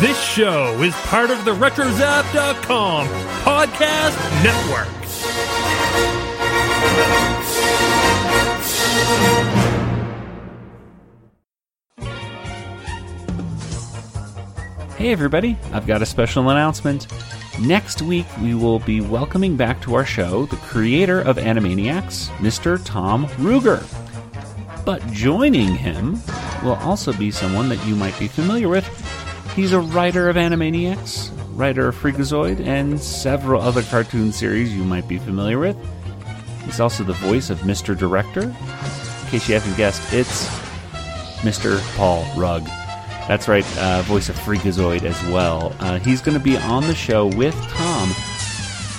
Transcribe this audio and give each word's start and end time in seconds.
This 0.00 0.22
show 0.22 0.78
is 0.82 0.94
part 1.06 1.30
of 1.30 1.46
the 1.46 1.52
RetroZap.com 1.52 3.06
podcast 3.44 4.44
network. 4.44 4.88
Hey 14.98 15.12
everybody, 15.12 15.56
I've 15.72 15.86
got 15.86 16.02
a 16.02 16.06
special 16.06 16.50
announcement. 16.50 17.06
Next 17.58 18.02
week, 18.02 18.26
we 18.42 18.54
will 18.54 18.80
be 18.80 19.00
welcoming 19.00 19.56
back 19.56 19.80
to 19.80 19.94
our 19.94 20.04
show 20.04 20.44
the 20.44 20.56
creator 20.56 21.22
of 21.22 21.38
Animaniacs, 21.38 22.28
Mr. 22.36 22.78
Tom 22.84 23.28
Ruegger. 23.38 23.82
But 24.84 25.06
joining 25.10 25.74
him 25.74 26.20
will 26.62 26.76
also 26.82 27.14
be 27.14 27.30
someone 27.30 27.70
that 27.70 27.82
you 27.86 27.96
might 27.96 28.18
be 28.18 28.28
familiar 28.28 28.68
with. 28.68 28.86
He's 29.56 29.72
a 29.72 29.80
writer 29.80 30.28
of 30.28 30.36
Animaniacs, 30.36 31.30
writer 31.54 31.88
of 31.88 31.96
Freakazoid, 31.96 32.60
and 32.60 33.00
several 33.00 33.62
other 33.62 33.82
cartoon 33.82 34.30
series 34.30 34.76
you 34.76 34.84
might 34.84 35.08
be 35.08 35.16
familiar 35.16 35.58
with. 35.58 35.78
He's 36.66 36.78
also 36.78 37.04
the 37.04 37.14
voice 37.14 37.48
of 37.48 37.60
Mr. 37.60 37.96
Director. 37.96 38.42
In 38.42 39.26
case 39.30 39.48
you 39.48 39.54
haven't 39.54 39.74
guessed, 39.78 40.12
it's 40.12 40.46
Mr. 41.40 41.80
Paul 41.96 42.26
Rugg. 42.36 42.66
That's 43.28 43.48
right, 43.48 43.64
uh, 43.78 44.02
voice 44.02 44.28
of 44.28 44.36
Freakazoid 44.36 45.04
as 45.04 45.20
well. 45.32 45.74
Uh, 45.80 46.00
he's 46.00 46.20
going 46.20 46.36
to 46.36 46.44
be 46.44 46.58
on 46.58 46.82
the 46.82 46.94
show 46.94 47.26
with 47.28 47.54
Tom. 47.70 48.10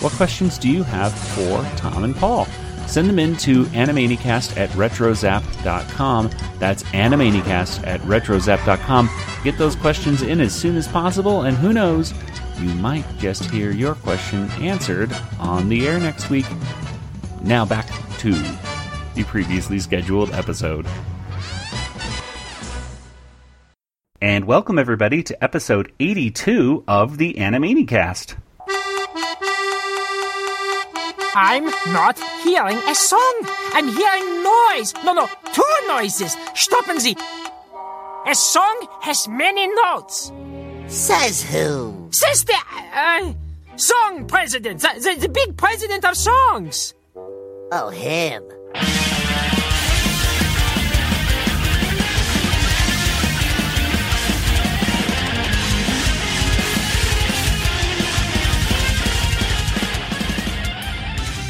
What 0.02 0.12
questions 0.14 0.58
do 0.58 0.72
you 0.72 0.82
have 0.82 1.14
for 1.14 1.64
Tom 1.78 2.04
and 2.04 2.16
Paul? 2.16 2.48
Send 2.88 3.10
them 3.10 3.20
in 3.20 3.36
to 3.38 3.66
animaniacast 3.66 4.58
at 4.58 4.70
retrozap.com. 4.72 6.32
That's 6.58 6.84
animaniacast 6.84 7.86
at 7.86 8.00
retrozap.com. 8.02 9.10
Get 9.44 9.58
those 9.58 9.76
questions 9.76 10.22
in 10.22 10.40
as 10.40 10.56
soon 10.56 10.78
as 10.78 10.88
possible, 10.88 11.44
and 11.44 11.56
who 11.58 11.74
knows, 11.74 12.14
you 12.60 12.70
might 12.76 13.06
just 13.20 13.46
hear 13.52 13.72
your 13.72 13.96
question 13.96 14.50
answered 14.62 15.12
on 15.40 15.70
the 15.70 15.88
air 15.88 16.00
next 16.00 16.30
week. 16.30 16.46
Now 17.44 17.66
back 17.66 17.88
to 18.20 18.32
the 19.14 19.24
previously 19.26 19.80
scheduled 19.80 20.32
episode. 20.32 20.88
And 24.20 24.46
welcome 24.46 24.80
everybody 24.80 25.22
to 25.24 25.44
episode 25.44 25.92
82 26.00 26.84
of 26.88 27.20
the 27.20 27.36
Animaniacast. 27.36 28.36
I'm 31.40 31.66
not 31.94 32.18
hearing 32.42 32.80
a 32.90 32.96
song. 32.96 33.36
I'm 33.74 33.88
hearing 33.90 34.42
noise. 34.42 34.92
No, 35.06 35.14
no, 35.14 35.28
two 35.54 35.76
noises. 35.88 36.36
Stoppen 36.56 37.00
Sie. 37.00 37.16
A 38.26 38.34
song 38.34 38.88
has 39.02 39.28
many 39.28 39.68
notes. 39.68 40.32
Says 40.88 41.44
who? 41.44 42.10
Says 42.10 42.44
the 42.44 42.58
uh, 42.92 43.34
song 43.76 44.26
president, 44.26 44.82
the, 44.82 44.90
the, 45.00 45.28
the 45.28 45.30
big 45.30 45.56
president 45.58 46.06
of 46.06 46.18
songs. 46.18 46.96
Oh, 47.72 47.90
him. 47.94 48.42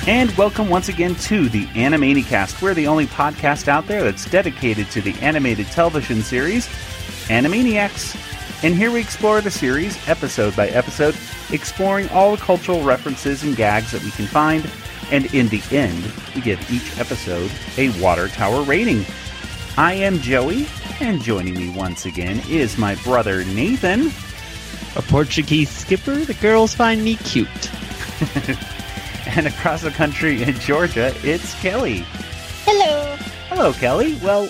And 0.08 0.32
welcome 0.38 0.70
once 0.70 0.88
again 0.88 1.16
to 1.16 1.50
the 1.50 1.66
Animaniacast. 1.66 2.62
We're 2.62 2.74
the 2.74 2.88
only 2.88 3.08
podcast 3.08 3.68
out 3.68 3.88
there 3.88 4.06
that's 4.06 4.24
dedicated 4.24 4.90
to 4.92 5.02
the 5.02 5.14
animated 5.16 5.68
television 5.68 6.22
series, 6.22 6.68
Animaniacs. 7.28 8.16
And 8.64 8.74
here 8.74 8.90
we 8.90 9.02
explore 9.02 9.42
the 9.42 9.52
series, 9.52 9.98
episode 10.08 10.56
by 10.56 10.70
episode, 10.70 11.14
exploring 11.52 12.08
all 12.12 12.34
the 12.34 12.42
cultural 12.42 12.84
references 12.84 13.44
and 13.44 13.58
gags 13.58 13.92
that 13.92 14.02
we 14.02 14.12
can 14.12 14.28
find. 14.28 14.72
And 15.12 15.26
in 15.34 15.50
the 15.50 15.62
end, 15.72 16.02
we 16.34 16.40
give 16.40 16.72
each 16.72 16.98
episode 16.98 17.52
a 17.78 17.90
water 18.02 18.30
tower 18.30 18.64
rating. 18.64 19.06
I 19.76 19.92
am 19.92 20.20
Joey, 20.20 20.68
and 21.02 21.22
joining 21.22 21.56
me 21.56 21.70
once 21.72 22.06
again 22.06 22.42
is 22.48 22.78
my 22.78 22.96
brother 23.04 23.44
Nathan. 23.44 24.08
A 24.96 25.02
Portuguese 25.02 25.70
skipper, 25.70 26.16
the 26.16 26.34
girls 26.36 26.74
find 26.74 27.04
me 27.04 27.18
cute. 27.18 27.70
And 29.28 29.46
across 29.46 29.82
the 29.82 29.92
country 29.92 30.42
in 30.42 30.56
Georgia, 30.56 31.14
it's 31.24 31.54
Kelly. 31.62 32.06
Hello. 32.66 33.16
Hello, 33.50 33.74
Kelly. 33.74 34.18
Well, 34.24 34.50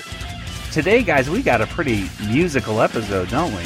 today, 0.71 1.03
guys, 1.03 1.29
we 1.29 1.41
got 1.41 1.61
a 1.61 1.67
pretty 1.67 2.09
musical 2.27 2.79
episode, 2.81 3.29
don't 3.29 3.53
we? 3.53 3.63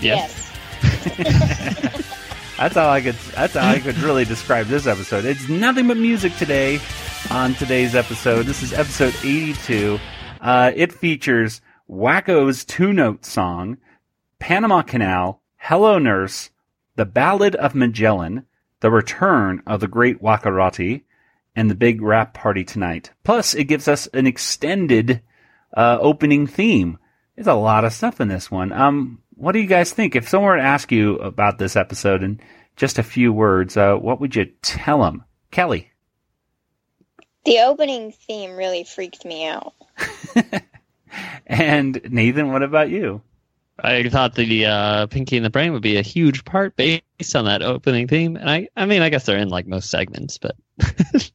Yes. 0.00 0.50
That's 2.58 2.76
all 2.76 2.90
I 2.90 3.00
could. 3.02 3.14
That's 3.34 3.54
how 3.54 3.68
I 3.68 3.78
could 3.78 3.98
really 3.98 4.24
describe 4.24 4.66
this 4.66 4.86
episode. 4.86 5.24
It's 5.24 5.48
nothing 5.48 5.86
but 5.88 5.96
music 5.96 6.34
today. 6.36 6.80
On 7.30 7.54
today's 7.54 7.94
episode, 7.94 8.46
this 8.46 8.62
is 8.62 8.72
episode 8.72 9.14
82. 9.22 10.00
Uh, 10.40 10.72
it 10.74 10.92
features 10.92 11.60
Wakko's 11.88 12.64
two-note 12.64 13.24
song, 13.24 13.76
Panama 14.38 14.82
Canal, 14.82 15.42
Hello 15.56 15.98
Nurse, 15.98 16.50
The 16.96 17.04
Ballad 17.04 17.54
of 17.56 17.74
Magellan, 17.74 18.46
The 18.80 18.90
Return 18.90 19.62
of 19.66 19.80
the 19.80 19.88
Great 19.88 20.22
Wakkorotti, 20.22 21.02
and 21.54 21.70
the 21.70 21.74
Big 21.74 22.00
Wrap 22.00 22.34
Party 22.34 22.64
Tonight. 22.64 23.10
Plus, 23.24 23.54
it 23.54 23.64
gives 23.64 23.88
us 23.88 24.06
an 24.08 24.26
extended 24.26 25.22
uh, 25.76 25.98
opening 26.00 26.46
theme. 26.46 26.98
There's 27.34 27.46
a 27.46 27.54
lot 27.54 27.84
of 27.84 27.92
stuff 27.92 28.20
in 28.20 28.28
this 28.28 28.50
one. 28.50 28.72
Um, 28.72 29.22
what 29.34 29.52
do 29.52 29.58
you 29.58 29.66
guys 29.66 29.92
think? 29.92 30.14
If 30.14 30.28
someone 30.28 30.50
were 30.50 30.56
to 30.56 30.62
ask 30.62 30.92
you 30.92 31.16
about 31.16 31.58
this 31.58 31.76
episode 31.76 32.22
in 32.22 32.40
just 32.76 32.98
a 32.98 33.02
few 33.02 33.32
words, 33.32 33.76
uh, 33.76 33.94
what 33.94 34.20
would 34.20 34.36
you 34.36 34.46
tell 34.62 35.02
them? 35.02 35.24
Kelly. 35.50 35.90
The 37.44 37.60
opening 37.60 38.12
theme 38.12 38.56
really 38.56 38.84
freaked 38.84 39.24
me 39.24 39.46
out. 39.46 39.74
And 41.50 42.00
Nathan, 42.08 42.52
what 42.52 42.62
about 42.62 42.90
you? 42.90 43.22
I 43.82 44.08
thought 44.08 44.34
the 44.34 44.66
uh, 44.66 45.06
Pinky 45.06 45.36
and 45.36 45.44
the 45.44 45.50
Brain 45.50 45.72
would 45.72 45.82
be 45.82 45.96
a 45.96 46.02
huge 46.02 46.44
part 46.44 46.76
based 46.76 47.34
on 47.34 47.44
that 47.46 47.62
opening 47.62 48.08
theme, 48.08 48.36
and 48.36 48.50
I, 48.50 48.68
I 48.76 48.86
mean, 48.86 49.02
I 49.02 49.08
guess 49.08 49.26
they're 49.26 49.38
in 49.38 49.48
like 49.48 49.66
most 49.66 49.90
segments, 49.90 50.38
but 50.38 50.56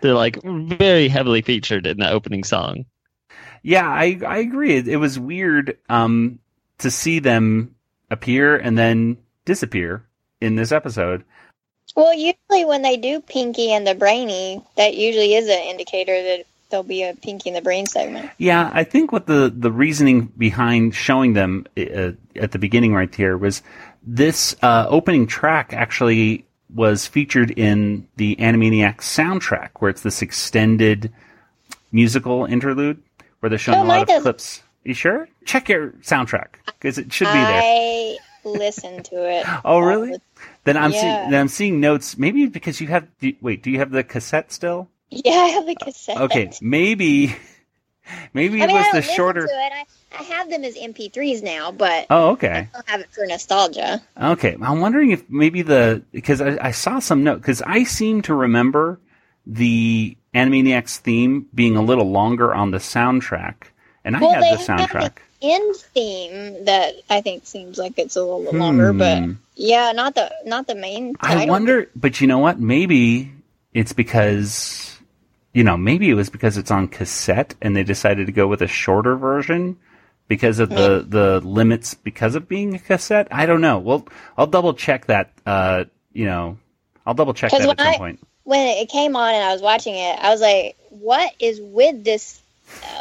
they're 0.00 0.14
like 0.14 0.38
very 0.42 1.08
heavily 1.08 1.42
featured 1.42 1.86
in 1.86 1.98
the 1.98 2.10
opening 2.10 2.44
song. 2.44 2.84
Yeah, 3.62 3.88
I 3.88 4.18
I 4.26 4.38
agree. 4.38 4.76
It, 4.76 4.88
it 4.88 4.96
was 4.96 5.18
weird 5.18 5.78
um, 5.88 6.38
to 6.78 6.90
see 6.90 7.18
them 7.18 7.74
appear 8.10 8.56
and 8.56 8.78
then 8.78 9.18
disappear 9.44 10.04
in 10.40 10.56
this 10.56 10.72
episode. 10.72 11.24
Well, 11.96 12.14
usually 12.14 12.64
when 12.64 12.82
they 12.82 12.96
do 12.96 13.20
Pinky 13.20 13.72
and 13.72 13.86
the 13.86 13.94
Brainy, 13.94 14.62
that 14.76 14.94
usually 14.94 15.34
is 15.34 15.48
an 15.48 15.58
indicator 15.58 16.22
that 16.22 16.46
there'll 16.70 16.82
be 16.84 17.02
a 17.02 17.14
Pinky 17.14 17.48
in 17.50 17.54
the 17.54 17.62
Brain 17.62 17.86
segment. 17.86 18.30
Yeah, 18.38 18.70
I 18.72 18.84
think 18.84 19.12
what 19.12 19.26
the 19.26 19.52
the 19.54 19.72
reasoning 19.72 20.32
behind 20.38 20.94
showing 20.94 21.32
them 21.34 21.66
uh, 21.76 22.12
at 22.36 22.52
the 22.52 22.58
beginning 22.58 22.94
right 22.94 23.12
here 23.14 23.36
was 23.36 23.62
this 24.02 24.54
uh, 24.62 24.86
opening 24.88 25.26
track 25.26 25.72
actually 25.72 26.44
was 26.74 27.06
featured 27.06 27.50
in 27.52 28.06
the 28.16 28.36
Animaniacs 28.36 29.00
soundtrack, 29.00 29.70
where 29.78 29.90
it's 29.90 30.02
this 30.02 30.20
extended 30.22 31.12
musical 31.92 32.44
interlude 32.44 33.02
where 33.40 33.50
they're 33.50 33.58
showing 33.58 33.78
Oh, 33.80 33.84
a 33.84 33.86
lot 33.86 34.10
of 34.10 34.22
clips. 34.22 34.62
You 34.84 34.94
sure? 34.94 35.28
Check 35.44 35.68
your 35.68 35.90
soundtrack 36.02 36.48
because 36.66 36.98
it 36.98 37.12
should 37.12 37.26
be 37.26 37.32
there. 37.32 37.62
I 37.64 38.18
listened 38.44 39.04
to 39.06 39.16
it. 39.28 39.46
Oh, 39.64 39.80
really? 39.80 40.14
Then 40.64 40.76
I'm 40.76 40.92
Yeah. 40.92 41.00
seeing 41.00 41.30
then 41.30 41.40
I'm 41.40 41.48
seeing 41.48 41.80
notes. 41.80 42.16
Maybe 42.18 42.46
because 42.46 42.80
you 42.80 42.86
have. 42.88 43.06
Do, 43.18 43.32
wait, 43.40 43.62
do 43.62 43.70
you 43.70 43.78
have 43.78 43.90
the 43.90 44.04
cassette 44.04 44.52
still? 44.52 44.88
Yeah, 45.10 45.32
I 45.32 45.48
have 45.48 45.66
the 45.66 45.74
cassette. 45.74 46.18
Okay, 46.18 46.50
maybe 46.60 47.34
maybe 48.34 48.62
I 48.62 48.66
it 48.66 48.72
was 48.72 48.86
I 48.86 49.00
the 49.00 49.02
shorter. 49.02 49.46
to 49.46 49.52
it. 49.52 49.72
I, 49.72 49.84
I 50.18 50.22
have 50.22 50.50
them 50.50 50.64
as 50.64 50.74
MP3s 50.76 51.42
now, 51.42 51.70
but 51.72 52.06
Oh, 52.10 52.30
okay. 52.30 52.68
I 52.74 52.90
have 52.90 53.00
it 53.00 53.10
for 53.12 53.26
nostalgia. 53.26 54.02
Okay, 54.20 54.56
I'm 54.60 54.80
wondering 54.80 55.10
if 55.10 55.28
maybe 55.30 55.62
the 55.62 56.02
because 56.12 56.40
I, 56.40 56.58
I 56.60 56.70
saw 56.72 56.98
some 56.98 57.24
note 57.24 57.40
because 57.40 57.62
I 57.62 57.84
seem 57.84 58.22
to 58.22 58.34
remember 58.34 58.98
the 59.46 60.16
Animaniacs 60.34 60.98
theme 60.98 61.46
being 61.54 61.76
a 61.76 61.82
little 61.82 62.10
longer 62.10 62.54
on 62.54 62.70
the 62.70 62.78
soundtrack, 62.78 63.54
and 64.04 64.16
I 64.16 64.20
well, 64.20 64.32
had 64.32 64.58
the 64.58 64.62
soundtrack. 64.62 65.18
end 65.40 65.76
theme 65.76 66.64
that 66.66 66.94
I 67.08 67.22
think 67.22 67.46
seems 67.46 67.78
like 67.78 67.98
it's 67.98 68.16
a 68.16 68.20
little 68.22 68.44
bit 68.44 68.54
longer, 68.54 68.92
but 68.92 69.22
Hmm. 69.22 69.32
yeah, 69.54 69.92
not 69.92 70.14
the 70.14 70.30
not 70.44 70.66
the 70.66 70.74
main. 70.74 71.14
Title. 71.14 71.42
I 71.42 71.46
wonder, 71.46 71.88
but 71.96 72.20
you 72.20 72.26
know 72.26 72.38
what? 72.38 72.60
Maybe 72.60 73.32
it's 73.72 73.92
because 73.94 74.97
you 75.52 75.64
know 75.64 75.76
maybe 75.76 76.08
it 76.10 76.14
was 76.14 76.30
because 76.30 76.56
it's 76.56 76.70
on 76.70 76.88
cassette 76.88 77.54
and 77.62 77.74
they 77.76 77.84
decided 77.84 78.26
to 78.26 78.32
go 78.32 78.46
with 78.46 78.62
a 78.62 78.66
shorter 78.66 79.16
version 79.16 79.76
because 80.28 80.58
of 80.58 80.68
the 80.68 81.04
the 81.08 81.40
limits 81.40 81.94
because 81.94 82.34
of 82.34 82.48
being 82.48 82.74
a 82.74 82.78
cassette. 82.78 83.28
I 83.30 83.46
don't 83.46 83.62
know. 83.62 83.78
Well, 83.78 84.06
I'll 84.36 84.46
double 84.46 84.74
check 84.74 85.06
that. 85.06 85.32
Uh, 85.46 85.84
you 86.12 86.26
know, 86.26 86.58
I'll 87.06 87.14
double 87.14 87.32
check 87.34 87.50
that 87.52 87.62
at 87.62 87.78
some 87.78 87.86
I- 87.86 87.96
point. 87.96 88.20
when 88.44 88.66
it 88.76 88.88
came 88.90 89.16
on 89.16 89.34
and 89.34 89.42
I 89.44 89.52
was 89.52 89.62
watching 89.62 89.94
it, 89.94 90.18
I 90.20 90.30
was 90.30 90.40
like, 90.42 90.76
"What 90.90 91.32
is 91.40 91.60
with 91.62 92.04
this 92.04 92.40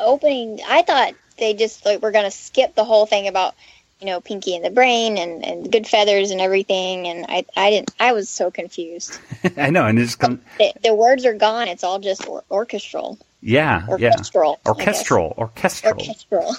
opening?" 0.02 0.60
I 0.68 0.84
thought 0.84 1.14
they 1.38 1.54
just 1.54 1.86
like 1.86 2.02
were 2.02 2.12
gonna 2.12 2.32
skip 2.32 2.76
the 2.76 2.86
whole 2.86 3.06
thing 3.06 3.28
about 3.28 3.56
you 4.00 4.08
know, 4.08 4.22
Pinky 4.22 4.56
and 4.56 4.64
the 4.64 4.70
Brain 4.70 5.18
and, 5.18 5.44
and 5.46 5.72
Goodfeathers 5.72 6.32
and 6.32 6.40
everything. 6.40 7.08
And 7.08 7.26
I, 7.28 7.46
I 7.56 7.70
didn't, 7.72 7.92
I 8.00 8.14
was 8.14 8.30
so 8.30 8.52
confused. 8.52 9.20
I 9.58 9.70
know, 9.70 9.86
and 9.86 9.98
it 9.98 10.04
just 10.04 10.20
comes. 10.20 10.40
The, 10.58 10.74
the 10.84 10.96
words 10.96 11.26
are 11.26 11.34
gone. 11.34 11.68
It's 11.68 11.84
all 11.84 12.00
just 12.00 12.28
or- 12.28 12.44
orchestral. 12.52 13.18
Yeah, 13.42 13.86
yeah. 13.98 14.12
Orchestral. 14.12 14.60
Guess. 14.66 14.68
Orchestral, 14.68 15.34
orchestral. 15.38 15.94
Orchestral. 15.94 16.56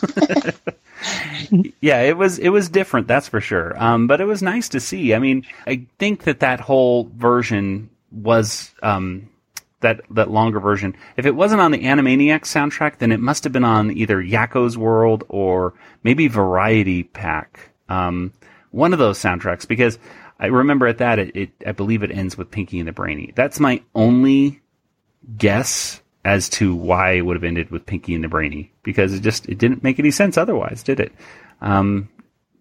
yeah, 1.81 2.03
it 2.03 2.17
was 2.17 2.39
it 2.39 2.51
was 2.51 2.69
different, 2.69 3.09
that's 3.09 3.29
for 3.29 3.41
sure. 3.41 3.81
Um, 3.83 4.07
but 4.07 4.21
it 4.21 4.27
was 4.27 4.43
nice 4.43 4.69
to 4.71 4.81
see. 4.81 5.15
I 5.15 5.19
mean, 5.19 5.45
I 5.67 5.87
think 5.99 6.25
that 6.25 6.41
that 6.41 6.61
whole 6.61 7.11
version 7.17 7.91
was 8.13 8.71
um, 8.83 9.29
that 9.81 10.01
that 10.11 10.31
longer 10.31 10.61
version. 10.61 10.97
If 11.17 11.27
it 11.27 11.35
wasn't 11.35 11.61
on 11.61 11.71
the 11.71 11.85
Animaniacs 11.85 12.47
soundtrack, 12.47 12.99
then 12.99 13.13
it 13.13 13.21
must 13.21 13.45
have 13.45 13.53
been 13.53 13.65
on 13.65 13.91
either 13.91 14.23
Yakko's 14.23 14.77
World 14.77 15.25
or 15.29 15.75
maybe 16.03 16.29
Variety 16.29 17.05
Pack. 17.05 17.71
Um, 17.89 18.33
one 18.71 18.93
of 18.93 18.99
those 18.99 19.19
soundtracks 19.19 19.67
because 19.67 19.99
I 20.39 20.47
remember 20.47 20.87
at 20.87 20.99
that 20.99 21.19
it, 21.19 21.37
it 21.37 21.51
I 21.67 21.73
believe 21.73 22.03
it 22.03 22.11
ends 22.11 22.37
with 22.37 22.51
Pinky 22.51 22.79
and 22.79 22.89
the 22.89 22.93
Brainy. 22.93 23.33
That's 23.35 23.61
my 23.61 23.83
only 23.95 24.61
guess 25.37 26.03
as 26.25 26.49
to 26.49 26.75
why 26.75 27.13
it 27.13 27.23
would 27.23 27.37
have 27.37 27.45
ended 27.45 27.71
with 27.71 27.87
Pinky 27.87 28.15
and 28.15 28.25
the 28.25 28.29
Brainy 28.29 28.73
because 28.83 29.15
it 29.15 29.21
just 29.21 29.49
it 29.49 29.59
didn't 29.59 29.83
make 29.83 29.99
any 29.99 30.11
sense 30.11 30.37
otherwise, 30.37 30.83
did 30.83 31.01
it? 31.01 31.13
Um, 31.61 32.09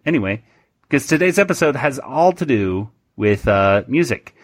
anyway, 0.05 0.43
because 0.83 1.07
today's 1.07 1.39
episode 1.39 1.75
has 1.75 1.99
all 1.99 2.31
to 2.33 2.45
do 2.45 2.89
with 3.15 3.47
uh, 3.47 3.83
music. 3.87 4.35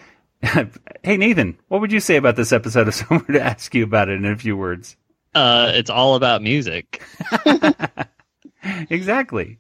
hey 1.04 1.18
Nathan, 1.18 1.58
what 1.70 1.82
would 1.82 1.92
you 1.92 2.00
say 2.00 2.18
about 2.18 2.36
this 2.36 2.52
episode 2.52 2.88
if 2.88 2.94
someone 2.96 3.26
were 3.28 3.36
to 3.36 3.42
ask 3.42 3.74
you 3.74 3.84
about 3.84 4.10
it 4.10 4.14
in 4.14 4.26
a 4.26 4.38
few 4.38 4.58
words? 4.58 4.96
Uh, 5.34 5.72
it's 5.74 5.90
all 5.90 6.16
about 6.16 6.42
music. 6.42 7.02
exactly. 8.90 9.60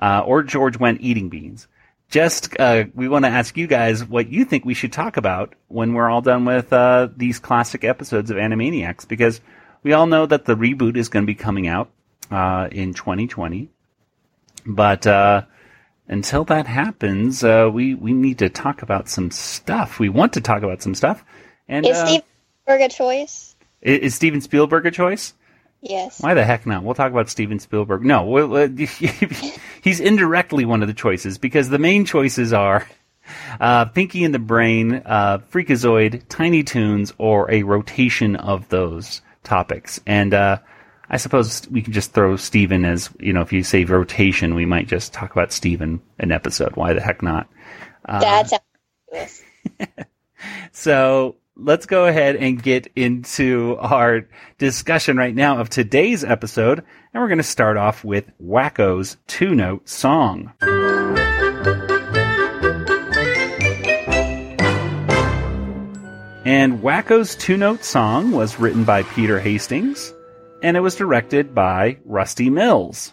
uh, 0.00 0.24
or 0.26 0.42
George 0.42 0.76
Wendt 0.78 0.98
eating 1.00 1.28
beans. 1.28 1.68
Just 2.10 2.58
uh, 2.58 2.86
we 2.94 3.06
want 3.08 3.24
to 3.24 3.30
ask 3.30 3.56
you 3.56 3.68
guys 3.68 4.04
what 4.04 4.28
you 4.28 4.44
think 4.44 4.64
we 4.64 4.74
should 4.74 4.92
talk 4.92 5.16
about 5.16 5.54
when 5.68 5.94
we're 5.94 6.10
all 6.10 6.20
done 6.20 6.44
with 6.44 6.72
uh, 6.72 7.08
these 7.16 7.38
classic 7.38 7.84
episodes 7.84 8.28
of 8.30 8.36
Animaniacs, 8.36 9.06
because 9.06 9.40
we 9.82 9.92
all 9.92 10.06
know 10.06 10.26
that 10.26 10.44
the 10.44 10.56
reboot 10.56 10.96
is 10.96 11.08
going 11.08 11.22
to 11.22 11.26
be 11.26 11.36
coming 11.36 11.68
out 11.68 11.90
uh, 12.30 12.68
in 12.70 12.92
2020. 12.92 13.70
But 14.66 15.06
uh, 15.06 15.44
until 16.12 16.44
that 16.44 16.66
happens, 16.66 17.42
uh, 17.42 17.68
we 17.72 17.94
we 17.94 18.12
need 18.12 18.38
to 18.38 18.48
talk 18.48 18.82
about 18.82 19.08
some 19.08 19.30
stuff. 19.30 19.98
We 19.98 20.08
want 20.08 20.32
to 20.34 20.40
talk 20.40 20.62
about 20.62 20.82
some 20.82 20.94
stuff. 20.94 21.24
And 21.68 21.86
Is 21.86 21.96
uh, 21.96 22.06
Steve 22.06 22.22
Spielberg 22.64 22.82
a 22.82 22.88
choice? 22.88 23.56
i- 23.84 23.88
is 23.88 24.14
Steven 24.14 24.40
Spielberg 24.40 24.86
a 24.86 24.90
choice? 24.90 25.34
Yes. 25.80 26.20
Why 26.20 26.34
the 26.34 26.44
heck 26.44 26.64
not? 26.66 26.84
We'll 26.84 26.94
talk 26.94 27.10
about 27.10 27.28
Steven 27.28 27.58
Spielberg. 27.58 28.04
No, 28.04 28.24
well, 28.24 28.54
uh, 28.56 28.68
he's 29.82 29.98
indirectly 30.00 30.64
one 30.64 30.82
of 30.82 30.88
the 30.88 30.94
choices 30.94 31.38
because 31.38 31.68
the 31.70 31.78
main 31.78 32.04
choices 32.04 32.52
are 32.52 32.86
uh, 33.60 33.86
Pinky 33.86 34.22
and 34.22 34.32
the 34.32 34.38
Brain, 34.38 35.02
uh, 35.04 35.38
Freakazoid, 35.50 36.22
Tiny 36.28 36.62
Toons, 36.62 37.12
or 37.18 37.50
a 37.50 37.64
rotation 37.64 38.36
of 38.36 38.68
those 38.68 39.22
topics. 39.42 40.00
And 40.06 40.32
uh, 40.34 40.58
I 41.12 41.18
suppose 41.18 41.68
we 41.70 41.82
can 41.82 41.92
just 41.92 42.12
throw 42.14 42.36
Steven 42.36 42.86
as, 42.86 43.10
you 43.20 43.34
know, 43.34 43.42
if 43.42 43.52
you 43.52 43.62
say 43.62 43.84
rotation, 43.84 44.54
we 44.54 44.64
might 44.64 44.88
just 44.88 45.12
talk 45.12 45.30
about 45.30 45.52
Steven 45.52 46.00
an 46.18 46.32
episode. 46.32 46.74
Why 46.74 46.94
the 46.94 47.02
heck 47.02 47.22
not? 47.22 47.48
that 48.06 48.48
sounds 48.48 48.62
ridiculous. 49.12 49.42
So 50.72 51.36
let's 51.54 51.84
go 51.84 52.06
ahead 52.06 52.36
and 52.36 52.60
get 52.60 52.90
into 52.96 53.76
our 53.78 54.26
discussion 54.56 55.18
right 55.18 55.34
now 55.34 55.58
of 55.58 55.68
today's 55.68 56.24
episode. 56.24 56.78
And 57.12 57.22
we're 57.22 57.28
going 57.28 57.36
to 57.36 57.44
start 57.44 57.76
off 57.76 58.02
with 58.02 58.24
Wakko's 58.42 59.18
two 59.26 59.54
note 59.54 59.88
song. 59.88 60.52
And 66.44 66.80
Wakko's 66.80 67.36
two 67.36 67.58
note 67.58 67.84
song 67.84 68.32
was 68.32 68.58
written 68.58 68.84
by 68.84 69.02
Peter 69.02 69.38
Hastings 69.38 70.12
and 70.62 70.76
it 70.76 70.80
was 70.80 70.94
directed 70.94 71.54
by 71.54 71.98
Rusty 72.04 72.48
Mills. 72.48 73.12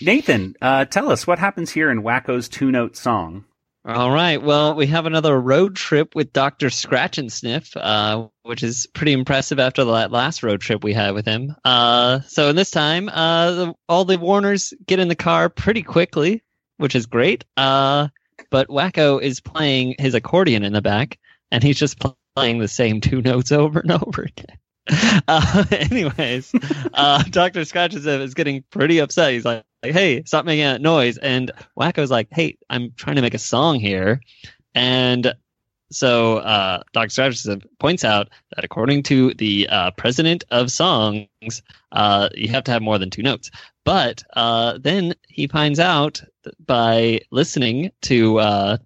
Nathan, 0.00 0.54
uh, 0.60 0.84
tell 0.84 1.10
us 1.10 1.26
what 1.26 1.38
happens 1.38 1.70
here 1.70 1.90
in 1.90 2.02
Wakko's 2.02 2.48
two 2.48 2.70
note 2.70 2.96
song. 2.96 3.44
All 3.84 4.10
right. 4.10 4.42
Well, 4.42 4.74
we 4.74 4.86
have 4.88 5.06
another 5.06 5.40
road 5.40 5.74
trip 5.74 6.14
with 6.14 6.32
Dr. 6.32 6.66
Scratchansniff, 6.66 7.74
uh, 7.74 8.28
which 8.42 8.62
is 8.62 8.86
pretty 8.92 9.12
impressive 9.12 9.58
after 9.58 9.82
la- 9.82 10.06
last 10.06 10.42
road 10.42 10.60
trip 10.60 10.84
we 10.84 10.92
had 10.92 11.14
with 11.14 11.24
him. 11.24 11.56
Uh, 11.64 12.20
so 12.26 12.50
in 12.50 12.56
this 12.56 12.70
time, 12.70 13.08
uh, 13.10 13.72
all 13.88 14.04
the 14.04 14.18
Warners 14.18 14.74
get 14.86 14.98
in 14.98 15.08
the 15.08 15.14
car 15.14 15.48
pretty 15.48 15.82
quickly, 15.82 16.42
which 16.76 16.94
is 16.94 17.06
great. 17.06 17.44
Uh, 17.56 18.08
but 18.50 18.68
Wakko 18.68 19.22
is 19.22 19.40
playing 19.40 19.94
his 19.98 20.14
accordion 20.14 20.64
in 20.64 20.74
the 20.74 20.82
back, 20.82 21.18
and 21.50 21.62
he's 21.62 21.78
just 21.78 21.98
playing 22.36 22.58
the 22.58 22.68
same 22.68 23.00
two 23.00 23.22
notes 23.22 23.52
over 23.52 23.80
and 23.80 23.92
over 23.92 24.22
again. 24.22 24.58
Uh, 25.30 25.64
anyways, 25.70 26.54
uh, 26.94 27.22
Dr. 27.24 27.66
Scratch 27.66 27.94
is 27.94 28.32
getting 28.32 28.64
pretty 28.70 28.98
upset. 28.98 29.32
He's 29.34 29.44
like, 29.44 29.62
like, 29.82 29.92
hey, 29.92 30.22
stop 30.24 30.44
making 30.44 30.64
that 30.64 30.80
noise. 30.80 31.18
And 31.18 31.50
Wakko's 31.78 32.10
like, 32.10 32.28
hey, 32.30 32.56
I'm 32.70 32.92
trying 32.96 33.16
to 33.16 33.22
make 33.22 33.34
a 33.34 33.38
song 33.38 33.78
here. 33.78 34.20
And 34.74 35.34
so 35.90 36.38
uh, 36.38 36.82
Dr. 36.92 37.10
Strategist 37.10 37.48
points 37.78 38.04
out 38.04 38.28
that 38.54 38.64
according 38.64 39.04
to 39.04 39.34
the 39.34 39.68
uh, 39.68 39.90
president 39.92 40.44
of 40.50 40.70
songs, 40.70 41.62
uh, 41.92 42.28
you 42.34 42.48
have 42.48 42.64
to 42.64 42.72
have 42.72 42.82
more 42.82 42.98
than 42.98 43.10
two 43.10 43.22
notes. 43.22 43.50
But 43.84 44.22
uh, 44.34 44.78
then 44.78 45.14
he 45.28 45.46
finds 45.46 45.78
out 45.78 46.22
by 46.64 47.20
listening 47.30 47.90
to 48.02 48.38
uh, 48.38 48.76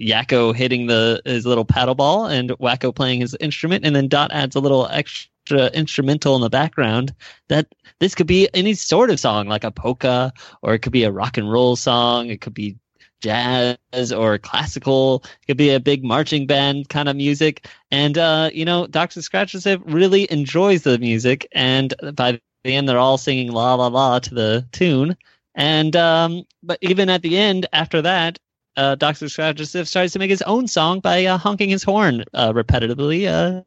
Yakko 0.00 0.54
hitting 0.54 0.86
the 0.86 1.20
his 1.24 1.46
little 1.46 1.64
paddle 1.64 1.94
ball 1.94 2.26
and 2.26 2.50
Wakko 2.50 2.94
playing 2.94 3.20
his 3.20 3.36
instrument, 3.40 3.84
and 3.84 3.94
then 3.94 4.08
Dot 4.08 4.32
adds 4.32 4.56
a 4.56 4.60
little 4.60 4.88
extra 4.90 5.68
instrumental 5.68 6.36
in 6.36 6.42
the 6.42 6.50
background 6.50 7.14
that 7.48 7.66
this 7.98 8.14
could 8.14 8.26
be 8.26 8.48
any 8.54 8.74
sort 8.74 9.10
of 9.10 9.20
song, 9.20 9.48
like 9.48 9.64
a 9.64 9.70
polka, 9.70 10.32
or 10.62 10.74
it 10.74 10.80
could 10.80 10.92
be 10.92 11.04
a 11.04 11.12
rock 11.12 11.36
and 11.36 11.50
roll 11.50 11.76
song. 11.76 12.28
It 12.30 12.40
could 12.40 12.54
be 12.54 12.76
jazz 13.20 14.12
or 14.12 14.38
classical. 14.38 15.22
It 15.42 15.46
could 15.46 15.56
be 15.56 15.70
a 15.70 15.80
big 15.80 16.04
marching 16.04 16.46
band 16.46 16.88
kind 16.88 17.08
of 17.08 17.16
music. 17.16 17.66
And, 17.90 18.16
uh, 18.18 18.50
you 18.52 18.64
know, 18.64 18.86
Dr. 18.86 19.22
Scratches 19.22 19.66
really 19.84 20.30
enjoys 20.30 20.82
the 20.82 20.98
music. 20.98 21.46
And 21.52 21.94
by 22.14 22.40
the 22.64 22.74
end, 22.74 22.88
they're 22.88 22.98
all 22.98 23.18
singing 23.18 23.52
la 23.52 23.74
la 23.74 23.88
la 23.88 24.18
to 24.20 24.34
the 24.34 24.66
tune. 24.72 25.16
And, 25.54 25.94
um, 25.96 26.44
but 26.62 26.78
even 26.80 27.10
at 27.10 27.22
the 27.22 27.36
end, 27.36 27.66
after 27.72 28.02
that, 28.02 28.38
uh, 28.76 28.94
Doctor 28.94 29.26
Scratchansniff 29.26 29.86
starts 29.86 30.12
to 30.12 30.18
make 30.18 30.30
his 30.30 30.42
own 30.42 30.66
song 30.68 31.00
by 31.00 31.24
uh, 31.24 31.38
honking 31.38 31.70
his 31.70 31.82
horn 31.82 32.24
uh, 32.34 32.52
repetitively, 32.52 33.26
uh, 33.26 33.62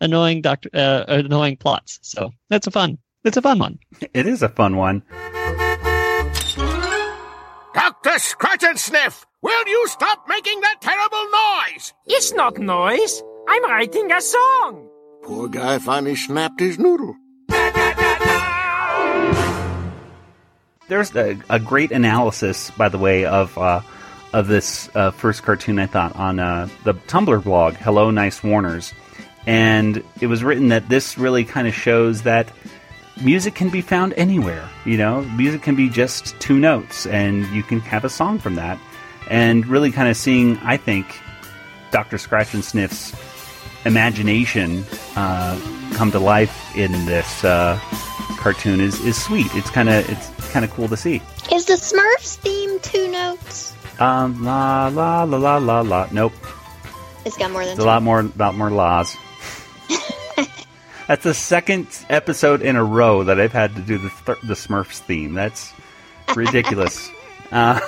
annoying 0.00 0.42
Doctor 0.42 0.70
uh, 0.74 1.04
annoying 1.08 1.56
plots. 1.56 1.98
So 2.02 2.30
that's 2.48 2.66
a 2.66 2.70
fun. 2.70 2.98
It's 3.24 3.36
a 3.36 3.42
fun 3.42 3.58
one. 3.58 3.78
It 4.14 4.26
is 4.26 4.42
a 4.42 4.48
fun 4.48 4.76
one. 4.76 5.02
Dr. 7.74 8.18
Scratchansniff, 8.18 9.24
will 9.42 9.68
you 9.68 9.86
stop 9.88 10.24
making 10.28 10.60
that 10.60 10.76
terrible 10.80 11.76
noise? 11.76 11.92
It's 12.06 12.32
not 12.32 12.58
noise. 12.58 13.22
I'm 13.48 13.64
writing 13.64 14.10
a 14.12 14.20
song. 14.20 14.88
Poor 15.22 15.48
guy 15.48 15.78
finally 15.78 16.16
snapped 16.16 16.60
his 16.60 16.78
noodle. 16.78 17.14
There's 20.88 21.14
a, 21.14 21.38
a 21.50 21.60
great 21.60 21.92
analysis, 21.92 22.70
by 22.72 22.88
the 22.88 22.98
way, 22.98 23.26
of 23.26 23.56
uh, 23.58 23.80
of 24.32 24.46
this 24.46 24.90
uh, 24.94 25.10
first 25.10 25.42
cartoon. 25.42 25.78
I 25.78 25.86
thought 25.86 26.14
on 26.16 26.38
uh, 26.38 26.68
the 26.84 26.94
Tumblr 26.94 27.42
blog, 27.42 27.74
"Hello, 27.74 28.10
Nice 28.10 28.42
Warners," 28.42 28.94
and 29.46 30.02
it 30.20 30.26
was 30.26 30.44
written 30.44 30.68
that 30.68 30.88
this 30.88 31.18
really 31.18 31.44
kind 31.44 31.68
of 31.68 31.74
shows 31.74 32.22
that 32.22 32.50
music 33.22 33.54
can 33.54 33.70
be 33.70 33.80
found 33.80 34.14
anywhere. 34.14 34.68
You 34.84 34.98
know, 34.98 35.22
music 35.22 35.62
can 35.62 35.74
be 35.74 35.88
just 35.88 36.38
two 36.40 36.58
notes, 36.58 37.06
and 37.06 37.46
you 37.48 37.62
can 37.62 37.80
have 37.80 38.04
a 38.04 38.10
song 38.10 38.38
from 38.38 38.56
that. 38.56 38.78
And 39.30 39.66
really, 39.66 39.92
kind 39.92 40.08
of 40.08 40.16
seeing, 40.16 40.56
I 40.58 40.76
think, 40.76 41.06
Doctor 41.90 42.16
Scratchansniff's 42.16 43.14
imagination 43.84 44.84
uh, 45.16 45.58
come 45.94 46.10
to 46.12 46.18
life 46.18 46.76
in 46.76 46.92
this 47.06 47.44
uh, 47.44 47.78
cartoon 48.38 48.80
is, 48.80 49.00
is 49.04 49.22
sweet. 49.22 49.46
It's 49.54 49.70
kind 49.70 49.88
of 49.88 50.08
it's 50.08 50.50
kind 50.50 50.64
of 50.64 50.70
cool 50.70 50.88
to 50.88 50.96
see. 50.96 51.22
Is 51.52 51.66
the 51.66 51.74
Smurfs 51.74 52.36
theme 52.36 52.78
two 52.80 53.10
notes? 53.10 53.74
Um, 53.98 54.44
la 54.44 54.88
la 54.88 55.24
la 55.24 55.36
la 55.36 55.56
la 55.58 55.80
la. 55.80 56.08
Nope, 56.12 56.32
It's 57.24 57.36
got 57.36 57.50
more 57.50 57.64
than 57.64 57.72
it's 57.72 57.82
a 57.82 57.86
lot 57.86 58.02
more, 58.02 58.22
lot 58.22 58.54
more 58.54 58.70
laws. 58.70 59.16
That's 61.08 61.24
the 61.24 61.34
second 61.34 61.86
episode 62.08 62.62
in 62.62 62.76
a 62.76 62.84
row 62.84 63.24
that 63.24 63.40
I've 63.40 63.52
had 63.52 63.74
to 63.76 63.80
do 63.82 63.98
the 63.98 64.10
th- 64.26 64.38
the 64.42 64.54
Smurfs 64.54 64.98
theme. 65.00 65.34
That's 65.34 65.72
ridiculous. 66.36 67.10
uh, 67.52 67.80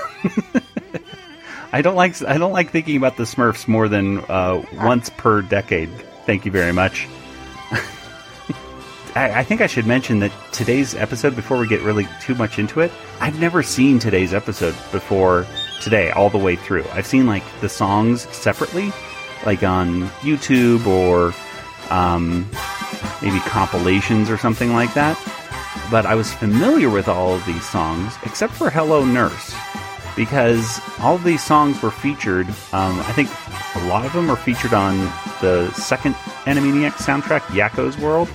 I 1.72 1.82
don't 1.82 1.94
like 1.94 2.20
I 2.22 2.38
don't 2.38 2.52
like 2.52 2.70
thinking 2.70 2.96
about 2.96 3.16
the 3.16 3.24
Smurfs 3.24 3.68
more 3.68 3.88
than 3.88 4.18
uh, 4.18 4.64
once 4.74 5.10
per 5.10 5.42
decade. 5.42 5.90
Thank 6.26 6.44
you 6.44 6.50
very 6.50 6.72
much. 6.72 7.06
I, 9.14 9.40
I 9.40 9.44
think 9.44 9.60
I 9.60 9.66
should 9.66 9.86
mention 9.86 10.20
that 10.20 10.30
today's 10.52 10.94
episode, 10.94 11.34
before 11.34 11.58
we 11.58 11.66
get 11.66 11.80
really 11.82 12.06
too 12.20 12.34
much 12.36 12.58
into 12.60 12.80
it, 12.80 12.92
I've 13.20 13.40
never 13.40 13.62
seen 13.62 13.98
today's 13.98 14.32
episode 14.32 14.74
before 14.92 15.46
today, 15.80 16.10
all 16.10 16.30
the 16.30 16.38
way 16.38 16.56
through. 16.56 16.84
I've 16.92 17.06
seen 17.06 17.26
like 17.26 17.44
the 17.60 17.68
songs 17.68 18.22
separately, 18.34 18.92
like 19.44 19.62
on 19.62 20.04
YouTube 20.20 20.86
or 20.86 21.32
um, 21.90 22.48
maybe 23.22 23.38
compilations 23.40 24.30
or 24.30 24.36
something 24.38 24.72
like 24.72 24.94
that. 24.94 25.18
But 25.90 26.06
I 26.06 26.14
was 26.14 26.32
familiar 26.32 26.90
with 26.90 27.08
all 27.08 27.34
of 27.34 27.44
these 27.46 27.66
songs, 27.68 28.12
except 28.24 28.52
for 28.52 28.70
Hello 28.70 29.04
Nurse, 29.04 29.54
because 30.16 30.80
all 31.00 31.16
of 31.16 31.24
these 31.24 31.42
songs 31.42 31.80
were 31.82 31.90
featured. 31.90 32.46
Um, 32.72 33.00
I 33.00 33.12
think 33.12 33.28
a 33.76 33.88
lot 33.88 34.04
of 34.04 34.12
them 34.12 34.28
were 34.28 34.36
featured 34.36 34.74
on 34.74 34.98
the 35.40 35.70
second 35.72 36.14
Animaniacs 36.44 37.02
soundtrack, 37.04 37.40
Yakko's 37.52 37.96
World, 37.98 38.28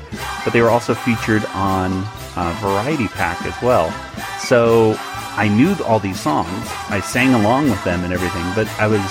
but 0.43 0.53
they 0.53 0.61
were 0.61 0.69
also 0.69 0.93
featured 0.93 1.45
on 1.53 1.91
uh, 2.35 2.57
Variety 2.61 3.07
Pack 3.09 3.45
as 3.45 3.61
well. 3.61 3.91
So 4.39 4.97
I 5.37 5.47
knew 5.49 5.75
all 5.83 5.99
these 5.99 6.19
songs. 6.19 6.49
I 6.89 7.01
sang 7.01 7.33
along 7.33 7.69
with 7.69 7.83
them 7.83 8.03
and 8.03 8.13
everything, 8.13 8.45
but 8.55 8.67
I 8.79 8.87
was 8.87 9.01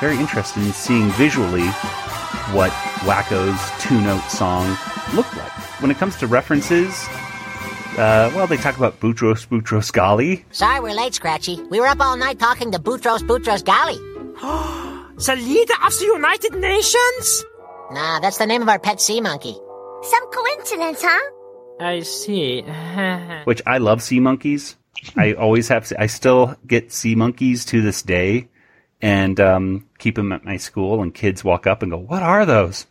very 0.00 0.16
interested 0.18 0.62
in 0.62 0.72
seeing 0.72 1.10
visually 1.12 1.66
what 2.52 2.72
Wakko's 3.04 3.60
two 3.80 4.00
note 4.00 4.24
song 4.24 4.76
looked 5.14 5.36
like. 5.36 5.52
When 5.80 5.90
it 5.90 5.96
comes 5.96 6.16
to 6.16 6.26
references, 6.26 7.06
uh, 7.96 8.30
well, 8.34 8.46
they 8.46 8.56
talk 8.56 8.76
about 8.76 8.98
Boutros 9.00 9.46
Boutros 9.46 9.92
Ghali. 9.92 10.44
Sorry 10.52 10.80
we're 10.80 10.94
late, 10.94 11.14
Scratchy. 11.14 11.62
We 11.70 11.80
were 11.80 11.86
up 11.86 12.00
all 12.00 12.16
night 12.16 12.38
talking 12.38 12.72
to 12.72 12.78
Boutros 12.78 13.20
Boutros 13.20 13.62
Ghali. 13.62 13.98
The 15.18 15.34
leader 15.34 15.74
of 15.84 15.98
the 15.98 16.04
United 16.04 16.54
Nations? 16.54 17.44
Nah, 17.90 18.20
that's 18.20 18.38
the 18.38 18.46
name 18.46 18.62
of 18.62 18.68
our 18.68 18.78
pet 18.78 19.00
sea 19.00 19.20
monkey. 19.20 19.56
Some 20.02 20.30
coincidence, 20.30 21.02
huh? 21.02 21.30
I 21.80 22.00
see. 22.02 22.62
which 23.44 23.60
I 23.66 23.78
love 23.78 24.00
sea 24.00 24.20
monkeys. 24.20 24.76
I 25.16 25.32
always 25.34 25.68
have. 25.68 25.90
I 25.98 26.06
still 26.06 26.56
get 26.66 26.92
sea 26.92 27.14
monkeys 27.14 27.64
to 27.66 27.82
this 27.82 28.02
day, 28.02 28.48
and 29.00 29.38
um, 29.40 29.86
keep 29.98 30.16
them 30.16 30.32
at 30.32 30.44
my 30.44 30.56
school. 30.56 31.02
And 31.02 31.14
kids 31.14 31.44
walk 31.44 31.66
up 31.66 31.82
and 31.82 31.90
go, 31.90 31.98
"What 31.98 32.22
are 32.22 32.44
those?" 32.44 32.86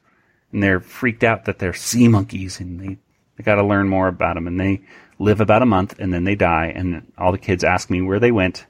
And 0.51 0.63
they're 0.63 0.79
freaked 0.79 1.23
out 1.23 1.45
that 1.45 1.59
they're 1.59 1.73
sea 1.73 2.07
monkeys, 2.07 2.59
and 2.59 2.79
they 2.79 2.97
they 3.35 3.43
got 3.43 3.55
to 3.55 3.63
learn 3.63 3.89
more 3.89 4.07
about 4.07 4.35
them. 4.35 4.47
And 4.47 4.59
they 4.59 4.81
live 5.19 5.41
about 5.41 5.61
a 5.61 5.65
month, 5.65 5.99
and 5.99 6.13
then 6.13 6.23
they 6.23 6.35
die. 6.35 6.71
And 6.75 7.11
all 7.17 7.31
the 7.31 7.37
kids 7.37 7.63
ask 7.63 7.89
me 7.89 8.01
where 8.01 8.19
they 8.19 8.31
went, 8.31 8.65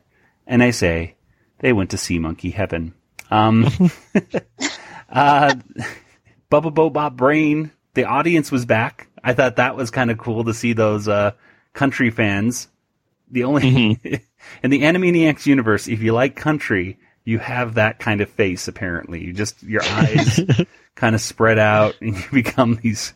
and 0.46 0.64
I 0.64 0.72
say 0.72 1.16
they 1.60 1.74
went 1.74 1.92
to 1.92 1.98
sea 1.98 2.20
monkey 2.20 2.52
heaven. 2.52 2.94
Um, 3.30 3.68
uh, 5.10 5.56
Bubba 6.52 7.16
Brain. 7.16 7.72
The 7.94 8.06
audience 8.06 8.52
was 8.52 8.66
back. 8.66 9.08
I 9.24 9.34
thought 9.34 9.56
that 9.56 9.76
was 9.76 9.90
kind 9.90 10.12
of 10.12 10.18
cool 10.18 10.44
to 10.46 10.54
see 10.54 10.74
those 10.74 11.08
uh, 11.08 11.32
country 11.74 12.12
fans. 12.12 12.68
The 13.30 13.44
only 13.44 14.00
in 14.64 14.72
the 14.72 14.82
Animaniacs 14.82 15.46
universe, 15.46 15.88
if 15.88 16.02
you 16.02 16.14
like 16.14 16.36
country, 16.36 16.98
you 17.24 17.40
have 17.40 17.76
that 17.76 18.00
kind 18.00 18.22
of 18.22 18.30
face. 18.30 18.68
Apparently, 18.68 19.24
you 19.24 19.34
just 19.34 19.62
your 19.64 19.84
eyes 19.84 20.40
kind 20.96 21.14
of 21.14 21.22
spread 21.22 21.60
out, 21.60 21.96
and 22.02 22.16
you 22.16 22.24
become 22.32 22.76
these 22.76 23.14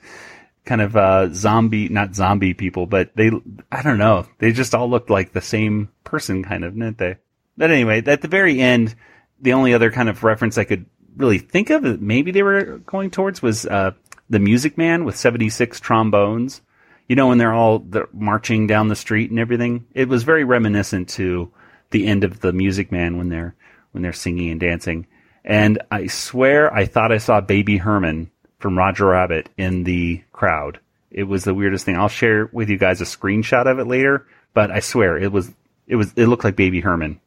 kind 0.65 0.81
of 0.81 0.95
uh, 0.95 1.29
zombie, 1.33 1.89
not 1.89 2.15
zombie 2.15 2.53
people, 2.53 2.85
but 2.85 3.15
they. 3.15 3.31
I 3.71 3.81
don't 3.81 3.97
know. 3.97 4.27
They 4.39 4.51
just 4.51 4.75
all 4.75 4.89
looked 4.89 5.09
like 5.09 5.31
the 5.31 5.41
same 5.41 5.89
person, 6.03 6.43
kind 6.43 6.65
of, 6.65 6.73
didn't 6.73 6.97
they? 6.97 7.17
But 7.57 7.71
anyway, 7.71 8.03
at 8.05 8.21
the 8.21 8.27
very 8.27 8.59
end, 8.59 8.95
the 9.39 9.53
only 9.53 9.73
other 9.73 9.91
kind 9.91 10.09
of 10.09 10.23
reference 10.23 10.57
I 10.57 10.63
could 10.65 10.85
really 11.15 11.39
think 11.39 11.69
of 11.69 11.83
that 11.83 12.01
maybe 12.01 12.31
they 12.31 12.43
were 12.43 12.79
going 12.79 13.11
towards 13.11 13.41
was 13.41 13.65
uh, 13.65 13.91
the 14.29 14.39
Music 14.39 14.77
Man 14.77 15.05
with 15.05 15.17
76 15.17 15.79
trombones. 15.79 16.61
You 17.07 17.15
know, 17.15 17.27
when 17.27 17.37
they're 17.37 17.53
all 17.53 17.79
they're 17.79 18.07
marching 18.13 18.67
down 18.67 18.87
the 18.87 18.95
street 18.95 19.29
and 19.31 19.39
everything. 19.39 19.85
It 19.93 20.07
was 20.07 20.23
very 20.23 20.43
reminiscent 20.43 21.09
to 21.09 21.51
the 21.89 22.07
end 22.07 22.23
of 22.23 22.39
the 22.39 22.53
Music 22.53 22.91
Man 22.91 23.17
when 23.17 23.29
they're 23.29 23.55
when 23.91 24.01
they're 24.01 24.13
singing 24.13 24.49
and 24.49 24.59
dancing. 24.59 25.07
And 25.43 25.81
I 25.91 26.07
swear 26.07 26.73
I 26.73 26.85
thought 26.85 27.11
I 27.11 27.17
saw 27.17 27.41
Baby 27.41 27.77
Herman 27.77 28.31
from 28.59 28.77
Roger 28.77 29.07
Rabbit 29.07 29.49
in 29.57 29.83
the 29.83 30.23
crowd. 30.31 30.79
It 31.09 31.23
was 31.23 31.43
the 31.43 31.53
weirdest 31.53 31.85
thing. 31.85 31.97
I'll 31.97 32.07
share 32.07 32.49
with 32.53 32.69
you 32.69 32.77
guys 32.77 33.01
a 33.01 33.05
screenshot 33.05 33.69
of 33.69 33.79
it 33.79 33.87
later, 33.87 34.27
but 34.53 34.71
I 34.71 34.79
swear 34.79 35.17
it 35.17 35.31
was 35.31 35.51
it 35.87 35.95
was 35.95 36.13
it 36.15 36.27
looked 36.27 36.43
like 36.43 36.55
Baby 36.55 36.79
Herman. 36.79 37.19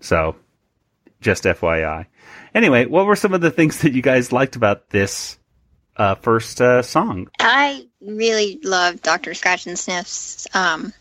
So, 0.00 0.36
just 1.20 1.44
FYI. 1.44 2.06
Anyway, 2.54 2.86
what 2.86 3.06
were 3.06 3.16
some 3.16 3.34
of 3.34 3.40
the 3.40 3.50
things 3.50 3.80
that 3.80 3.92
you 3.92 4.02
guys 4.02 4.32
liked 4.32 4.56
about 4.56 4.90
this 4.90 5.38
uh, 5.96 6.14
first 6.16 6.60
uh, 6.60 6.82
song? 6.82 7.28
I 7.38 7.86
really 8.00 8.58
loved 8.62 9.02
Dr. 9.02 9.32
Scratchansniff's 9.32 10.46
um, 10.54 10.92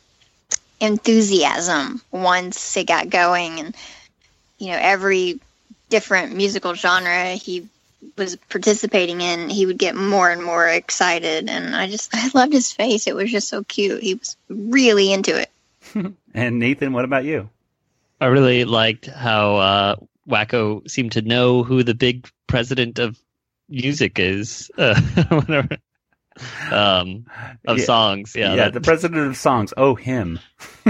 enthusiasm 0.79 2.01
once 2.11 2.75
it 2.77 2.87
got 2.87 3.09
going, 3.09 3.59
and 3.59 3.75
you 4.57 4.67
know 4.67 4.79
every 4.79 5.39
different 5.89 6.35
musical 6.35 6.73
genre 6.73 7.33
he 7.33 7.67
was 8.17 8.35
participating 8.49 9.21
in, 9.21 9.49
he 9.49 9.65
would 9.65 9.77
get 9.77 9.95
more 9.95 10.29
and 10.29 10.43
more 10.43 10.67
excited, 10.67 11.49
and 11.49 11.75
I 11.75 11.87
just 11.87 12.09
I 12.13 12.29
loved 12.33 12.53
his 12.53 12.71
face. 12.71 13.07
It 13.07 13.15
was 13.15 13.31
just 13.31 13.47
so 13.47 13.63
cute. 13.63 14.01
He 14.01 14.15
was 14.15 14.35
really 14.49 15.11
into 15.13 15.39
it. 15.39 15.49
And 16.33 16.59
Nathan, 16.59 16.93
what 16.93 17.03
about 17.03 17.25
you? 17.25 17.49
I 18.21 18.27
really 18.27 18.63
liked 18.63 19.07
how 19.07 19.57
uh, 19.57 19.95
Wakko 20.25 20.89
seemed 20.89 21.11
to 21.11 21.21
know 21.21 21.63
who 21.63 21.83
the 21.83 21.93
big 21.93 22.29
president 22.47 22.99
of 22.99 23.19
music 23.71 24.19
is. 24.19 24.69
Uh, 24.77 24.99
whatever. 25.29 25.77
Um, 26.71 27.25
of 27.67 27.77
Yeah. 27.79 27.83
songs, 27.85 28.33
yeah. 28.35 28.49
yeah, 28.51 28.55
that- 28.65 28.73
the 28.73 28.81
president 28.81 29.27
of 29.27 29.37
songs. 29.37 29.73
Oh, 29.77 29.95
him. 29.95 30.39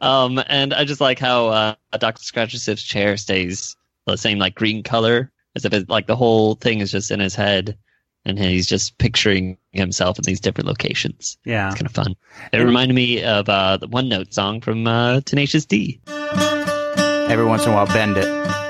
um, 0.00 0.40
and 0.46 0.74
I 0.74 0.84
just 0.84 1.00
like 1.00 1.18
how 1.18 1.48
uh, 1.48 1.74
Doctor 1.98 2.22
Scratch's 2.22 2.82
chair 2.82 3.16
stays 3.16 3.76
the 4.06 4.16
same 4.16 4.38
like 4.38 4.54
green 4.54 4.82
color, 4.82 5.32
as 5.54 5.64
if 5.64 5.72
it, 5.72 5.88
like 5.88 6.06
the 6.06 6.16
whole 6.16 6.54
thing 6.54 6.80
is 6.80 6.90
just 6.92 7.10
in 7.10 7.18
his 7.20 7.34
head, 7.34 7.76
and 8.24 8.38
he's 8.38 8.66
just 8.66 8.98
picturing 8.98 9.56
himself 9.72 10.18
in 10.18 10.24
these 10.24 10.40
different 10.40 10.68
locations. 10.68 11.38
Yeah. 11.44 11.66
It's 11.68 11.76
kind 11.76 11.86
of 11.86 11.92
fun. 11.92 12.14
It 12.52 12.58
reminded 12.58 12.94
me 12.94 13.22
of 13.24 13.48
uh, 13.48 13.78
the 13.78 13.88
One 13.88 14.08
Note 14.08 14.34
song 14.34 14.60
from 14.60 14.86
uh, 14.86 15.20
Tenacious 15.22 15.64
D. 15.64 16.00
Every 16.08 17.44
once 17.44 17.64
in 17.64 17.72
a 17.72 17.74
while, 17.74 17.86
bend 17.86 18.16
it. 18.16 18.65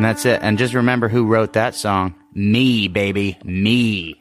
And 0.00 0.04
that's 0.06 0.24
it. 0.24 0.40
And 0.42 0.56
just 0.56 0.72
remember 0.72 1.10
who 1.10 1.26
wrote 1.26 1.52
that 1.52 1.74
song. 1.74 2.14
Me, 2.32 2.88
baby. 2.88 3.36
Me. 3.44 4.18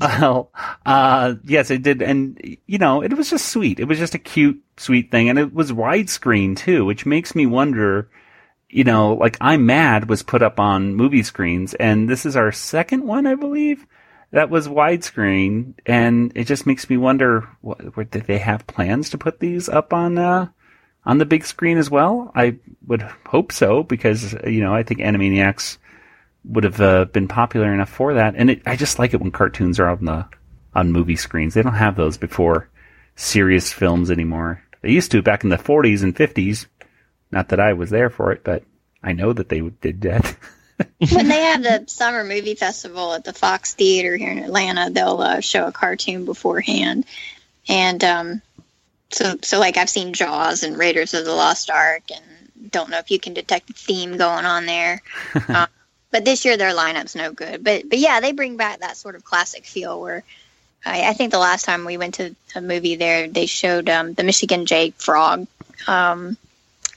Well, 0.00 0.50
Uh, 0.84 1.34
yes, 1.44 1.70
it 1.70 1.84
did. 1.84 2.02
And, 2.02 2.58
you 2.66 2.78
know, 2.78 3.00
it 3.04 3.16
was 3.16 3.30
just 3.30 3.46
sweet. 3.50 3.78
It 3.78 3.84
was 3.84 4.00
just 4.00 4.16
a 4.16 4.18
cute, 4.18 4.60
sweet 4.76 5.12
thing. 5.12 5.28
And 5.28 5.38
it 5.38 5.54
was 5.54 5.70
widescreen 5.70 6.56
too, 6.56 6.84
which 6.84 7.06
makes 7.06 7.36
me 7.36 7.46
wonder, 7.46 8.10
you 8.68 8.82
know, 8.82 9.14
like 9.14 9.36
I'm 9.40 9.66
Mad 9.66 10.08
was 10.08 10.24
put 10.24 10.42
up 10.42 10.58
on 10.58 10.96
movie 10.96 11.22
screens 11.22 11.72
and 11.74 12.08
this 12.08 12.26
is 12.26 12.34
our 12.34 12.50
second 12.50 13.06
one, 13.06 13.24
I 13.24 13.36
believe, 13.36 13.86
that 14.32 14.50
was 14.50 14.66
widescreen. 14.66 15.74
And 15.86 16.32
it 16.34 16.48
just 16.48 16.66
makes 16.66 16.90
me 16.90 16.96
wonder, 16.96 17.48
what, 17.60 18.10
did 18.10 18.24
they 18.24 18.38
have 18.38 18.66
plans 18.66 19.10
to 19.10 19.18
put 19.18 19.38
these 19.38 19.68
up 19.68 19.92
on, 19.92 20.18
uh, 20.18 20.48
on 21.04 21.18
the 21.18 21.26
big 21.26 21.44
screen 21.44 21.78
as 21.78 21.90
well? 21.90 22.30
I 22.34 22.56
would 22.86 23.02
hope 23.26 23.52
so 23.52 23.82
because, 23.82 24.34
you 24.44 24.60
know, 24.60 24.74
I 24.74 24.82
think 24.82 25.00
Animaniacs 25.00 25.78
would 26.44 26.64
have 26.64 26.80
uh, 26.80 27.04
been 27.06 27.28
popular 27.28 27.72
enough 27.72 27.90
for 27.90 28.14
that. 28.14 28.34
And 28.36 28.50
it, 28.50 28.62
I 28.66 28.76
just 28.76 28.98
like 28.98 29.14
it 29.14 29.20
when 29.20 29.30
cartoons 29.30 29.78
are 29.78 29.88
on 29.88 30.04
the 30.04 30.26
on 30.74 30.92
movie 30.92 31.16
screens. 31.16 31.54
They 31.54 31.62
don't 31.62 31.74
have 31.74 31.96
those 31.96 32.16
before 32.16 32.68
serious 33.14 33.72
films 33.72 34.10
anymore. 34.10 34.62
They 34.80 34.90
used 34.90 35.10
to 35.12 35.22
back 35.22 35.44
in 35.44 35.50
the 35.50 35.56
40s 35.56 36.02
and 36.02 36.16
50s. 36.16 36.66
Not 37.30 37.48
that 37.48 37.60
I 37.60 37.74
was 37.74 37.90
there 37.90 38.10
for 38.10 38.32
it, 38.32 38.42
but 38.44 38.64
I 39.02 39.12
know 39.12 39.32
that 39.32 39.48
they 39.48 39.60
did 39.60 40.02
that. 40.02 40.36
when 41.12 41.28
they 41.28 41.42
have 41.42 41.62
the 41.62 41.84
summer 41.86 42.24
movie 42.24 42.54
festival 42.54 43.12
at 43.12 43.24
the 43.24 43.32
Fox 43.32 43.74
Theater 43.74 44.16
here 44.16 44.30
in 44.30 44.38
Atlanta, 44.38 44.90
they'll 44.90 45.20
uh, 45.20 45.40
show 45.40 45.66
a 45.66 45.72
cartoon 45.72 46.24
beforehand, 46.24 47.04
and 47.68 48.02
um, 48.04 48.42
so 49.12 49.36
so 49.42 49.58
like 49.58 49.76
I've 49.76 49.90
seen 49.90 50.12
Jaws 50.12 50.62
and 50.62 50.76
Raiders 50.76 51.14
of 51.14 51.24
the 51.24 51.32
Lost 51.32 51.70
Ark, 51.70 52.02
and 52.12 52.70
don't 52.70 52.90
know 52.90 52.98
if 52.98 53.10
you 53.10 53.18
can 53.18 53.34
detect 53.34 53.70
a 53.70 53.72
theme 53.72 54.16
going 54.16 54.44
on 54.44 54.66
there. 54.66 55.02
um, 55.48 55.66
but 56.10 56.24
this 56.24 56.44
year 56.44 56.56
their 56.56 56.74
lineup's 56.74 57.14
no 57.14 57.32
good. 57.32 57.62
But 57.64 57.88
but 57.88 57.98
yeah, 57.98 58.20
they 58.20 58.32
bring 58.32 58.56
back 58.56 58.80
that 58.80 58.96
sort 58.96 59.14
of 59.14 59.24
classic 59.24 59.64
feel 59.64 60.00
where 60.00 60.22
I, 60.84 61.08
I 61.08 61.12
think 61.12 61.32
the 61.32 61.38
last 61.38 61.64
time 61.64 61.84
we 61.84 61.96
went 61.96 62.14
to 62.14 62.34
a 62.54 62.60
movie 62.60 62.96
there, 62.96 63.28
they 63.28 63.46
showed 63.46 63.88
um, 63.88 64.14
the 64.14 64.24
Michigan 64.24 64.66
J 64.66 64.90
Frog 64.96 65.46
um, 65.86 66.36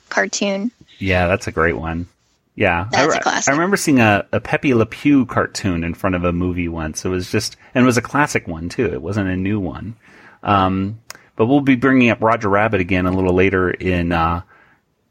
cartoon. 0.09 0.71
Yeah, 0.99 1.27
that's 1.27 1.47
a 1.47 1.51
great 1.51 1.77
one. 1.77 2.07
Yeah, 2.55 2.87
That's 2.89 3.13
I, 3.13 3.17
a 3.17 3.21
classic. 3.21 3.51
I 3.51 3.55
remember 3.55 3.75
seeing 3.75 3.99
a, 3.99 4.25
a 4.31 4.39
Pepe 4.39 4.73
Le 4.73 4.85
Pew 4.85 5.25
cartoon 5.25 5.83
in 5.83 5.93
front 5.93 6.15
of 6.15 6.23
a 6.23 6.31
movie 6.31 6.69
once. 6.69 7.03
It 7.03 7.09
was 7.09 7.29
just, 7.29 7.57
and 7.73 7.83
it 7.83 7.85
was 7.85 7.97
a 7.97 8.01
classic 8.01 8.47
one 8.47 8.69
too. 8.69 8.85
It 8.85 9.01
wasn't 9.01 9.27
a 9.27 9.35
new 9.35 9.59
one. 9.59 9.95
Um, 10.41 10.99
but 11.35 11.47
we'll 11.47 11.61
be 11.61 11.75
bringing 11.75 12.09
up 12.09 12.21
Roger 12.21 12.49
Rabbit 12.49 12.81
again 12.81 13.05
a 13.05 13.11
little 13.11 13.33
later 13.33 13.69
in 13.69 14.11
uh, 14.11 14.41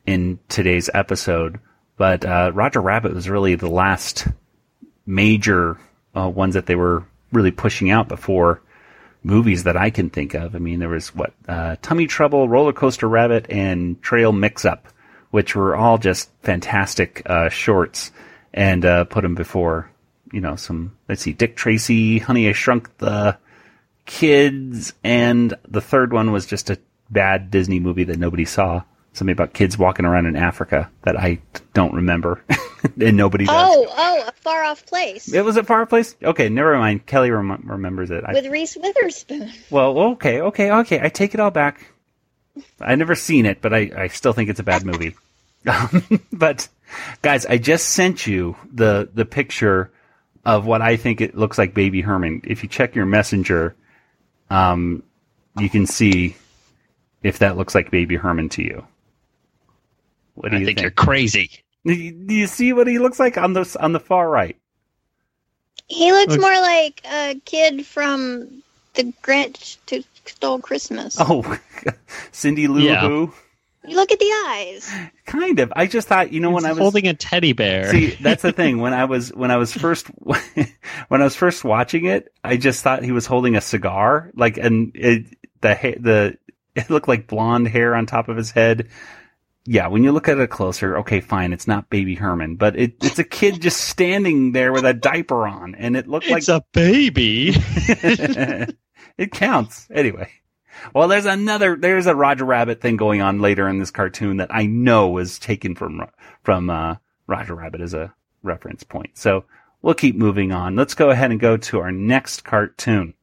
in 0.06 0.38
today's 0.48 0.90
episode. 0.92 1.60
But 1.96 2.24
uh, 2.24 2.50
Roger 2.52 2.80
Rabbit 2.80 3.14
was 3.14 3.28
really 3.28 3.54
the 3.54 3.70
last 3.70 4.26
major 5.06 5.78
uh, 6.16 6.28
ones 6.28 6.54
that 6.54 6.66
they 6.66 6.74
were 6.74 7.04
really 7.32 7.50
pushing 7.50 7.90
out 7.90 8.08
before 8.08 8.62
movies 9.22 9.64
that 9.64 9.76
I 9.76 9.90
can 9.90 10.10
think 10.10 10.34
of. 10.34 10.54
I 10.54 10.58
mean, 10.58 10.80
there 10.80 10.88
was 10.88 11.14
what 11.14 11.32
uh, 11.48 11.76
Tummy 11.82 12.06
Trouble, 12.06 12.48
Roller 12.48 12.72
Coaster 12.72 13.08
Rabbit, 13.08 13.46
and 13.48 14.00
Trail 14.02 14.32
Mix 14.32 14.64
Up, 14.64 14.88
which 15.30 15.54
were 15.54 15.76
all 15.76 15.98
just 15.98 16.30
fantastic 16.42 17.22
uh, 17.26 17.48
shorts, 17.48 18.12
and 18.52 18.84
uh, 18.84 19.04
put 19.04 19.22
them 19.22 19.34
before 19.34 19.90
you 20.32 20.40
know 20.40 20.56
some. 20.56 20.96
Let's 21.08 21.22
see, 21.22 21.32
Dick 21.32 21.56
Tracy, 21.56 22.18
Honey 22.18 22.48
I 22.48 22.52
Shrunk 22.52 22.96
the 22.98 23.36
Kids, 24.06 24.92
and 25.02 25.54
the 25.66 25.80
third 25.80 26.12
one 26.12 26.30
was 26.32 26.46
just 26.46 26.70
a 26.70 26.78
bad 27.10 27.50
Disney 27.50 27.80
movie 27.80 28.04
that 28.04 28.18
nobody 28.18 28.44
saw. 28.44 28.82
Something 29.12 29.32
about 29.32 29.52
kids 29.54 29.78
walking 29.78 30.04
around 30.06 30.26
in 30.26 30.34
Africa 30.34 30.90
that 31.02 31.16
I 31.16 31.38
don't 31.72 31.94
remember, 31.94 32.42
and 33.00 33.16
nobody 33.16 33.44
does. 33.44 33.54
Oh, 33.56 33.86
oh, 33.96 34.24
a 34.26 34.32
far 34.32 34.64
off 34.64 34.84
place 34.86 35.32
It 35.32 35.44
was 35.44 35.56
a 35.56 35.62
far 35.62 35.82
off 35.82 35.88
place. 35.88 36.16
Okay, 36.20 36.48
never 36.48 36.76
mind. 36.76 37.06
Kelly 37.06 37.30
rem- 37.30 37.62
remembers 37.64 38.10
it. 38.10 38.24
I, 38.26 38.32
with 38.32 38.46
Reese 38.48 38.76
Witherspoon. 38.76 39.52
well, 39.70 39.96
okay, 39.98 40.40
okay, 40.40 40.70
okay. 40.72 41.00
I 41.00 41.10
take 41.10 41.32
it 41.32 41.38
all 41.38 41.52
back. 41.52 41.92
I 42.80 42.96
never 42.96 43.14
seen 43.14 43.46
it, 43.46 43.60
but 43.60 43.72
I, 43.72 43.90
I 43.96 44.08
still 44.08 44.32
think 44.32 44.50
it's 44.50 44.60
a 44.60 44.64
bad 44.64 44.84
movie. 44.84 45.14
Um, 45.66 46.20
but 46.30 46.68
guys, 47.22 47.46
I 47.46 47.56
just 47.56 47.88
sent 47.88 48.26
you 48.26 48.54
the 48.70 49.08
the 49.14 49.24
picture 49.24 49.90
of 50.44 50.66
what 50.66 50.82
I 50.82 50.96
think 50.96 51.22
it 51.22 51.34
looks 51.34 51.56
like 51.56 51.72
Baby 51.72 52.02
Herman. 52.02 52.42
If 52.44 52.62
you 52.62 52.68
check 52.68 52.94
your 52.94 53.06
messenger, 53.06 53.74
um, 54.50 55.02
you 55.58 55.68
can 55.70 55.86
see 55.86 56.36
if 57.22 57.38
that 57.38 57.56
looks 57.56 57.74
like 57.74 57.90
Baby 57.90 58.16
Herman 58.16 58.48
to 58.50 58.62
you. 58.62 58.86
What 60.34 60.50
do 60.50 60.56
I 60.56 60.60
you 60.60 60.66
think 60.66 60.78
think? 60.78 60.82
you're 60.84 60.90
crazy. 60.90 61.50
Do 61.86 61.92
you- 61.92 62.12
do 62.12 62.34
you 62.34 62.46
see 62.46 62.72
what 62.72 62.86
he 62.86 62.98
looks 62.98 63.18
like 63.20 63.36
on 63.38 63.52
the 63.52 63.76
on 63.80 63.92
the 63.92 64.00
far 64.00 64.28
right? 64.28 64.56
He 65.86 66.12
looks 66.12 66.32
Look- 66.32 66.40
more 66.40 66.60
like 66.60 67.00
a 67.04 67.40
kid 67.44 67.84
from 67.86 68.62
The 68.94 69.12
Grinch 69.22 69.76
to 69.86 70.02
Stole 70.24 70.60
Christmas. 70.60 71.16
Oh, 71.20 71.58
Cindy 72.32 72.66
Lou 72.68 72.80
Yeah. 72.80 73.06
Who? 73.06 73.32
You 73.86 73.96
look 73.96 74.12
at 74.12 74.18
the 74.18 74.32
eyes. 74.48 74.90
Kind 75.26 75.58
of. 75.58 75.72
I 75.76 75.86
just 75.86 76.08
thought, 76.08 76.32
you 76.32 76.40
know, 76.40 76.50
when 76.50 76.64
I 76.64 76.70
was 76.70 76.78
holding 76.78 77.06
a 77.06 77.14
teddy 77.14 77.52
bear. 77.52 77.90
See, 77.90 78.06
that's 78.20 78.42
the 78.42 78.52
thing. 78.52 78.78
When 78.78 78.94
I 78.94 79.04
was 79.04 79.32
when 79.32 79.50
I 79.50 79.56
was 79.56 79.72
first 79.72 80.06
when 80.18 81.20
I 81.20 81.24
was 81.24 81.36
first 81.36 81.64
watching 81.64 82.06
it, 82.06 82.32
I 82.42 82.56
just 82.56 82.82
thought 82.82 83.02
he 83.02 83.12
was 83.12 83.26
holding 83.26 83.56
a 83.56 83.60
cigar, 83.60 84.30
like 84.34 84.56
and 84.56 84.92
it, 84.94 85.26
the 85.60 85.96
the 86.00 86.38
it 86.74 86.90
looked 86.90 87.08
like 87.08 87.26
blonde 87.26 87.68
hair 87.68 87.94
on 87.94 88.06
top 88.06 88.28
of 88.28 88.36
his 88.36 88.50
head. 88.50 88.88
Yeah, 89.66 89.86
when 89.88 90.04
you 90.04 90.12
look 90.12 90.28
at 90.28 90.38
it 90.38 90.50
closer, 90.50 90.98
okay, 90.98 91.20
fine, 91.20 91.54
it's 91.54 91.66
not 91.66 91.88
Baby 91.88 92.14
Herman, 92.14 92.56
but 92.56 92.76
it, 92.76 92.96
it's 93.02 93.18
a 93.18 93.24
kid 93.24 93.62
just 93.62 93.80
standing 93.80 94.52
there 94.52 94.72
with 94.72 94.84
a 94.84 94.92
diaper 94.92 95.46
on, 95.46 95.74
and 95.74 95.96
it 95.96 96.06
looked 96.06 96.28
like 96.28 96.40
it's 96.40 96.50
a 96.50 96.62
baby. 96.72 97.52
it 99.16 99.32
counts 99.32 99.88
anyway. 99.90 100.30
Well, 100.92 101.08
there's 101.08 101.26
another 101.26 101.76
there's 101.76 102.06
a 102.06 102.14
Roger 102.14 102.44
Rabbit 102.44 102.80
thing 102.80 102.96
going 102.96 103.20
on 103.22 103.40
later 103.40 103.68
in 103.68 103.78
this 103.78 103.90
cartoon 103.90 104.38
that 104.38 104.54
I 104.54 104.66
know 104.66 105.08
was 105.08 105.38
taken 105.38 105.74
from 105.74 106.06
from 106.42 106.68
uh, 106.70 106.96
Roger 107.26 107.54
Rabbit 107.54 107.80
as 107.80 107.94
a 107.94 108.12
reference 108.42 108.82
point. 108.82 109.16
So 109.16 109.44
we'll 109.82 109.94
keep 109.94 110.16
moving 110.16 110.52
on. 110.52 110.76
Let's 110.76 110.94
go 110.94 111.10
ahead 111.10 111.30
and 111.30 111.40
go 111.40 111.56
to 111.56 111.80
our 111.80 111.92
next 111.92 112.44
cartoon, 112.44 113.14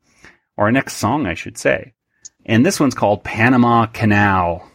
or 0.58 0.66
our 0.66 0.72
next 0.72 0.96
song, 0.98 1.28
I 1.28 1.36
should 1.36 1.58
say. 1.58 1.94
And 2.46 2.66
this 2.66 2.80
one's 2.80 2.96
called 2.96 3.24
Panama 3.24 3.86
Canal. 3.86 4.68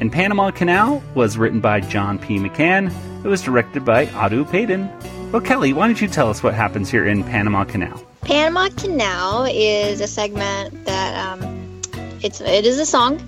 And 0.00 0.10
Panama 0.10 0.50
Canal 0.50 1.02
was 1.14 1.36
written 1.36 1.60
by 1.60 1.80
John 1.80 2.18
P. 2.18 2.38
McCann. 2.38 2.90
It 3.24 3.28
was 3.28 3.42
directed 3.42 3.84
by 3.84 4.06
Audu 4.06 4.46
Paden. 4.46 4.88
Well, 5.32 5.40
Kelly, 5.40 5.72
why 5.72 5.86
don't 5.86 6.00
you 6.00 6.08
tell 6.08 6.28
us 6.28 6.42
what 6.42 6.54
happens 6.54 6.90
here 6.90 7.06
in 7.06 7.22
Panama 7.22 7.62
Canal? 7.62 8.04
Panama 8.22 8.68
Canal 8.70 9.46
is 9.48 10.00
a 10.00 10.08
segment 10.08 10.84
that 10.86 11.40
um, 11.40 11.80
it's 12.20 12.40
it 12.40 12.66
is 12.66 12.80
a 12.80 12.86
song, 12.86 13.20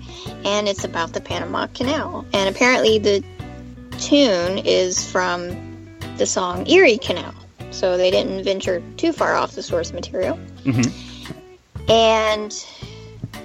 and 0.43 0.67
it's 0.67 0.83
about 0.83 1.13
the 1.13 1.21
Panama 1.21 1.67
Canal. 1.67 2.25
And 2.33 2.53
apparently, 2.53 2.99
the 2.99 3.23
tune 3.99 4.57
is 4.65 5.09
from 5.09 5.47
the 6.17 6.25
song 6.25 6.67
Erie 6.67 6.97
Canal, 6.97 7.33
so 7.71 7.95
they 7.95 8.11
didn't 8.11 8.43
venture 8.43 8.83
too 8.97 9.13
far 9.13 9.35
off 9.35 9.53
the 9.53 9.63
source 9.63 9.93
material. 9.93 10.37
Mm-hmm. 10.65 11.89
And 11.89 12.65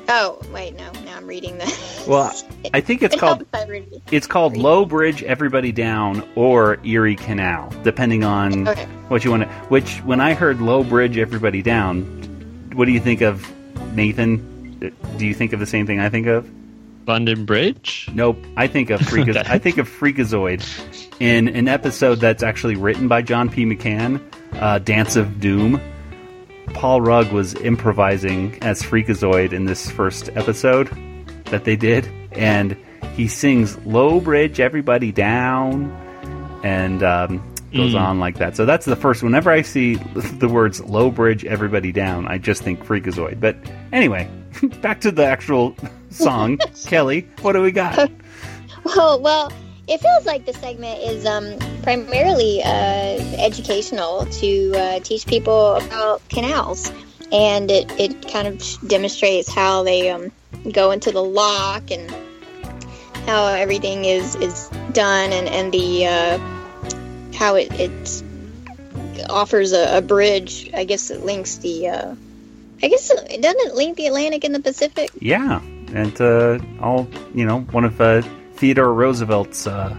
oh 0.08 0.40
wait, 0.52 0.76
no, 0.76 0.90
now 1.04 1.16
I'm 1.16 1.26
reading 1.26 1.58
the. 1.58 1.88
Well, 2.08 2.34
I 2.72 2.80
think 2.80 3.02
it's 3.02 3.14
It 3.14 3.18
called 3.20 3.38
helps 3.40 3.50
if 3.52 3.68
I 3.68 3.70
read 3.70 3.92
it. 3.92 4.02
it's 4.10 4.26
called 4.26 4.56
Low 4.56 4.86
Bridge 4.86 5.22
Everybody 5.22 5.72
Down 5.72 6.26
or 6.36 6.78
Erie 6.82 7.16
Canal, 7.16 7.70
depending 7.82 8.24
on 8.24 8.66
Okay. 8.66 8.86
what 9.08 9.24
you 9.26 9.30
want 9.30 9.42
to. 9.42 9.48
Which 9.68 9.98
when 9.98 10.18
I 10.18 10.32
heard 10.32 10.62
Low 10.62 10.82
Bridge 10.82 11.18
Everybody 11.18 11.60
Down, 11.60 12.00
what 12.74 12.86
do 12.86 12.92
you 12.92 13.00
think 13.00 13.20
of 13.20 13.46
Nathan? 13.94 14.92
Do 15.18 15.26
you 15.26 15.34
think 15.34 15.52
of 15.52 15.60
the 15.60 15.66
same 15.66 15.86
thing 15.86 16.00
I 16.00 16.08
think 16.08 16.26
of? 16.28 16.50
London 17.06 17.44
Bridge. 17.44 18.08
Nope. 18.14 18.38
I 18.56 18.68
think 18.68 18.88
of 18.88 19.00
Freakazoid. 19.00 19.36
Okay. 19.40 19.52
I 19.52 19.58
think 19.58 19.76
of 19.78 19.86
Freakazoid 19.88 21.20
in 21.20 21.48
an 21.48 21.68
episode 21.68 22.16
that's 22.20 22.42
actually 22.42 22.76
written 22.76 23.06
by 23.08 23.20
John 23.20 23.50
P. 23.50 23.64
McCann, 23.66 24.20
uh, 24.54 24.78
Dance 24.78 25.16
of 25.16 25.40
Doom. 25.40 25.78
Paul 26.74 27.00
Rugg 27.00 27.32
was 27.32 27.54
improvising 27.54 28.58
as 28.62 28.82
Freakazoid 28.82 29.52
in 29.52 29.64
this 29.64 29.90
first 29.90 30.28
episode 30.34 30.88
that 31.46 31.64
they 31.64 31.76
did, 31.76 32.08
and 32.32 32.76
he 33.14 33.28
sings 33.28 33.76
"Low 33.86 34.20
Bridge, 34.20 34.60
Everybody 34.60 35.12
Down," 35.12 35.90
and 36.62 37.02
um, 37.02 37.38
goes 37.74 37.92
Mm. 37.94 38.00
on 38.00 38.20
like 38.20 38.38
that. 38.38 38.56
So 38.56 38.64
that's 38.64 38.86
the 38.86 38.96
first. 38.96 39.22
Whenever 39.22 39.50
I 39.50 39.62
see 39.62 39.94
the 40.38 40.48
words 40.48 40.80
"Low 40.82 41.10
Bridge, 41.10 41.44
Everybody 41.44 41.92
Down," 41.92 42.26
I 42.28 42.38
just 42.38 42.62
think 42.62 42.84
Freakazoid. 42.84 43.40
But 43.40 43.56
anyway, 43.92 44.28
back 44.82 45.00
to 45.02 45.10
the 45.10 45.24
actual 45.24 45.74
song. 46.10 46.58
Kelly, 46.86 47.26
what 47.42 47.52
do 47.52 47.62
we 47.62 47.72
got? 47.72 48.10
Well, 48.84 49.20
well, 49.20 49.52
it 49.88 50.00
feels 50.00 50.26
like 50.26 50.44
the 50.44 50.52
segment 50.52 51.00
is 51.00 51.24
um, 51.24 51.58
primarily 51.82 52.62
uh, 52.62 53.18
educational 53.38 54.26
to 54.26 54.72
uh, 54.76 55.00
teach 55.00 55.26
people 55.26 55.76
about 55.76 56.26
canals, 56.28 56.92
and 57.32 57.70
it, 57.70 57.90
it 57.98 58.30
kind 58.30 58.46
of 58.46 58.62
demonstrates 58.86 59.50
how 59.50 59.82
they 59.82 60.10
um, 60.10 60.30
go 60.72 60.90
into 60.90 61.10
the 61.10 61.22
lock 61.22 61.90
and 61.90 62.10
how 63.26 63.46
everything 63.46 64.04
is 64.04 64.34
is 64.36 64.68
done, 64.92 65.32
and 65.32 65.48
and 65.48 65.72
the 65.72 66.06
uh, 66.06 66.38
how 67.34 67.54
it 67.54 67.72
it 67.72 68.22
offers 69.30 69.72
a, 69.72 69.98
a 69.98 70.02
bridge. 70.02 70.70
I 70.74 70.84
guess 70.84 71.10
it 71.10 71.24
links 71.24 71.56
the. 71.56 71.88
Uh, 71.88 72.14
I 72.80 72.86
guess 72.86 73.10
it 73.10 73.42
doesn't 73.42 73.74
link 73.74 73.96
the 73.96 74.06
Atlantic 74.06 74.44
and 74.44 74.54
the 74.54 74.60
Pacific. 74.60 75.10
Yeah, 75.18 75.60
and 75.92 76.20
uh, 76.20 76.60
all 76.80 77.08
you 77.34 77.44
know, 77.44 77.60
one 77.72 77.84
of 77.84 78.00
uh, 78.00 78.22
Theodore 78.58 78.92
Roosevelt's 78.92 79.68
uh, 79.68 79.96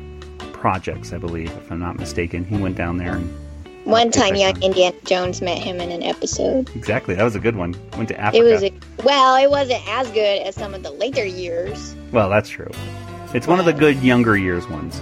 projects, 0.51 1.13
I 1.13 1.17
believe, 1.17 1.49
if 1.49 1.71
I'm 1.71 1.79
not 1.79 1.97
mistaken. 1.97 2.43
He 2.43 2.57
went 2.57 2.75
down 2.75 2.97
there 2.97 3.15
and 3.15 3.33
One 3.85 4.11
time, 4.11 4.35
young 4.35 4.61
Indiana 4.61 4.97
Jones 5.05 5.41
met 5.41 5.57
him 5.57 5.79
in 5.79 5.91
an 5.91 6.03
episode. 6.03 6.69
exactly 6.75 7.15
that 7.15 7.23
was 7.23 7.35
a 7.35 7.39
good 7.39 7.55
one. 7.55 7.73
Went 7.95 8.09
to 8.09 8.19
Africa. 8.19 8.45
It 8.45 8.51
was 8.51 8.63
a, 8.63 8.73
well, 9.05 9.37
it 9.37 9.49
wasn't 9.49 9.87
as 9.87 10.11
good 10.11 10.41
as 10.41 10.55
some 10.55 10.73
of 10.73 10.83
the 10.83 10.91
later 10.91 11.23
years. 11.25 11.95
well, 12.11 12.29
that's 12.29 12.49
true. 12.49 12.69
It's 13.33 13.47
one 13.47 13.59
of 13.59 13.65
the 13.65 13.71
good 13.71 13.97
younger 14.03 14.35
years 14.35 14.67
ones. 14.67 15.01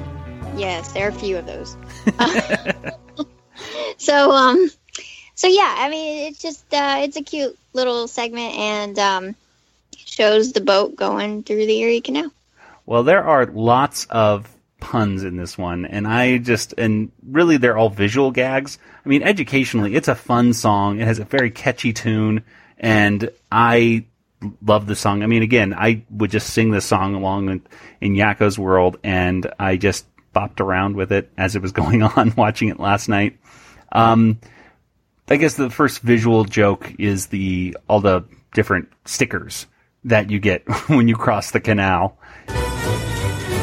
Yes, 0.55 0.91
there 0.91 1.07
are 1.07 1.09
a 1.09 1.13
few 1.13 1.37
of 1.37 1.47
those. 1.47 1.75
so, 3.97 4.31
um, 4.31 4.69
so 5.33 5.47
yeah, 5.47 5.75
I 5.79 5.89
mean, 5.89 6.27
it's 6.27 6.39
just 6.39 6.63
uh, 6.73 6.97
it's 6.99 7.17
a 7.17 7.23
cute 7.23 7.57
little 7.73 8.07
segment 8.07 8.53
and 8.55 8.99
um, 8.99 9.35
shows 9.95 10.53
the 10.53 10.61
boat 10.61 10.95
going 10.95 11.41
through 11.41 11.65
the 11.65 11.79
Erie 11.79 12.01
Canal. 12.01 12.31
Well, 12.87 13.03
there 13.03 13.23
are 13.25 13.45
lots 13.45 14.07
of 14.09 14.49
puns 14.79 15.25
in 15.25 15.35
this 15.35 15.57
one, 15.57 15.85
and 15.85 16.07
I 16.07 16.37
just 16.37 16.73
and 16.77 17.11
really 17.21 17.57
they're 17.57 17.77
all 17.77 17.89
visual 17.89 18.31
gags. 18.31 18.79
I 19.05 19.09
mean, 19.09 19.23
educationally, 19.23 19.93
it's 19.93 20.07
a 20.07 20.15
fun 20.15 20.53
song. 20.53 21.01
It 21.01 21.05
has 21.05 21.19
a 21.19 21.25
very 21.25 21.51
catchy 21.51 21.91
tune, 21.91 22.45
and 22.77 23.29
I 23.51 24.05
love 24.65 24.87
the 24.87 24.95
song. 24.95 25.21
I 25.21 25.25
mean, 25.25 25.43
again, 25.43 25.73
I 25.73 26.05
would 26.09 26.31
just 26.31 26.53
sing 26.53 26.71
this 26.71 26.85
song 26.85 27.13
along 27.13 27.47
with, 27.47 27.61
in 27.99 28.15
Yakko's 28.15 28.57
world, 28.57 28.97
and 29.03 29.51
I 29.59 29.75
just 29.75 30.05
bopped 30.33 30.61
around 30.61 30.95
with 30.95 31.11
it 31.11 31.29
as 31.37 31.57
it 31.57 31.61
was 31.61 31.71
going 31.73 32.03
on, 32.03 32.33
watching 32.37 32.69
it 32.69 32.79
last 32.79 33.09
night. 33.09 33.37
Um, 33.91 34.39
I 35.27 35.35
guess 35.35 35.55
the 35.55 35.69
first 35.69 35.99
visual 35.99 36.45
joke 36.45 36.93
is 36.99 37.27
the 37.27 37.75
all 37.89 37.99
the 37.99 38.23
different 38.53 38.93
stickers 39.03 39.67
that 40.05 40.31
you 40.31 40.39
get 40.39 40.63
when 40.87 41.09
you 41.09 41.17
cross 41.17 41.51
the 41.51 41.59
canal. 41.59 42.17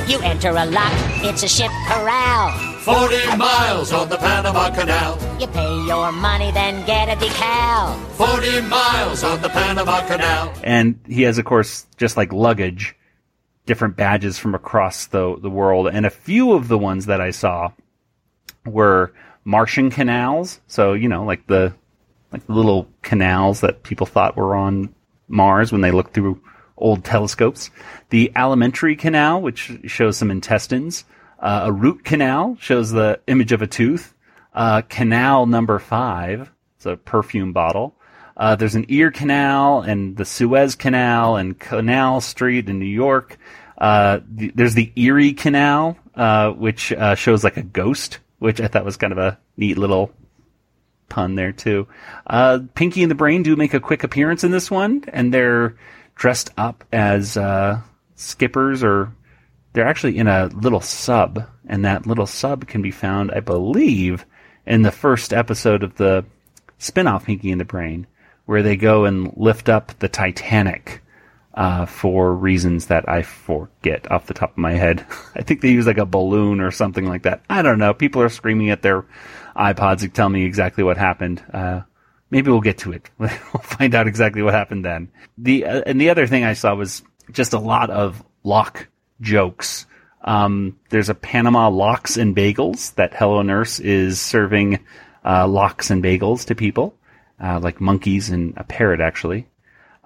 You 0.06 0.20
enter 0.20 0.50
a 0.50 0.66
lock, 0.66 0.92
it's 1.24 1.42
a 1.42 1.48
ship 1.48 1.70
corral. 1.88 2.52
40 2.80 3.36
miles 3.38 3.90
on 3.90 4.10
the 4.10 4.18
Panama 4.18 4.68
Canal. 4.70 5.18
You 5.40 5.46
pay 5.46 5.86
your 5.86 6.12
money, 6.12 6.50
then 6.50 6.84
get 6.84 7.08
a 7.08 7.16
decal. 7.16 7.98
40 8.10 8.60
miles 8.68 9.24
on 9.24 9.40
the 9.40 9.48
Panama 9.48 10.06
Canal. 10.06 10.52
and 10.62 11.00
he 11.06 11.22
has, 11.22 11.38
of 11.38 11.46
course, 11.46 11.86
just 11.96 12.18
like 12.18 12.34
luggage, 12.34 12.94
different 13.64 13.96
badges 13.96 14.36
from 14.38 14.54
across 14.54 15.06
the 15.06 15.38
the 15.40 15.48
world, 15.48 15.88
and 15.88 16.04
a 16.04 16.10
few 16.10 16.52
of 16.52 16.68
the 16.68 16.76
ones 16.76 17.06
that 17.06 17.22
I 17.22 17.30
saw 17.30 17.72
were 18.66 19.14
Martian 19.44 19.88
canals. 19.90 20.60
So 20.66 20.92
you 20.92 21.08
know, 21.08 21.24
like 21.24 21.46
the 21.46 21.74
like 22.30 22.46
the 22.46 22.52
little 22.52 22.88
canals 23.00 23.62
that 23.62 23.82
people 23.82 24.06
thought 24.06 24.36
were 24.36 24.54
on 24.54 24.94
Mars 25.28 25.72
when 25.72 25.80
they 25.80 25.92
looked 25.92 26.12
through 26.12 26.42
old 26.76 27.04
telescopes. 27.04 27.70
The 28.10 28.32
alimentary 28.34 28.96
canal, 28.96 29.40
which 29.40 29.72
shows 29.86 30.16
some 30.16 30.30
intestines. 30.30 31.04
Uh, 31.38 31.62
a 31.64 31.72
root 31.72 32.04
canal 32.04 32.56
shows 32.60 32.90
the 32.90 33.20
image 33.26 33.52
of 33.52 33.62
a 33.62 33.66
tooth. 33.66 34.14
Uh, 34.54 34.82
canal 34.82 35.46
number 35.46 35.78
five, 35.78 36.50
it's 36.76 36.86
a 36.86 36.96
perfume 36.96 37.52
bottle. 37.52 37.94
Uh, 38.36 38.56
there's 38.56 38.74
an 38.74 38.86
ear 38.88 39.10
canal 39.10 39.82
and 39.82 40.16
the 40.16 40.24
Suez 40.24 40.74
Canal 40.74 41.36
and 41.36 41.58
Canal 41.58 42.20
Street 42.20 42.68
in 42.68 42.78
New 42.78 42.84
York. 42.86 43.38
Uh, 43.78 44.20
th- 44.38 44.52
there's 44.54 44.74
the 44.74 44.92
Erie 44.96 45.32
Canal, 45.32 45.96
uh, 46.14 46.50
which 46.50 46.92
uh, 46.92 47.14
shows 47.14 47.44
like 47.44 47.56
a 47.56 47.62
ghost, 47.62 48.18
which 48.38 48.60
I 48.60 48.66
thought 48.66 48.84
was 48.84 48.96
kind 48.96 49.12
of 49.12 49.18
a 49.18 49.38
neat 49.56 49.78
little 49.78 50.12
pun 51.08 51.34
there 51.36 51.52
too. 51.52 51.86
Pinky 52.74 53.02
and 53.02 53.10
the 53.10 53.16
Brain 53.16 53.42
do 53.42 53.54
make 53.54 53.74
a 53.74 53.80
quick 53.80 54.02
appearance 54.02 54.42
in 54.42 54.50
this 54.50 54.70
one, 54.70 55.04
and 55.08 55.32
they're 55.32 55.76
dressed 56.14 56.50
up 56.56 56.84
as 56.92 57.36
uh, 57.36 57.80
skippers, 58.14 58.82
or 58.82 59.14
they're 59.72 59.86
actually 59.86 60.18
in 60.18 60.28
a 60.28 60.46
little 60.46 60.80
sub, 60.80 61.46
and 61.66 61.84
that 61.84 62.06
little 62.06 62.26
sub 62.26 62.66
can 62.66 62.82
be 62.82 62.90
found, 62.90 63.30
I 63.32 63.40
believe, 63.40 64.24
in 64.66 64.82
the 64.82 64.92
first 64.92 65.32
episode 65.32 65.82
of 65.82 65.96
the 65.96 66.24
spin-off 66.78 67.26
Pinky 67.26 67.50
and 67.50 67.60
the 67.60 67.64
Brain, 67.64 68.06
where 68.46 68.62
they 68.62 68.76
go 68.76 69.04
and 69.04 69.32
lift 69.36 69.68
up 69.68 69.98
the 69.98 70.08
Titanic. 70.08 71.00
Uh, 71.56 71.86
for 71.86 72.34
reasons 72.34 72.86
that 72.86 73.08
I 73.08 73.22
forget 73.22 74.10
off 74.10 74.26
the 74.26 74.34
top 74.34 74.50
of 74.50 74.58
my 74.58 74.72
head. 74.72 75.06
I 75.36 75.42
think 75.42 75.60
they 75.60 75.70
use 75.70 75.86
like 75.86 75.98
a 75.98 76.04
balloon 76.04 76.60
or 76.60 76.72
something 76.72 77.06
like 77.06 77.22
that. 77.22 77.44
I 77.48 77.62
don't 77.62 77.78
know. 77.78 77.94
People 77.94 78.22
are 78.22 78.28
screaming 78.28 78.70
at 78.70 78.82
their 78.82 79.06
iPods 79.54 80.00
to 80.00 80.08
tell 80.08 80.28
me 80.28 80.44
exactly 80.44 80.82
what 80.82 80.96
happened. 80.96 81.44
Uh, 81.52 81.82
maybe 82.30 82.50
we'll 82.50 82.60
get 82.60 82.78
to 82.78 82.92
it. 82.92 83.10
we'll 83.18 83.28
find 83.28 83.94
out 83.94 84.06
exactly 84.06 84.42
what 84.42 84.54
happened 84.54 84.84
then. 84.84 85.10
The 85.38 85.64
uh, 85.64 85.82
and 85.86 86.00
the 86.00 86.10
other 86.10 86.26
thing 86.26 86.44
I 86.44 86.54
saw 86.54 86.74
was 86.74 87.02
just 87.30 87.52
a 87.52 87.58
lot 87.58 87.90
of 87.90 88.22
lock 88.42 88.88
jokes. 89.20 89.86
Um, 90.22 90.78
there's 90.88 91.10
a 91.10 91.14
Panama 91.14 91.68
Locks 91.68 92.16
and 92.16 92.34
Bagels 92.34 92.94
that 92.94 93.14
Hello 93.14 93.42
Nurse 93.42 93.78
is 93.78 94.20
serving 94.20 94.80
uh, 95.24 95.46
locks 95.46 95.90
and 95.90 96.02
bagels 96.02 96.46
to 96.46 96.54
people, 96.54 96.96
uh, 97.42 97.60
like 97.60 97.80
monkeys 97.80 98.30
and 98.30 98.54
a 98.56 98.64
parrot 98.64 99.00
actually. 99.00 99.46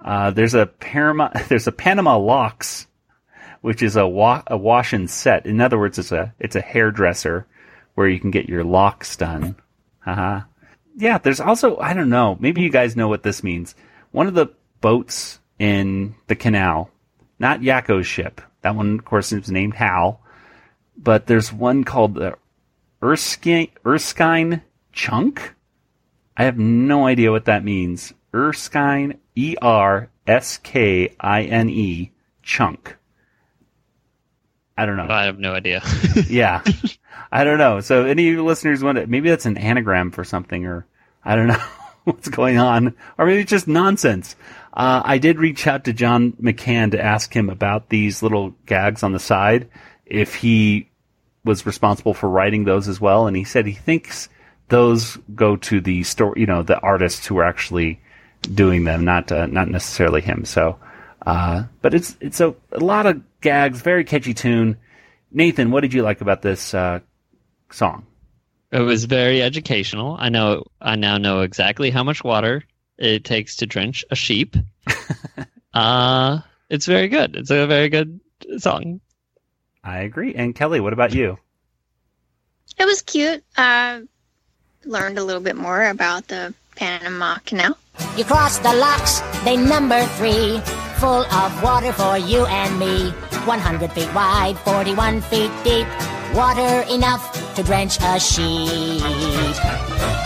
Uh, 0.03 0.31
there's 0.31 0.53
a 0.53 0.65
Panama 0.65 1.29
there's 1.49 1.67
a 1.67 1.71
Panama 1.71 2.17
Locks, 2.17 2.87
which 3.61 3.81
is 3.83 3.95
a 3.95 4.07
wa- 4.07 4.43
a 4.47 4.57
wash 4.57 4.93
and 4.93 5.09
set. 5.09 5.45
In 5.45 5.61
other 5.61 5.77
words, 5.77 5.99
it's 5.99 6.11
a 6.11 6.33
it's 6.39 6.55
a 6.55 6.61
hairdresser 6.61 7.45
where 7.95 8.07
you 8.07 8.19
can 8.19 8.31
get 8.31 8.47
your 8.47 8.63
locks 8.63 9.15
done. 9.17 9.55
Haha. 9.99 10.41
Yeah, 10.99 11.17
there's 11.17 11.39
also 11.39 11.77
I 11.77 11.93
don't 11.93 12.09
know. 12.09 12.37
Maybe 12.41 12.61
you 12.61 12.69
guys 12.69 12.97
know 12.97 13.07
what 13.07 13.23
this 13.23 13.41
means. 13.41 13.73
One 14.11 14.27
of 14.27 14.33
the 14.33 14.47
boats 14.81 15.39
in 15.57 16.15
the 16.27 16.35
canal, 16.35 16.89
not 17.39 17.61
Yakko's 17.61 18.05
ship. 18.05 18.41
That 18.61 18.75
one, 18.75 18.99
of 18.99 19.05
course, 19.05 19.31
is 19.31 19.49
named 19.49 19.75
Hal. 19.75 20.21
But 20.97 21.27
there's 21.27 21.53
one 21.53 21.85
called 21.85 22.15
the 22.15 22.35
Erskine 23.01 23.71
Erskine 23.85 24.61
Chunk. 24.91 25.55
I 26.35 26.43
have 26.43 26.57
no 26.57 27.07
idea 27.07 27.31
what 27.31 27.45
that 27.45 27.63
means. 27.63 28.13
Erskine, 28.33 29.19
E 29.35 29.55
R 29.61 30.09
S 30.27 30.57
K 30.57 31.15
I 31.17 31.43
N 31.43 31.69
E, 31.69 32.11
chunk. 32.43 32.97
I 34.79 34.85
don't 34.85 34.95
know. 34.95 35.07
I 35.09 35.25
have 35.25 35.37
no 35.37 35.53
idea. 35.53 35.81
yeah. 36.29 36.63
I 37.33 37.43
don't 37.43 37.57
know. 37.57 37.81
So 37.81 38.05
any 38.05 38.31
listeners 38.37 38.81
want 38.81 38.97
to, 38.97 39.07
maybe 39.07 39.29
that's 39.29 39.45
an 39.45 39.57
anagram 39.57 40.11
for 40.11 40.23
something 40.23 40.65
or 40.65 40.87
I 41.25 41.35
don't 41.35 41.47
know 41.47 41.61
what's 42.05 42.29
going 42.29 42.59
on 42.59 42.95
or 43.17 43.25
maybe 43.25 43.41
it's 43.41 43.49
just 43.49 43.67
nonsense. 43.67 44.37
Uh, 44.71 45.01
I 45.03 45.17
did 45.17 45.37
reach 45.37 45.67
out 45.67 45.83
to 45.83 45.93
John 45.93 46.31
McCann 46.41 46.91
to 46.91 47.03
ask 47.03 47.35
him 47.35 47.49
about 47.49 47.89
these 47.89 48.23
little 48.23 48.51
gags 48.65 49.03
on 49.03 49.11
the 49.11 49.19
side, 49.19 49.67
if 50.05 50.35
he 50.35 50.89
was 51.43 51.65
responsible 51.65 52.13
for 52.13 52.29
writing 52.29 52.63
those 52.63 52.87
as 52.87 53.01
well. 53.01 53.27
And 53.27 53.35
he 53.35 53.43
said 53.43 53.65
he 53.65 53.73
thinks 53.73 54.29
those 54.69 55.17
go 55.35 55.57
to 55.57 55.81
the 55.81 56.03
story, 56.03 56.39
you 56.39 56.45
know, 56.45 56.63
the 56.63 56.79
artists 56.79 57.27
who 57.27 57.37
are 57.39 57.43
actually 57.43 57.99
doing 58.53 58.85
them, 58.85 59.03
not, 59.03 59.29
uh, 59.29 59.47
not 59.47 59.67
necessarily 59.67 60.21
him. 60.21 60.45
So, 60.45 60.79
uh, 61.25 61.63
but 61.81 61.93
it's, 61.93 62.15
it's 62.21 62.39
a, 62.39 62.55
a 62.71 62.79
lot 62.79 63.07
of 63.07 63.21
gags, 63.41 63.81
very 63.81 64.03
catchy 64.03 64.33
tune. 64.33 64.77
Nathan, 65.31 65.71
what 65.71 65.81
did 65.81 65.93
you 65.93 66.01
like 66.01 66.21
about 66.21 66.41
this, 66.41 66.73
uh, 66.73 66.99
song? 67.71 68.05
It 68.71 68.79
was 68.79 69.05
very 69.05 69.41
educational. 69.41 70.15
I 70.19 70.29
know. 70.29 70.65
I 70.81 70.95
now 70.95 71.17
know 71.17 71.41
exactly 71.41 71.89
how 71.89 72.03
much 72.03 72.23
water 72.23 72.63
it 72.97 73.23
takes 73.23 73.57
to 73.57 73.65
drench 73.65 74.05
a 74.11 74.15
sheep. 74.15 74.55
uh, 75.73 76.39
it's 76.69 76.85
very 76.85 77.07
good. 77.07 77.35
It's 77.35 77.49
a 77.49 77.65
very 77.65 77.89
good 77.89 78.19
song. 78.57 79.01
I 79.83 79.99
agree. 79.99 80.35
And 80.35 80.53
Kelly, 80.53 80.79
what 80.79 80.93
about 80.93 81.13
you? 81.13 81.39
It 82.77 82.85
was 82.85 83.01
cute. 83.01 83.43
Uh, 83.57 84.01
learned 84.85 85.17
a 85.17 85.23
little 85.23 85.41
bit 85.41 85.55
more 85.55 85.87
about 85.87 86.27
the 86.27 86.53
Panama 86.75 87.37
Canal. 87.45 87.77
You 88.15 88.23
cross 88.23 88.59
the 88.59 88.73
locks, 88.73 89.19
they 89.43 89.57
number 89.57 90.03
three. 90.17 90.59
Full 90.99 91.25
of 91.25 91.63
water 91.63 91.91
for 91.93 92.17
you 92.17 92.45
and 92.45 92.79
me. 92.79 93.13
100 93.45 93.91
feet 93.91 94.13
wide, 94.13 94.57
41 94.59 95.21
feet 95.21 95.51
deep. 95.63 95.87
Water 96.33 96.85
enough 96.93 97.55
to 97.55 97.63
drench 97.63 97.97
a 98.01 98.19
sheep. 98.19 99.01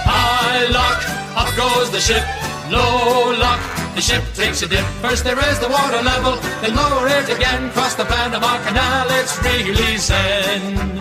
High 0.05 0.67
lock, 0.67 1.01
up 1.37 1.55
goes 1.55 1.91
the 1.91 1.99
ship. 1.99 2.23
Low 2.69 3.31
lock, 3.39 3.59
the 3.95 4.01
ship 4.01 4.23
takes 4.33 4.61
a 4.63 4.67
dip. 4.67 4.85
First 5.01 5.23
they 5.23 5.33
raise 5.33 5.59
the 5.59 5.69
water 5.69 6.01
level, 6.01 6.35
then 6.61 6.75
lower 6.75 7.07
it 7.07 7.29
again. 7.29 7.71
Cross 7.71 7.95
the 7.95 8.05
Panama 8.05 8.61
Canal, 8.65 9.07
it's 9.11 9.41
really 9.43 9.97
zen. 9.97 10.99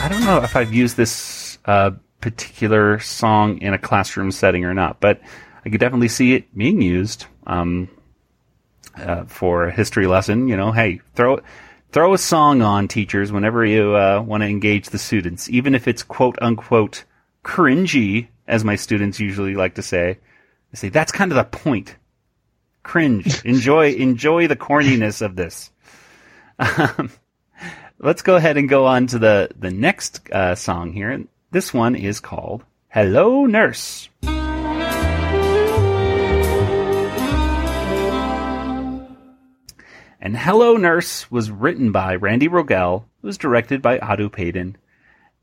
I 0.00 0.08
don't 0.08 0.24
know 0.24 0.42
if 0.42 0.54
I've 0.56 0.72
used 0.72 0.96
this 0.96 1.58
uh, 1.64 1.90
particular 2.20 2.98
song 3.00 3.58
in 3.58 3.74
a 3.74 3.78
classroom 3.78 4.30
setting 4.30 4.64
or 4.64 4.74
not, 4.74 5.00
but 5.00 5.20
I 5.64 5.70
could 5.70 5.80
definitely 5.80 6.08
see 6.08 6.34
it 6.34 6.56
being 6.56 6.80
used 6.80 7.26
um, 7.46 7.88
uh, 8.98 9.24
for 9.26 9.64
a 9.64 9.72
history 9.72 10.06
lesson. 10.06 10.48
You 10.48 10.56
know, 10.56 10.72
hey, 10.72 11.00
throw 11.14 11.40
throw 11.92 12.14
a 12.14 12.18
song 12.18 12.62
on, 12.62 12.88
teachers, 12.88 13.32
whenever 13.32 13.64
you 13.64 13.96
uh, 13.96 14.22
want 14.22 14.42
to 14.42 14.48
engage 14.48 14.90
the 14.90 14.98
students, 14.98 15.48
even 15.50 15.74
if 15.74 15.88
it's 15.88 16.02
quote 16.02 16.38
unquote 16.40 17.04
cringy, 17.44 18.28
as 18.46 18.64
my 18.64 18.76
students 18.76 19.20
usually 19.20 19.54
like 19.54 19.74
to 19.76 19.82
say. 19.82 20.18
I 20.72 20.76
say 20.76 20.88
that's 20.88 21.12
kind 21.12 21.32
of 21.32 21.36
the 21.36 21.44
point. 21.44 21.96
Cringe. 22.82 23.42
enjoy 23.44 23.92
enjoy 23.92 24.48
the 24.48 24.56
corniness 24.56 25.22
of 25.22 25.36
this. 25.36 25.70
Um, 26.58 27.10
let's 27.98 28.22
go 28.22 28.36
ahead 28.36 28.56
and 28.56 28.68
go 28.68 28.86
on 28.86 29.06
to 29.08 29.18
the 29.18 29.50
the 29.58 29.70
next 29.70 30.28
uh, 30.30 30.54
song 30.54 30.92
here. 30.92 31.24
This 31.50 31.72
one 31.72 31.94
is 31.94 32.20
called 32.20 32.64
"Hello 32.88 33.46
Nurse." 33.46 34.07
And 40.20 40.36
Hello 40.36 40.76
Nurse 40.76 41.30
was 41.30 41.50
written 41.50 41.92
by 41.92 42.16
Randy 42.16 42.48
Rogel. 42.48 43.04
It 43.22 43.26
was 43.26 43.38
directed 43.38 43.82
by 43.82 43.98
Audu 43.98 44.30
Paden. 44.30 44.74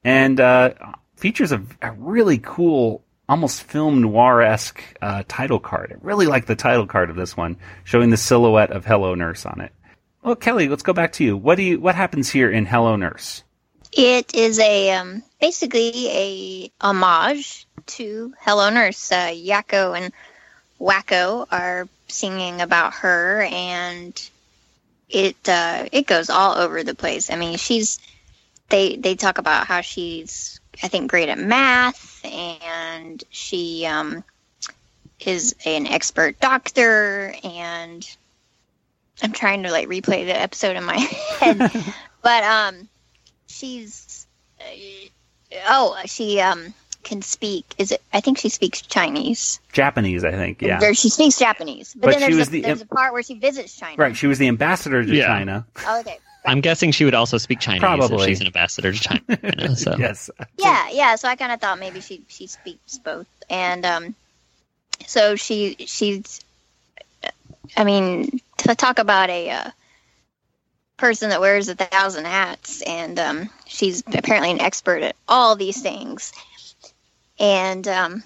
And 0.03 0.39
uh, 0.39 0.73
features 1.15 1.51
a, 1.51 1.63
a, 1.81 1.93
really 1.93 2.39
cool, 2.39 3.03
almost 3.29 3.63
film 3.63 4.01
noir 4.01 4.41
esque 4.41 4.81
uh, 5.01 5.23
title 5.27 5.59
card. 5.59 5.93
I 5.93 6.05
really 6.05 6.27
like 6.27 6.45
the 6.45 6.55
title 6.55 6.87
card 6.87 7.09
of 7.09 7.15
this 7.15 7.37
one, 7.37 7.57
showing 7.85 8.09
the 8.09 8.17
silhouette 8.17 8.71
of 8.71 8.85
Hello 8.85 9.15
Nurse 9.15 9.45
on 9.45 9.61
it. 9.61 9.71
Well, 10.23 10.35
Kelly, 10.35 10.67
let's 10.67 10.83
go 10.83 10.93
back 10.93 11.13
to 11.13 11.23
you. 11.23 11.37
What 11.37 11.55
do 11.55 11.63
you? 11.63 11.79
What 11.79 11.95
happens 11.95 12.29
here 12.29 12.51
in 12.51 12.65
Hello 12.65 12.95
Nurse? 12.95 13.43
It 13.93 14.35
is 14.35 14.59
a 14.59 14.91
um, 14.91 15.23
basically 15.39 16.09
a 16.09 16.71
homage 16.81 17.65
to 17.85 18.33
Hello 18.41 18.69
Nurse. 18.69 19.11
Uh, 19.11 19.31
Yakko 19.31 19.97
and 19.97 20.11
Wakko 20.81 21.47
are 21.51 21.87
singing 22.07 22.61
about 22.61 22.93
her, 22.95 23.43
and 23.43 24.29
it 25.09 25.37
uh, 25.47 25.85
it 25.91 26.07
goes 26.07 26.29
all 26.29 26.55
over 26.55 26.83
the 26.83 26.95
place. 26.95 27.29
I 27.29 27.35
mean, 27.35 27.57
she's 27.57 27.99
they 28.69 28.95
they 28.95 29.15
talk 29.15 29.37
about 29.37 29.67
how 29.67 29.81
she's 29.81 30.59
I 30.81 30.87
think 30.87 31.09
great 31.09 31.29
at 31.29 31.37
math, 31.39 32.23
and 32.25 33.23
she 33.29 33.85
um, 33.85 34.23
is 35.19 35.55
an 35.65 35.87
expert 35.87 36.39
doctor, 36.39 37.35
and 37.43 38.07
I'm 39.21 39.31
trying 39.31 39.63
to 39.63 39.71
like 39.71 39.87
replay 39.87 40.25
the 40.25 40.39
episode 40.39 40.75
in 40.75 40.83
my 40.83 40.97
head, 41.39 41.59
but 42.21 42.43
um, 42.43 42.89
she's 43.47 44.27
uh, 44.59 44.65
oh 45.69 45.97
she 46.05 46.39
um 46.41 46.73
can 47.05 47.21
speak. 47.21 47.73
Is 47.77 47.91
it? 47.93 48.01
I 48.11 48.19
think 48.19 48.37
she 48.37 48.49
speaks 48.49 48.81
Chinese. 48.81 49.61
Japanese, 49.71 50.25
I 50.25 50.31
think. 50.31 50.61
Yeah. 50.61 50.83
Or 50.83 50.93
she 50.93 51.07
speaks 51.09 51.39
Japanese, 51.39 51.93
but, 51.93 52.07
But 52.07 52.19
then 52.19 52.19
she 52.19 52.25
there's, 52.35 52.37
was 52.37 52.47
a, 52.49 52.51
the- 52.51 52.61
there's 52.61 52.81
a 52.81 52.85
part 52.85 53.13
where 53.13 53.23
she 53.23 53.35
visits 53.39 53.77
China. 53.77 53.95
Right. 53.97 54.17
She 54.17 54.27
was 54.27 54.37
the 54.39 54.49
ambassador 54.49 55.05
to 55.05 55.15
Yeah. 55.15 55.27
China. 55.27 55.65
Oh, 55.87 55.99
okay. 56.01 56.17
I'm 56.45 56.61
guessing 56.61 56.91
she 56.91 57.05
would 57.05 57.15
also 57.15 57.37
speak 57.39 57.59
Chinese 57.59 57.79
Probably. 57.79 58.23
if 58.23 58.27
she's 58.29 58.41
an 58.41 58.47
ambassador 58.47 58.91
to 58.91 58.99
China. 58.99 59.75
So. 59.75 59.95
yes. 59.99 60.29
Yeah, 60.57 60.89
yeah. 60.91 61.15
So 61.15 61.27
I 61.27 61.35
kind 61.35 61.51
of 61.51 61.59
thought 61.61 61.79
maybe 61.79 62.01
she 62.01 62.21
she 62.27 62.45
speaks 62.47 62.97
both, 62.99 63.25
and 63.49 63.85
um, 63.85 64.15
so 65.07 65.35
she 65.35 65.75
she's. 65.79 66.41
I 67.75 67.83
mean, 67.83 68.39
to 68.59 68.75
talk 68.75 68.99
about 68.99 69.31
a 69.31 69.49
uh, 69.49 69.71
person 70.97 71.29
that 71.29 71.41
wears 71.41 71.67
a 71.67 71.75
thousand 71.75 72.25
hats, 72.25 72.81
and 72.83 73.17
um, 73.19 73.49
she's 73.65 74.03
apparently 74.13 74.51
an 74.51 74.61
expert 74.61 75.01
at 75.01 75.15
all 75.27 75.55
these 75.55 75.81
things, 75.81 76.31
and 77.39 77.87
um, 77.87 78.23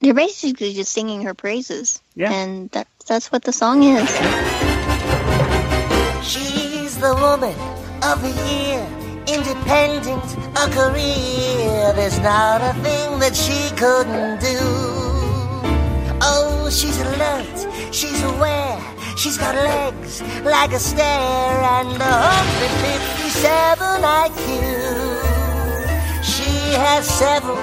they're 0.00 0.14
basically 0.14 0.72
just 0.72 0.92
singing 0.92 1.22
her 1.22 1.34
praises. 1.34 2.00
Yeah. 2.14 2.32
and 2.32 2.70
that 2.70 2.86
that's 3.06 3.30
what 3.32 3.42
the 3.44 3.52
song 3.52 3.82
is. 3.82 4.08
She's 6.24 6.96
the 6.98 7.14
woman 7.14 7.54
of 8.02 8.22
the 8.22 8.30
year, 8.48 8.86
independent, 9.26 10.24
a 10.56 10.68
career. 10.70 11.92
There's 11.94 12.18
not 12.20 12.60
a 12.62 12.72
thing 12.82 13.18
that 13.18 13.34
she 13.34 13.70
couldn't 13.76 14.40
do. 14.40 14.58
Oh, 16.22 16.68
she's 16.70 16.98
alert, 17.00 17.66
she's 17.94 18.22
aware, 18.22 18.78
she's 19.16 19.38
got 19.38 19.54
legs 19.54 20.20
like 20.44 20.72
a 20.72 20.78
stair 20.78 21.06
and 21.06 21.88
a 21.88 21.98
157 21.98 24.02
IQ. 24.04 24.50
She 26.22 26.74
has 26.76 27.08
several 27.08 27.56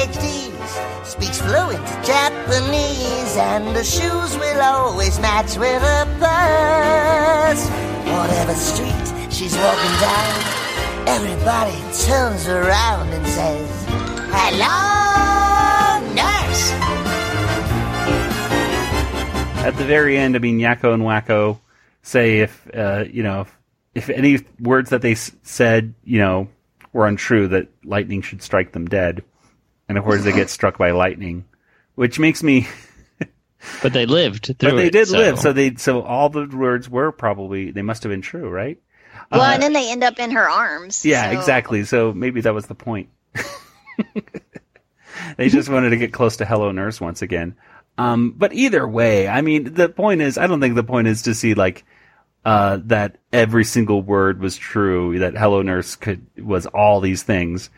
PhDs, 0.00 1.04
speaks 1.06 1.38
fluent 1.40 1.84
Japanese, 2.04 3.36
and 3.36 3.64
her 3.76 3.84
shoes 3.84 4.36
will 4.38 4.60
always 4.62 5.18
match 5.20 5.58
with 5.58 5.82
her 5.82 6.04
purse. 6.18 7.68
Whatever 8.08 8.54
street 8.54 9.32
she's 9.32 9.54
walking 9.56 10.00
down, 10.00 10.40
everybody 11.06 11.76
turns 12.06 12.48
around 12.48 13.10
and 13.10 13.26
says, 13.26 13.86
Hello, 14.32 16.14
nurse! 16.14 16.70
At 19.66 19.76
the 19.76 19.84
very 19.84 20.16
end, 20.16 20.34
I 20.34 20.38
mean, 20.38 20.58
Yakko 20.58 20.94
and 20.94 21.02
Wakko 21.02 21.58
say 22.02 22.38
if 22.40 22.66
uh, 22.74 23.04
you 23.12 23.22
know 23.22 23.42
if, 23.42 23.58
if 23.94 24.08
any 24.08 24.38
words 24.60 24.88
that 24.90 25.02
they 25.02 25.12
s- 25.12 25.32
said, 25.42 25.92
you 26.04 26.18
know, 26.18 26.48
were 26.94 27.06
untrue, 27.06 27.48
that 27.48 27.68
lightning 27.84 28.22
should 28.22 28.40
strike 28.42 28.72
them 28.72 28.86
dead, 28.86 29.22
and 29.90 29.98
of 29.98 30.04
course 30.04 30.22
they 30.22 30.30
get 30.30 30.48
struck 30.48 30.78
by 30.78 30.92
lightning, 30.92 31.44
which 31.96 32.18
makes 32.18 32.42
me. 32.42 32.66
But 33.82 33.92
they 33.92 34.06
lived 34.06 34.46
through 34.58 34.70
but 34.70 34.76
they 34.76 34.86
it, 34.86 34.92
did 34.92 35.08
so- 35.08 35.18
live, 35.18 35.38
so 35.38 35.52
they 35.52 35.74
so 35.74 36.00
all 36.00 36.30
the 36.30 36.46
words 36.46 36.88
were 36.88 37.12
probably 37.12 37.70
they 37.72 37.82
must 37.82 38.02
have 38.04 38.10
been 38.10 38.22
true, 38.22 38.48
right? 38.48 38.80
Well, 39.30 39.42
Uh, 39.42 39.52
and 39.52 39.62
then 39.62 39.74
they 39.74 39.90
end 39.92 40.02
up 40.02 40.18
in 40.18 40.30
her 40.30 40.48
arms. 40.48 41.04
Yeah, 41.04 41.30
so- 41.30 41.38
exactly. 41.38 41.84
So 41.84 42.14
maybe 42.14 42.40
that 42.40 42.54
was 42.54 42.66
the 42.66 42.74
point. 42.74 43.10
they 45.36 45.50
just 45.50 45.68
wanted 45.68 45.90
to 45.90 45.98
get 45.98 46.10
close 46.12 46.38
to 46.38 46.46
Hello 46.46 46.72
Nurse 46.72 47.02
once 47.02 47.20
again. 47.20 47.54
Um, 47.98 48.32
but 48.34 48.54
either 48.54 48.88
way, 48.88 49.28
I 49.28 49.42
mean, 49.42 49.74
the 49.74 49.90
point 49.90 50.22
is, 50.22 50.38
I 50.38 50.46
don't 50.46 50.60
think 50.60 50.74
the 50.74 50.82
point 50.82 51.08
is 51.08 51.22
to 51.22 51.34
see 51.34 51.52
like 51.52 51.84
uh, 52.46 52.78
that 52.84 53.18
every 53.30 53.64
single 53.64 54.00
word 54.00 54.40
was 54.40 54.56
true, 54.56 55.18
that 55.18 55.36
Hello 55.36 55.60
Nurse 55.60 55.96
could 55.96 56.24
was 56.38 56.64
all 56.64 57.00
these 57.00 57.22
things. 57.22 57.68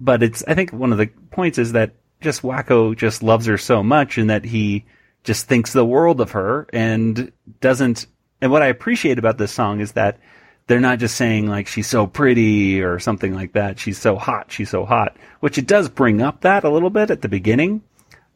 But 0.00 0.22
it's, 0.22 0.42
I 0.46 0.54
think 0.54 0.72
one 0.72 0.92
of 0.92 0.98
the 0.98 1.08
points 1.30 1.58
is 1.58 1.72
that 1.72 1.92
just 2.20 2.42
Wakko 2.42 2.96
just 2.96 3.22
loves 3.22 3.46
her 3.46 3.58
so 3.58 3.82
much, 3.82 4.18
and 4.18 4.30
that 4.30 4.44
he 4.44 4.84
just 5.24 5.46
thinks 5.46 5.72
the 5.72 5.84
world 5.84 6.20
of 6.20 6.32
her, 6.32 6.66
and 6.72 7.30
doesn't. 7.60 8.06
And 8.40 8.50
what 8.50 8.62
I 8.62 8.66
appreciate 8.66 9.18
about 9.18 9.36
this 9.36 9.52
song 9.52 9.80
is 9.80 9.92
that 9.92 10.18
they're 10.66 10.80
not 10.80 11.00
just 11.00 11.16
saying 11.16 11.48
like 11.48 11.66
she's 11.66 11.88
so 11.88 12.06
pretty 12.06 12.80
or 12.80 12.98
something 13.00 13.34
like 13.34 13.52
that. 13.54 13.78
She's 13.78 13.98
so 13.98 14.16
hot. 14.16 14.52
She's 14.52 14.70
so 14.70 14.84
hot, 14.84 15.16
which 15.40 15.58
it 15.58 15.66
does 15.66 15.88
bring 15.88 16.22
up 16.22 16.42
that 16.42 16.64
a 16.64 16.70
little 16.70 16.90
bit 16.90 17.10
at 17.10 17.22
the 17.22 17.28
beginning. 17.28 17.82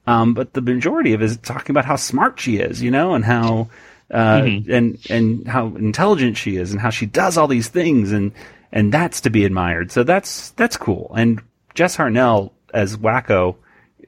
Um, 0.06 0.34
but 0.34 0.52
the 0.52 0.60
majority 0.60 1.14
of 1.14 1.22
it 1.22 1.26
is 1.26 1.36
talking 1.38 1.70
about 1.72 1.84
how 1.84 1.96
smart 1.96 2.38
she 2.40 2.56
is, 2.56 2.82
you 2.82 2.90
know, 2.90 3.14
and 3.14 3.24
how, 3.24 3.68
uh, 4.10 4.42
and, 4.68 4.98
and 5.08 5.46
how 5.46 5.68
intelligent 5.68 6.36
she 6.36 6.56
is 6.56 6.72
and 6.72 6.80
how 6.80 6.90
she 6.90 7.06
does 7.06 7.38
all 7.38 7.46
these 7.48 7.68
things 7.68 8.12
and, 8.12 8.32
and 8.72 8.92
that's 8.92 9.22
to 9.22 9.30
be 9.30 9.44
admired. 9.44 9.92
So 9.92 10.02
that's, 10.02 10.50
that's 10.50 10.76
cool. 10.76 11.12
And 11.16 11.40
Jess 11.74 11.96
Harnell 11.96 12.52
as 12.72 12.96
Wakko 12.96 13.56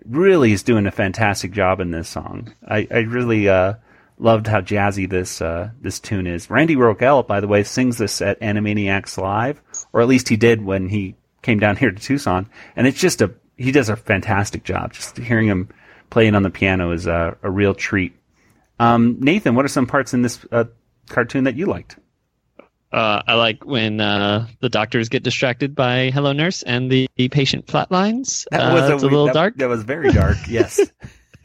really 0.05 0.53
is 0.53 0.63
doing 0.63 0.87
a 0.87 0.93
fantastic 0.93 1.53
job 1.53 1.81
in 1.81 1.91
this 1.91 2.09
song. 2.09 2.55
I, 2.67 2.87
I 2.91 2.99
really, 3.01 3.49
uh, 3.49 3.75
loved 4.19 4.47
how 4.47 4.61
jazzy 4.61 5.09
this 5.09 5.41
uh, 5.41 5.71
this 5.81 6.01
tune 6.01 6.27
is. 6.27 6.51
Randy 6.51 6.77
Rogel, 6.77 7.27
by 7.27 7.41
the 7.41 7.49
way, 7.49 7.63
sings 7.63 7.99
this 7.99 8.23
at 8.23 8.41
Animaniacs 8.41 9.19
Live, 9.19 9.61
or 9.93 10.01
at 10.01 10.09
least 10.09 10.29
he 10.29 10.37
did 10.37 10.65
when 10.65 10.89
he 10.89 11.17
came 11.43 11.59
down 11.59 11.77
here 11.77 11.91
to 11.91 12.03
Tucson, 12.03 12.49
and 12.75 12.87
it's 12.87 13.01
just 13.01 13.21
a 13.21 13.35
he 13.57 13.73
does 13.73 13.89
a 13.89 13.97
fantastic 13.97 14.65
job. 14.65 14.93
Just 14.93 15.17
hearing 15.17 15.49
him 15.49 15.69
playing 16.11 16.35
on 16.35 16.43
the 16.43 16.51
piano 16.51 16.93
is 16.93 17.07
a, 17.07 17.37
a 17.43 17.51
real 17.51 17.75
treat. 17.75 18.15
Um, 18.79 19.19
Nathan, 19.21 19.55
what 19.55 19.65
are 19.65 19.69
some 19.69 19.87
parts 19.87 20.13
in 20.13 20.23
this 20.23 20.45
uh, 20.53 20.65
cartoon 21.09 21.45
that 21.45 21.57
you 21.57 21.67
liked? 21.67 21.97
Uh, 22.97 23.21
I 23.27 23.35
like 23.35 23.63
when 23.67 24.01
uh, 24.01 24.47
the 24.61 24.71
doctors 24.71 25.11
get 25.11 25.23
distracted 25.23 25.75
by 25.75 26.11
Hello 26.15 26.33
Nurse 26.33 26.63
and 26.63 26.91
the, 26.91 27.07
the 27.17 27.29
patient 27.29 27.67
flatlines. 27.67 28.47
That 28.51 28.71
uh, 28.71 28.75
was 28.75 28.89
it's 28.91 29.03
a 29.03 29.07
little 29.07 29.27
that- 29.27 29.35
dark, 29.35 29.57
That 29.57 29.69
was 29.69 29.83
very 29.83 30.11
dark. 30.13 30.39
Yes. 30.49 30.81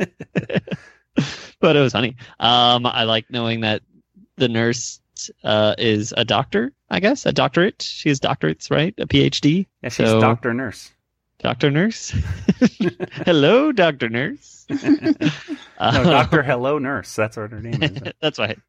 but 1.60 1.76
it 1.76 1.80
was 1.82 1.92
funny. 1.92 2.16
Um, 2.40 2.86
I 2.86 3.04
like 3.04 3.30
knowing 3.30 3.62
that 3.62 3.82
the 4.38 4.48
nurse 4.48 5.02
uh, 5.44 5.76
is 5.78 6.14
a 6.16 6.24
doctor. 6.24 6.72
I 6.90 7.02
guess 7.02 7.26
a 7.26 7.34
doctorate. 7.34 7.82
She 7.82 8.08
has 8.08 8.22
doctorates, 8.22 8.72
right? 8.72 8.94
A 8.98 9.06
PhD. 9.06 9.68
Yeah, 9.84 9.90
she's 9.90 10.08
So- 10.08 10.22
Doctor 10.22 10.54
Nurse. 10.54 10.92
Doctor 11.40 11.70
Nurse. 11.72 12.14
Hello, 13.26 13.72
Doctor 13.72 14.08
Nurse. 14.10 14.66
Uh, 14.70 15.92
No, 15.92 16.04
Doctor 16.04 16.44
Hello 16.44 16.78
Nurse. 16.78 17.14
That's 17.16 17.36
what 17.36 17.50
her 17.52 17.60
name 17.60 17.82
is. 17.82 18.14
That's 18.22 18.38
right. 18.40 18.60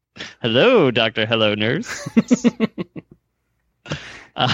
Hello, 0.41 0.91
Doctor 0.91 1.25
Hello 1.25 1.55
Nurse. 1.55 2.07
um, 4.35 4.49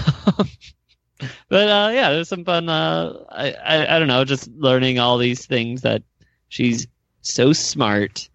but 1.50 1.70
uh, 1.70 1.92
yeah, 1.94 2.12
there's 2.12 2.30
some 2.30 2.46
fun. 2.46 2.70
Uh, 2.70 3.14
I, 3.30 3.52
I 3.52 3.96
I 3.96 4.00
don't 4.00 4.08
know, 4.08 4.24
just 4.24 4.50
learning 4.52 5.00
all 5.00 5.18
these 5.18 5.46
things 5.46 5.82
that 5.82 6.04
she's 6.48 6.88
so 7.22 7.54
smart. 7.54 8.30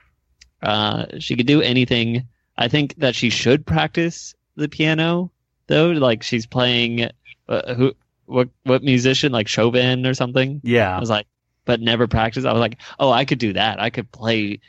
Uh, 0.62 1.06
she 1.18 1.36
could 1.36 1.46
do 1.46 1.62
anything. 1.62 2.28
I 2.56 2.68
think 2.68 2.94
that 2.96 3.14
she 3.14 3.30
should 3.30 3.66
practice 3.66 4.34
the 4.56 4.68
piano 4.68 5.30
though? 5.66 5.90
Like 5.90 6.22
she's 6.22 6.46
playing 6.46 7.10
uh, 7.48 7.74
who? 7.74 7.94
What 8.26 8.48
what 8.62 8.82
musician? 8.82 9.32
Like 9.32 9.48
Chopin 9.48 10.06
or 10.06 10.14
something? 10.14 10.60
Yeah. 10.64 10.96
I 10.96 11.00
was 11.00 11.10
like, 11.10 11.26
but 11.64 11.80
never 11.80 12.06
practice. 12.06 12.44
I 12.44 12.52
was 12.52 12.60
like, 12.60 12.78
oh, 12.98 13.10
I 13.10 13.24
could 13.24 13.38
do 13.38 13.52
that. 13.52 13.80
I 13.80 13.90
could 13.90 14.10
play 14.10 14.60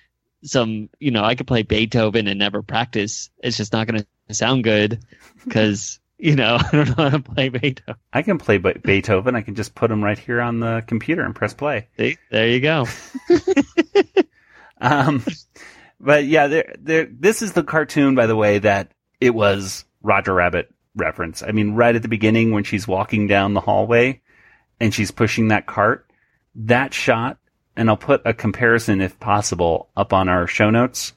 some, 0.46 0.90
you 1.00 1.12
know, 1.12 1.24
I 1.24 1.36
could 1.36 1.48
play 1.48 1.64
Beethoven 1.64 2.28
and 2.28 2.40
never 2.40 2.62
practice. 2.62 3.30
It's 3.44 3.58
just 3.58 3.74
not 3.74 3.88
going 3.88 4.06
to 4.28 4.34
sound 4.34 4.64
good 4.64 5.00
because 5.44 6.00
you 6.18 6.36
know 6.36 6.58
I 6.60 6.70
don't 6.72 6.98
know 6.98 7.04
how 7.04 7.10
to 7.10 7.20
play 7.20 7.50
Beethoven. 7.50 7.96
I 8.14 8.22
can 8.22 8.38
play 8.38 8.58
Be- 8.58 8.74
Beethoven. 8.74 9.36
I 9.36 9.42
can 9.42 9.56
just 9.56 9.76
put 9.76 9.92
him 9.92 10.04
right 10.04 10.18
here 10.18 10.42
on 10.42 10.60
the 10.60 10.84
computer 10.88 11.24
and 11.24 11.36
press 11.36 11.54
play. 11.54 11.88
See, 11.98 12.18
there 12.32 12.48
you 12.48 12.62
go. 12.62 12.86
Um, 14.80 15.24
but 16.00 16.26
yeah, 16.26 16.48
there, 16.48 16.76
there. 16.80 17.06
This 17.10 17.42
is 17.42 17.54
the 17.54 17.64
cartoon, 17.64 18.16
by 18.16 18.28
the 18.28 18.36
way, 18.36 18.60
that 18.60 18.92
it 19.20 19.34
was 19.34 19.86
Roger 20.02 20.34
Rabbit 20.34 20.74
reference. 20.96 21.44
I 21.44 21.52
mean, 21.52 21.74
right 21.74 21.96
at 21.96 22.02
the 22.02 22.08
beginning 22.08 22.52
when 22.52 22.64
she's 22.64 22.88
walking 22.88 23.28
down 23.28 23.54
the 23.54 23.62
hallway 23.62 24.22
and 24.80 24.94
she's 24.94 25.12
pushing 25.12 25.50
that 25.50 25.66
cart, 25.66 26.10
that 26.56 26.94
shot, 26.94 27.38
and 27.76 27.90
I'll 27.90 27.98
put 27.98 28.22
a 28.26 28.34
comparison 28.34 29.02
if 29.02 29.20
possible 29.20 29.90
up 29.96 30.14
on 30.14 30.30
our 30.30 30.48
show 30.48 30.70
notes 30.70 31.14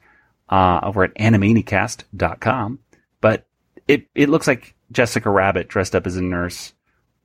uh, 0.48 0.80
over 0.82 1.04
at 1.04 1.14
animaniacast.com. 1.14 2.78
But 3.20 3.46
it 3.86 4.06
it 4.14 4.28
looks 4.28 4.46
like 4.46 4.74
Jessica 4.92 5.30
Rabbit 5.30 5.68
dressed 5.68 5.94
up 5.94 6.06
as 6.06 6.16
a 6.16 6.22
nurse 6.22 6.72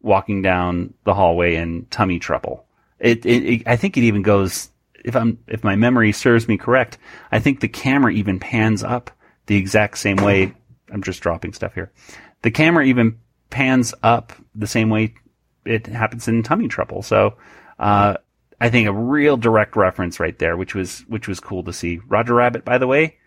walking 0.01 0.41
down 0.41 0.93
the 1.05 1.13
hallway 1.13 1.55
in 1.55 1.85
tummy 1.89 2.19
trouble. 2.19 2.65
It, 2.99 3.25
it, 3.25 3.43
it 3.43 3.63
I 3.67 3.75
think 3.75 3.97
it 3.97 4.03
even 4.03 4.21
goes 4.21 4.69
if 5.03 5.15
I'm 5.15 5.39
if 5.47 5.63
my 5.63 5.75
memory 5.75 6.11
serves 6.11 6.47
me 6.47 6.57
correct, 6.57 6.97
I 7.31 7.39
think 7.39 7.59
the 7.59 7.67
camera 7.67 8.11
even 8.11 8.39
pans 8.39 8.83
up 8.83 9.11
the 9.45 9.55
exact 9.55 9.97
same 9.97 10.17
way. 10.17 10.53
I'm 10.91 11.03
just 11.03 11.21
dropping 11.21 11.53
stuff 11.53 11.73
here. 11.73 11.91
The 12.43 12.51
camera 12.51 12.85
even 12.85 13.17
pans 13.49 13.93
up 14.03 14.33
the 14.55 14.67
same 14.67 14.89
way 14.89 15.13
it 15.65 15.87
happens 15.87 16.27
in 16.27 16.43
tummy 16.43 16.67
trouble. 16.67 17.01
So 17.01 17.35
uh, 17.79 18.17
I 18.63 18.69
think 18.69 18.87
a 18.87 18.93
real 18.93 19.35
direct 19.35 19.75
reference 19.75 20.21
right 20.21 20.39
there, 20.39 20.55
which 20.55 20.73
was 20.73 20.99
which 21.09 21.27
was 21.27 21.41
cool 21.41 21.65
to 21.65 21.73
see. 21.73 21.99
Roger 22.07 22.35
Rabbit, 22.35 22.63
by 22.63 22.77
the 22.77 22.87
way, 22.87 23.17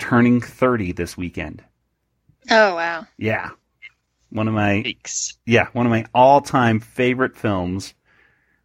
turning 0.00 0.40
30 0.40 0.90
this 0.90 1.16
weekend. 1.16 1.62
Oh 2.50 2.74
wow. 2.74 3.06
Yeah. 3.16 3.50
One 4.30 4.48
of 4.48 4.54
my 4.54 4.96
yeah, 5.46 5.68
one 5.72 5.86
of 5.86 5.90
my 5.90 6.04
all-time 6.12 6.80
favorite 6.80 7.36
films. 7.36 7.94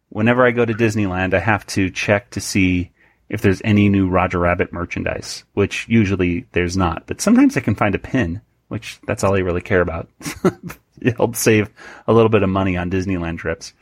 Whenever 0.08 0.44
I 0.44 0.50
go 0.50 0.64
to 0.64 0.74
Disneyland, 0.74 1.34
I 1.34 1.38
have 1.38 1.64
to 1.66 1.88
check 1.88 2.30
to 2.30 2.40
see 2.40 2.90
if 3.28 3.40
there's 3.40 3.62
any 3.62 3.88
new 3.88 4.08
Roger 4.08 4.40
Rabbit 4.40 4.72
merchandise, 4.72 5.44
which 5.54 5.86
usually 5.88 6.46
there's 6.50 6.76
not. 6.76 7.06
But 7.06 7.20
sometimes 7.20 7.56
I 7.56 7.60
can 7.60 7.76
find 7.76 7.94
a 7.94 8.00
pin, 8.00 8.40
which 8.66 8.98
that's 9.06 9.22
all 9.22 9.36
I 9.36 9.38
really 9.38 9.62
care 9.62 9.82
about. 9.82 10.08
it 11.00 11.16
helps 11.16 11.38
save 11.38 11.70
a 12.08 12.12
little 12.12 12.28
bit 12.28 12.42
of 12.42 12.48
money 12.48 12.76
on 12.76 12.90
Disneyland 12.90 13.38
trips. 13.38 13.72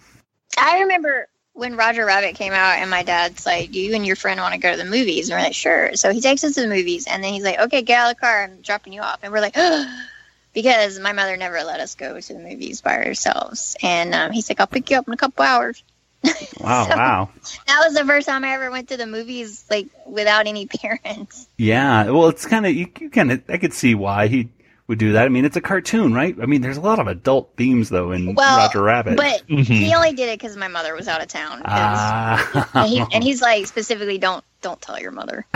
I 0.58 0.80
remember 0.80 1.28
when 1.54 1.76
Roger 1.76 2.04
Rabbit 2.04 2.34
came 2.34 2.52
out, 2.52 2.78
and 2.78 2.90
my 2.90 3.04
dad's 3.04 3.46
like, 3.46 3.70
"Do 3.70 3.80
you 3.80 3.94
and 3.94 4.04
your 4.04 4.16
friend 4.16 4.40
want 4.40 4.54
to 4.54 4.60
go 4.60 4.72
to 4.72 4.76
the 4.76 4.84
movies?" 4.84 5.30
And 5.30 5.38
we're 5.38 5.44
like, 5.44 5.54
"Sure." 5.54 5.94
So 5.94 6.12
he 6.12 6.20
takes 6.20 6.44
us 6.44 6.54
to 6.54 6.60
the 6.60 6.68
movies, 6.68 7.06
and 7.06 7.24
then 7.24 7.32
he's 7.32 7.44
like, 7.44 7.58
"Okay, 7.58 7.82
get 7.82 7.98
out 7.98 8.10
of 8.10 8.16
the 8.16 8.20
car. 8.20 8.44
I'm 8.44 8.60
dropping 8.60 8.92
you 8.92 9.00
off." 9.00 9.20
And 9.22 9.32
we're 9.32 9.40
like, 9.40 9.56
because 10.52 10.98
my 10.98 11.12
mother 11.12 11.36
never 11.36 11.62
let 11.62 11.80
us 11.80 11.94
go 11.94 12.20
to 12.20 12.34
the 12.34 12.40
movies 12.40 12.80
by 12.80 13.04
ourselves. 13.04 13.76
And 13.82 14.14
um, 14.14 14.32
he's 14.32 14.50
like, 14.50 14.60
"I'll 14.60 14.66
pick 14.66 14.90
you 14.90 14.98
up 14.98 15.06
in 15.06 15.14
a 15.14 15.16
couple 15.16 15.44
hours." 15.44 15.82
Wow, 16.60 16.88
wow. 16.88 17.30
That 17.66 17.82
was 17.84 17.94
the 17.94 18.04
first 18.04 18.26
time 18.26 18.44
I 18.44 18.54
ever 18.54 18.70
went 18.70 18.88
to 18.88 18.96
the 18.96 19.06
movies 19.06 19.64
like 19.68 19.88
without 20.06 20.46
any 20.46 20.66
parents. 20.80 21.46
Yeah, 21.58 22.10
well, 22.10 22.28
it's 22.28 22.46
kind 22.46 22.64
of 22.64 22.72
you, 22.72 22.86
you 22.98 23.10
kind 23.10 23.30
of 23.32 23.42
I 23.48 23.58
could 23.58 23.74
see 23.74 23.94
why 23.94 24.28
he 24.28 24.48
would 24.86 24.98
do 24.98 25.12
that. 25.14 25.24
I 25.24 25.28
mean, 25.28 25.44
it's 25.44 25.56
a 25.56 25.60
cartoon, 25.62 26.12
right? 26.12 26.36
I 26.42 26.46
mean, 26.46 26.60
there's 26.60 26.76
a 26.76 26.80
lot 26.82 26.98
of 26.98 27.06
adult 27.06 27.52
themes 27.56 27.88
though 27.88 28.12
in 28.12 28.34
Well, 28.34 28.58
Roger 28.58 28.82
Rabbit. 28.82 29.16
but 29.16 29.42
Mhm. 29.48 29.64
he 29.64 29.94
only 29.94 30.12
did 30.12 30.28
it 30.28 30.38
because 30.38 30.56
my 30.56 30.68
mother 30.68 30.94
was 30.94 31.08
out 31.08 31.22
of 31.22 31.28
town. 31.28 31.62
Ah. 31.64 32.70
and, 32.74 32.88
he, 32.88 33.04
and 33.12 33.24
he's 33.24 33.40
like 33.40 33.66
specifically, 33.66 34.18
don't 34.18 34.44
don't 34.60 34.80
tell 34.80 35.00
your 35.00 35.10
mother. 35.12 35.46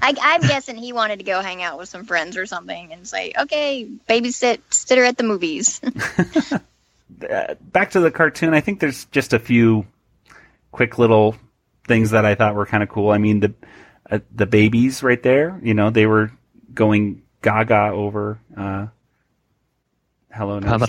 I, 0.00 0.14
I'm 0.20 0.40
guessing 0.40 0.76
he 0.76 0.92
wanted 0.92 1.18
to 1.18 1.24
go 1.24 1.40
hang 1.40 1.62
out 1.62 1.78
with 1.78 1.88
some 1.88 2.04
friends 2.04 2.36
or 2.36 2.46
something, 2.46 2.92
and 2.92 3.06
say, 3.06 3.32
okay, 3.38 3.88
babysit, 4.08 4.60
sit 4.70 4.98
her 4.98 5.04
at 5.04 5.18
the 5.18 5.24
movies. 5.24 5.80
uh, 7.30 7.54
back 7.60 7.90
to 7.90 8.00
the 8.00 8.10
cartoon, 8.10 8.54
I 8.54 8.60
think 8.60 8.80
there's 8.80 9.04
just 9.06 9.32
a 9.32 9.38
few 9.38 9.86
quick 10.72 10.98
little 10.98 11.36
things 11.86 12.10
that 12.10 12.24
I 12.24 12.34
thought 12.34 12.54
were 12.54 12.66
kind 12.66 12.82
of 12.82 12.88
cool. 12.88 13.10
I 13.10 13.18
mean, 13.18 13.40
the 13.40 13.54
uh, 14.10 14.18
the 14.34 14.46
babies 14.46 15.02
right 15.02 15.22
there, 15.22 15.58
you 15.62 15.74
know, 15.74 15.90
they 15.90 16.06
were 16.06 16.30
going 16.72 17.22
gaga 17.44 17.90
over 17.92 18.38
uh, 18.56 18.86
Hello 20.32 20.58
Nurse. 20.58 20.86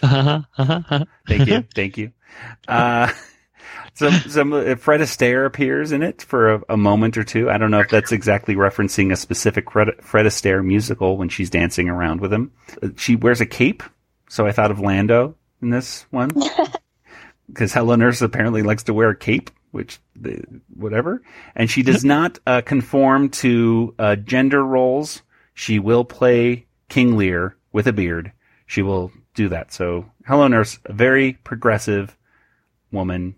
Ta-da. 0.00 0.42
Thank 1.28 1.46
you, 1.48 1.64
thank 1.74 1.98
you. 1.98 2.12
Uh, 2.66 3.12
some 3.94 4.12
some 4.14 4.52
uh, 4.52 4.74
Fred 4.76 5.00
Astaire 5.00 5.44
appears 5.46 5.92
in 5.92 6.02
it 6.02 6.22
for 6.22 6.54
a, 6.54 6.62
a 6.70 6.76
moment 6.76 7.16
or 7.18 7.24
two. 7.24 7.50
I 7.50 7.58
don't 7.58 7.70
know 7.70 7.80
if 7.80 7.90
that's 7.90 8.12
exactly 8.12 8.54
referencing 8.54 9.12
a 9.12 9.16
specific 9.16 9.70
Fred, 9.70 9.88
Fred 10.00 10.26
Astaire 10.26 10.64
musical 10.64 11.16
when 11.16 11.28
she's 11.28 11.50
dancing 11.50 11.88
around 11.88 12.20
with 12.20 12.32
him. 12.32 12.52
Uh, 12.82 12.88
She 12.96 13.16
wears 13.16 13.40
a 13.40 13.46
cape, 13.46 13.82
so 14.28 14.46
I 14.46 14.52
thought 14.52 14.70
of 14.70 14.80
Lando 14.80 15.36
in 15.60 15.70
this 15.70 16.06
one 16.10 16.30
because 17.48 17.72
Hello 17.72 17.94
Nurse 17.96 18.22
apparently 18.22 18.62
likes 18.62 18.84
to 18.84 18.94
wear 18.94 19.10
a 19.10 19.16
cape, 19.16 19.50
which 19.72 19.98
the, 20.16 20.42
whatever, 20.74 21.22
and 21.56 21.68
she 21.70 21.82
does 21.82 22.04
not 22.04 22.38
uh, 22.46 22.60
conform 22.62 23.28
to 23.30 23.94
uh, 23.98 24.16
gender 24.16 24.64
roles. 24.64 25.22
She 25.58 25.80
will 25.80 26.04
play 26.04 26.66
King 26.88 27.16
Lear 27.16 27.56
with 27.72 27.88
a 27.88 27.92
beard. 27.92 28.30
She 28.66 28.80
will 28.82 29.10
do 29.34 29.48
that. 29.48 29.72
So 29.72 30.08
Hello 30.24 30.46
Nurse, 30.46 30.78
a 30.84 30.92
very 30.92 31.32
progressive 31.32 32.16
woman. 32.92 33.34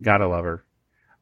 Gotta 0.00 0.26
love 0.26 0.44
her. 0.44 0.64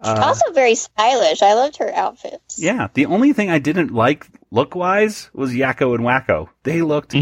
Uh, 0.00 0.20
also 0.22 0.52
very 0.52 0.76
stylish. 0.76 1.42
I 1.42 1.54
loved 1.54 1.78
her 1.78 1.92
outfits. 1.92 2.60
yeah, 2.60 2.86
the 2.94 3.06
only 3.06 3.32
thing 3.32 3.50
I 3.50 3.58
didn't 3.58 3.92
like 3.92 4.28
look 4.52 4.76
wise 4.76 5.30
was 5.32 5.52
Yakko 5.52 5.96
and 5.96 6.04
Wakko. 6.04 6.48
They 6.62 6.80
looked 6.80 7.16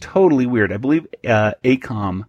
totally 0.00 0.46
weird. 0.46 0.72
I 0.72 0.78
believe 0.78 1.06
uh, 1.24 1.52
AKOM 1.62 2.24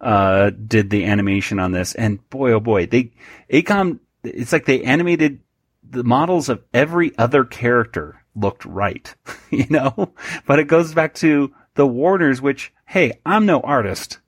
uh, 0.00 0.50
did 0.50 0.90
the 0.90 1.04
animation 1.06 1.58
on 1.58 1.72
this, 1.72 1.96
and 1.96 2.28
boy 2.30 2.52
oh 2.52 2.60
boy, 2.60 2.86
they 2.86 3.10
AKOM. 3.52 3.98
It's 4.22 4.52
like 4.52 4.66
they 4.66 4.84
animated 4.84 5.40
the 5.82 6.04
models 6.04 6.48
of 6.48 6.62
every 6.72 7.16
other 7.18 7.44
character 7.44 8.19
looked 8.34 8.64
right, 8.64 9.14
you 9.50 9.66
know. 9.70 10.12
But 10.46 10.58
it 10.58 10.64
goes 10.68 10.94
back 10.94 11.14
to 11.16 11.52
the 11.74 11.86
Warners, 11.86 12.40
which 12.42 12.72
hey, 12.86 13.12
I'm 13.24 13.46
no 13.46 13.60
artist, 13.60 14.18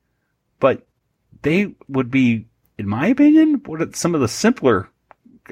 but 0.60 0.86
they 1.42 1.74
would 1.88 2.10
be, 2.10 2.46
in 2.78 2.86
my 2.88 3.08
opinion, 3.08 3.60
what 3.66 3.96
some 3.96 4.14
of 4.14 4.20
the 4.20 4.28
simpler 4.28 4.88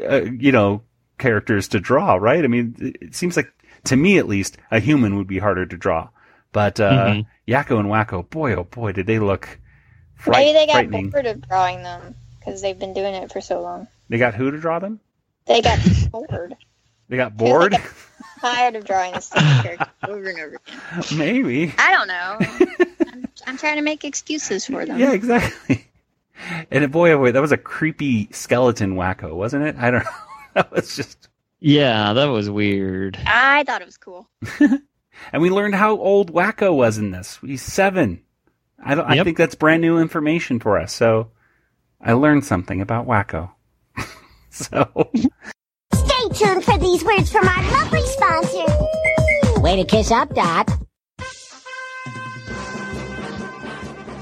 uh, 0.09 0.23
you 0.23 0.53
know, 0.53 0.83
characters 1.19 1.67
to 1.69 1.81
draw, 1.81 2.15
right? 2.15 2.45
I 2.45 2.47
mean, 2.47 2.77
it- 2.79 2.97
it 3.03 3.15
seems 3.17 3.37
like, 3.37 3.53
to 3.85 3.97
me 3.97 4.19
at 4.19 4.29
least, 4.29 4.57
a 4.71 4.79
human 4.79 5.17
would 5.17 5.27
be 5.27 5.39
harder 5.41 5.67
to 5.67 5.77
draw. 5.77 6.09
But, 6.53 6.79
uh, 6.79 6.93
Mhm. 7.07 7.27
Yakko 7.49 7.81
and 7.81 7.89
Wakko, 7.89 8.31
boy, 8.31 8.55
oh 8.55 8.63
boy, 8.65 8.93
did 8.93 9.07
they 9.09 9.19
look 9.19 9.59
fright- 10.15 10.39
Maybe 10.39 10.53
they 10.53 10.67
got 10.67 10.73
frightening. 10.75 11.11
bored 11.11 11.27
of 11.27 11.49
drawing 11.49 11.83
them 11.83 12.15
because 12.39 12.63
they've 12.63 12.79
been 12.79 12.95
doing 12.95 13.15
it 13.15 13.33
for 13.33 13.41
so 13.41 13.61
long. 13.61 13.89
They 14.09 14.19
got 14.19 14.35
who 14.35 14.53
to 14.53 14.59
draw 14.59 14.79
them? 14.79 15.01
They 15.47 15.61
got 15.61 15.79
bored, 16.13 16.55
They 17.09 17.17
got 17.17 17.37
bored? 17.37 17.77
Tired 18.41 18.77
of 18.77 18.85
drawing 18.85 19.13
the 19.13 19.21
same 19.21 19.43
character 19.63 19.89
over 20.09 20.29
and 20.31 20.39
over 20.41 20.61
again. 20.67 21.19
Maybe. 21.19 21.75
I 21.79 21.93
don't 21.93 22.09
know. 22.09 22.87
I'm, 23.13 23.29
I'm 23.47 23.57
trying 23.59 23.77
to 23.77 23.83
make 23.83 24.05
excuses 24.05 24.67
for 24.67 24.87
them. 24.87 24.99
Yeah, 24.99 25.13
exactly. 25.13 25.87
And 26.71 26.91
boy, 26.91 27.11
oh 27.13 27.19
boy, 27.19 27.33
that 27.33 27.41
was 27.43 27.53
a 27.53 27.59
creepy 27.59 28.29
skeleton 28.33 28.95
Wakko, 28.95 29.35
wasn't 29.35 29.65
it? 29.67 29.77
I 29.77 29.91
don't 29.91 30.05
know. 30.05 30.11
that 30.55 30.73
was 30.73 30.97
just, 30.97 31.29
Yeah, 31.61 32.15
that 32.15 32.25
was 32.27 32.49
weird. 32.49 33.19
I 33.27 33.63
thought 33.65 33.83
it 33.83 33.87
was 33.87 33.99
cool. 33.99 34.29
and 35.33 35.43
we 35.43 35.51
learned 35.51 35.75
how 35.75 35.99
old 35.99 36.33
Wakko 36.33 36.75
was 36.75 36.97
in 36.97 37.11
this. 37.11 37.39
He's 37.43 37.63
seven. 37.63 38.23
I 38.83 38.95
don't, 38.95 39.05
I 39.07 39.23
think 39.23 39.37
that's 39.37 39.55
brand 39.55 39.83
new 39.83 39.99
information 39.99 40.61
for 40.61 40.79
us. 40.79 40.95
So 40.95 41.31
I 42.01 42.15
learned 42.15 42.47
something 42.47 42.81
about 42.81 43.07
Wakko. 43.07 43.51
so. 44.49 45.11
Stay 46.33 46.47
tuned 46.47 46.65
for 46.65 46.79
these 46.79 47.05
words 47.05 47.31
from 47.31 47.47
our 47.47 47.63
lovely 47.73 48.03
sponsor. 48.07 49.61
Way 49.61 49.77
to 49.77 49.85
kiss 49.85 50.11
up, 50.11 50.35
Dot. 50.35 50.69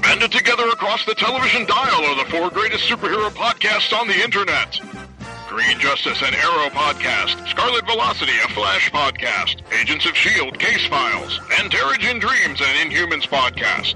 Banded 0.01 0.31
together 0.31 0.67
across 0.69 1.05
the 1.05 1.15
television 1.15 1.65
dial 1.65 2.05
are 2.05 2.23
the 2.23 2.29
four 2.29 2.49
greatest 2.49 2.89
superhero 2.89 3.29
podcasts 3.29 3.97
on 3.97 4.07
the 4.07 4.23
internet. 4.23 4.79
Green 5.47 5.79
Justice 5.79 6.21
and 6.23 6.35
Arrow 6.35 6.69
podcast, 6.69 7.47
Scarlet 7.49 7.85
Velocity, 7.85 8.33
a 8.43 8.47
Flash 8.49 8.91
podcast, 8.91 9.61
Agents 9.79 10.05
of 10.05 10.11
S.H.I.E.L.D. 10.11 10.57
Case 10.57 10.85
Files, 10.87 11.39
and 11.59 11.71
Terrigen 11.71 12.19
Dreams, 12.19 12.61
and 12.61 12.91
Inhumans 12.91 13.27
podcast. 13.27 13.95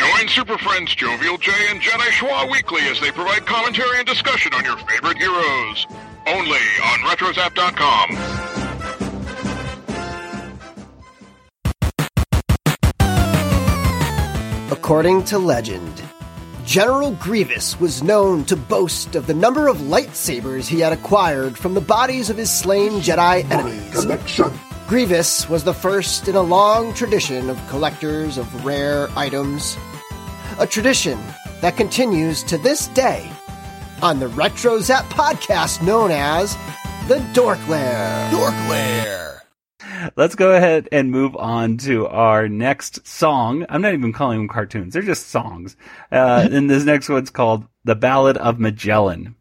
Join 0.00 0.28
Super 0.28 0.56
Friends 0.56 0.94
Jovial 0.94 1.36
J 1.36 1.52
and 1.68 1.78
Jedi 1.78 2.08
Schwa 2.12 2.50
weekly 2.50 2.80
as 2.84 2.98
they 3.00 3.10
provide 3.10 3.44
commentary 3.44 3.98
and 3.98 4.06
discussion 4.06 4.54
on 4.54 4.64
your 4.64 4.78
favorite 4.78 5.18
heroes. 5.18 5.86
Only 6.26 6.56
on 6.56 7.00
Retrozap.com. 7.00 8.16
According 14.72 15.24
to 15.24 15.38
legend, 15.38 16.02
General 16.64 17.10
Grievous 17.16 17.78
was 17.78 18.02
known 18.02 18.46
to 18.46 18.56
boast 18.56 19.14
of 19.16 19.26
the 19.26 19.34
number 19.34 19.68
of 19.68 19.76
lightsabers 19.76 20.66
he 20.66 20.80
had 20.80 20.94
acquired 20.94 21.58
from 21.58 21.74
the 21.74 21.82
bodies 21.82 22.30
of 22.30 22.38
his 22.38 22.50
slain 22.50 23.02
Jedi 23.02 23.44
enemies. 23.50 24.06
Grievous 24.88 25.46
was 25.48 25.62
the 25.62 25.74
first 25.74 26.26
in 26.26 26.36
a 26.36 26.40
long 26.40 26.94
tradition 26.94 27.50
of 27.50 27.68
collectors 27.68 28.38
of 28.38 28.64
rare 28.64 29.08
items 29.14 29.76
a 30.60 30.66
tradition 30.66 31.18
that 31.62 31.78
continues 31.78 32.42
to 32.42 32.58
this 32.58 32.88
day 32.88 33.32
on 34.02 34.20
the 34.20 34.28
Retro 34.28 34.78
Zap 34.78 35.06
podcast 35.06 35.82
known 35.82 36.10
as 36.10 36.54
the 37.08 37.26
Dork 37.32 37.66
Lair. 37.66 38.30
Dork 38.30 38.52
Lair. 38.68 39.42
Let's 40.16 40.34
go 40.34 40.54
ahead 40.54 40.86
and 40.92 41.10
move 41.10 41.34
on 41.34 41.78
to 41.78 42.06
our 42.08 42.46
next 42.46 43.06
song. 43.06 43.64
I'm 43.70 43.80
not 43.80 43.94
even 43.94 44.12
calling 44.12 44.36
them 44.36 44.48
cartoons; 44.48 44.92
they're 44.92 45.00
just 45.00 45.28
songs. 45.28 45.78
Uh, 46.12 46.46
and 46.52 46.68
this 46.68 46.84
next 46.84 47.08
one's 47.08 47.30
called 47.30 47.66
"The 47.84 47.94
Ballad 47.94 48.36
of 48.36 48.60
Magellan." 48.60 49.36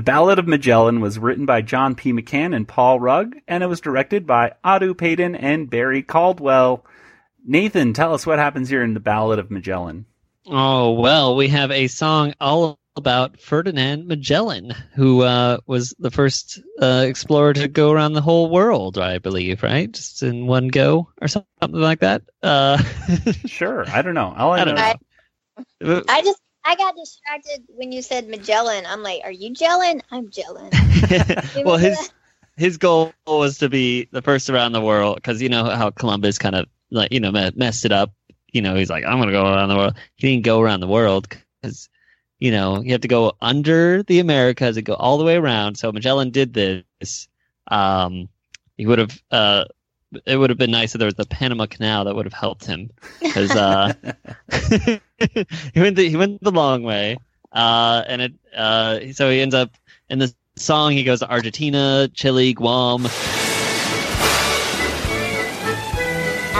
The 0.00 0.04
Ballad 0.04 0.38
of 0.38 0.48
Magellan 0.48 1.02
was 1.02 1.18
written 1.18 1.44
by 1.44 1.60
John 1.60 1.94
P. 1.94 2.10
McCann 2.10 2.56
and 2.56 2.66
Paul 2.66 2.98
Rugg, 2.98 3.36
and 3.46 3.62
it 3.62 3.66
was 3.66 3.82
directed 3.82 4.26
by 4.26 4.54
Audu 4.64 4.94
Paden 4.96 5.34
and 5.34 5.68
Barry 5.68 6.02
Caldwell. 6.02 6.86
Nathan, 7.44 7.92
tell 7.92 8.14
us 8.14 8.24
what 8.26 8.38
happens 8.38 8.70
here 8.70 8.82
in 8.82 8.94
The 8.94 9.00
Ballad 9.00 9.38
of 9.38 9.50
Magellan. 9.50 10.06
Oh, 10.46 10.92
well, 10.92 11.36
we 11.36 11.48
have 11.48 11.70
a 11.70 11.86
song 11.88 12.32
all 12.40 12.80
about 12.96 13.38
Ferdinand 13.38 14.06
Magellan, 14.06 14.72
who 14.94 15.20
uh, 15.20 15.58
was 15.66 15.94
the 15.98 16.10
first 16.10 16.62
uh, 16.80 17.04
explorer 17.06 17.52
to 17.52 17.68
go 17.68 17.90
around 17.90 18.14
the 18.14 18.22
whole 18.22 18.48
world, 18.48 18.96
I 18.96 19.18
believe, 19.18 19.62
right? 19.62 19.92
Just 19.92 20.22
in 20.22 20.46
one 20.46 20.68
go 20.68 21.10
or 21.20 21.28
something 21.28 21.44
like 21.60 22.00
that. 22.00 22.22
Uh, 22.42 22.82
sure. 23.44 23.84
I 23.86 24.00
don't 24.00 24.14
know. 24.14 24.34
All 24.34 24.52
I, 24.52 24.60
I 24.60 24.64
don't 24.64 24.76
know. 24.76 24.94
know. 25.82 26.04
I 26.08 26.22
just 26.22 26.40
I 26.64 26.76
got 26.76 26.96
distracted 26.96 27.64
when 27.68 27.92
you 27.92 28.02
said 28.02 28.28
Magellan. 28.28 28.84
I'm 28.86 29.02
like, 29.02 29.22
are 29.24 29.32
you 29.32 29.50
gelling? 29.50 30.02
I'm 30.10 30.28
gelling. 30.28 30.72
well, 31.64 31.76
his 31.76 32.12
his 32.56 32.76
goal 32.76 33.12
was 33.26 33.58
to 33.58 33.68
be 33.68 34.08
the 34.12 34.22
first 34.22 34.50
around 34.50 34.72
the 34.72 34.80
world 34.80 35.16
because 35.16 35.40
you 35.40 35.48
know 35.48 35.64
how 35.64 35.90
Columbus 35.90 36.38
kind 36.38 36.54
of 36.54 36.66
like 36.90 37.12
you 37.12 37.20
know 37.20 37.32
messed 37.32 37.84
it 37.84 37.92
up. 37.92 38.12
You 38.52 38.62
know, 38.62 38.74
he's 38.74 38.90
like, 38.90 39.04
I'm 39.04 39.18
gonna 39.18 39.32
go 39.32 39.44
around 39.44 39.68
the 39.68 39.76
world. 39.76 39.96
He 40.16 40.30
didn't 40.30 40.44
go 40.44 40.60
around 40.60 40.80
the 40.80 40.88
world 40.88 41.28
because 41.28 41.88
you 42.38 42.50
know 42.50 42.82
you 42.82 42.92
have 42.92 43.00
to 43.02 43.08
go 43.08 43.32
under 43.40 44.02
the 44.02 44.18
Americas 44.18 44.76
and 44.76 44.84
go 44.84 44.94
all 44.94 45.18
the 45.18 45.24
way 45.24 45.36
around. 45.36 45.76
So 45.76 45.90
Magellan 45.92 46.30
did 46.30 46.52
this. 46.52 47.28
Um, 47.68 48.28
he 48.76 48.86
would 48.86 48.98
have. 48.98 49.22
Uh, 49.30 49.64
it 50.26 50.36
would 50.36 50.50
have 50.50 50.58
been 50.58 50.72
nice 50.72 50.94
if 50.94 50.98
there 50.98 51.06
was 51.06 51.14
the 51.14 51.24
Panama 51.24 51.66
Canal 51.66 52.04
that 52.04 52.16
would 52.16 52.26
have 52.26 52.32
helped 52.32 52.66
him 52.66 52.90
because 53.20 53.52
uh, 53.52 53.92
he 55.74 55.80
went 55.80 55.96
the, 55.96 56.08
he 56.08 56.16
went 56.16 56.42
the 56.42 56.50
long 56.50 56.82
way, 56.82 57.16
uh, 57.52 58.02
and 58.06 58.22
it 58.22 58.32
uh, 58.56 59.00
so 59.12 59.30
he 59.30 59.40
ends 59.40 59.54
up 59.54 59.70
in 60.08 60.18
the 60.18 60.34
song. 60.56 60.92
He 60.92 61.04
goes 61.04 61.20
to 61.20 61.30
Argentina, 61.30 62.08
Chile, 62.14 62.54
Guam. 62.54 63.06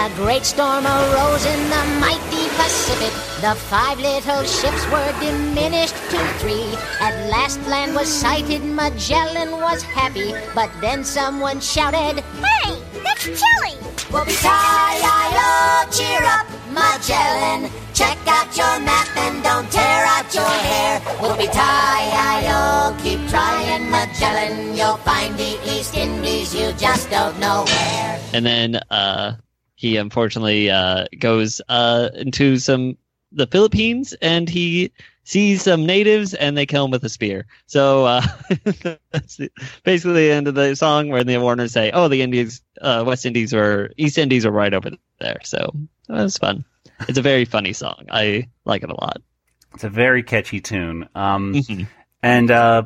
A 0.01 0.11
great 0.17 0.45
storm 0.45 0.87
arose 0.87 1.47
in 1.47 1.63
the 1.69 1.85
mighty 2.01 2.49
Pacific. 2.57 3.13
The 3.41 3.55
five 3.55 3.99
little 3.99 4.43
ships 4.45 4.85
were 4.91 5.13
diminished 5.21 5.95
to 6.11 6.19
three. 6.41 6.77
At 7.01 7.29
last 7.31 7.61
land 7.67 7.95
was 7.95 8.09
sighted, 8.09 8.63
Magellan 8.63 9.53
was 9.53 9.83
happy. 9.83 10.35
But 10.55 10.71
then 10.81 11.05
someone 11.05 11.61
shouted, 11.61 12.23
Hey, 12.43 12.77
that's 13.03 13.25
Chili! 13.25 13.77
Whoopie-tie-i-o, 14.13 15.91
cheer 15.91 16.25
up, 16.25 16.47
Magellan. 16.73 17.71
Check 18.01 18.17
out 18.29 18.57
your 18.57 18.81
map 18.81 19.15
and 19.15 19.43
don't 19.43 19.71
tear 19.71 20.05
out 20.07 20.35
your 20.35 20.49
hair. 20.49 21.01
Whoopie-tie-i-o, 21.21 22.97
keep 23.03 23.29
trying, 23.29 23.91
Magellan. 23.91 24.75
You'll 24.75 24.97
find 24.97 25.37
the 25.37 25.59
East 25.67 25.95
Indies, 25.95 26.55
you 26.55 26.73
just 26.79 27.11
don't 27.11 27.39
know 27.39 27.65
where. 27.67 28.21
and 28.33 28.47
then 28.47 28.77
uh, 28.91 29.37
he 29.75 29.99
unfortunately 29.99 30.71
uh, 30.71 31.09
goes 31.19 31.61
uh, 31.69 32.09
into 32.15 32.57
some 32.57 32.97
the 33.33 33.47
Philippines 33.47 34.15
and 34.23 34.49
he 34.49 34.93
sees 35.25 35.61
some 35.61 35.85
natives 35.85 36.33
and 36.33 36.57
they 36.57 36.65
kill 36.65 36.87
him 36.87 36.91
with 36.91 37.05
a 37.05 37.11
spear. 37.11 37.45
So 37.67 38.07
uh, 38.07 38.23
that's 39.13 39.37
the, 39.37 39.51
basically 39.85 40.29
the 40.29 40.33
end 40.33 40.49
of 40.49 40.55
the 40.55 40.75
song 40.75 41.11
where 41.11 41.23
the 41.23 41.37
Warners 41.37 41.73
say, 41.73 41.91
"Oh, 41.93 42.09
the 42.09 42.23
Indies, 42.23 42.63
uh, 42.81 43.05
West 43.07 43.27
Indies 43.27 43.53
or 43.53 43.93
East 43.99 44.17
Indies 44.17 44.47
are 44.47 44.51
right 44.51 44.73
over 44.73 44.93
there." 45.19 45.41
So 45.45 45.71
that 46.09 46.23
was 46.23 46.39
fun. 46.39 46.65
It's 47.09 47.19
a 47.19 47.23
very 47.23 47.45
funny 47.45 47.73
song. 47.73 48.07
I 48.11 48.49
like 48.65 48.83
it 48.83 48.91
a 48.91 48.95
lot. 48.95 49.23
It's 49.75 49.85
a 49.85 49.91
very 49.91 50.23
catchy 50.23 50.61
tune. 50.61 51.09
Um, 51.15 51.63
and 52.23 52.51
uh, 52.51 52.85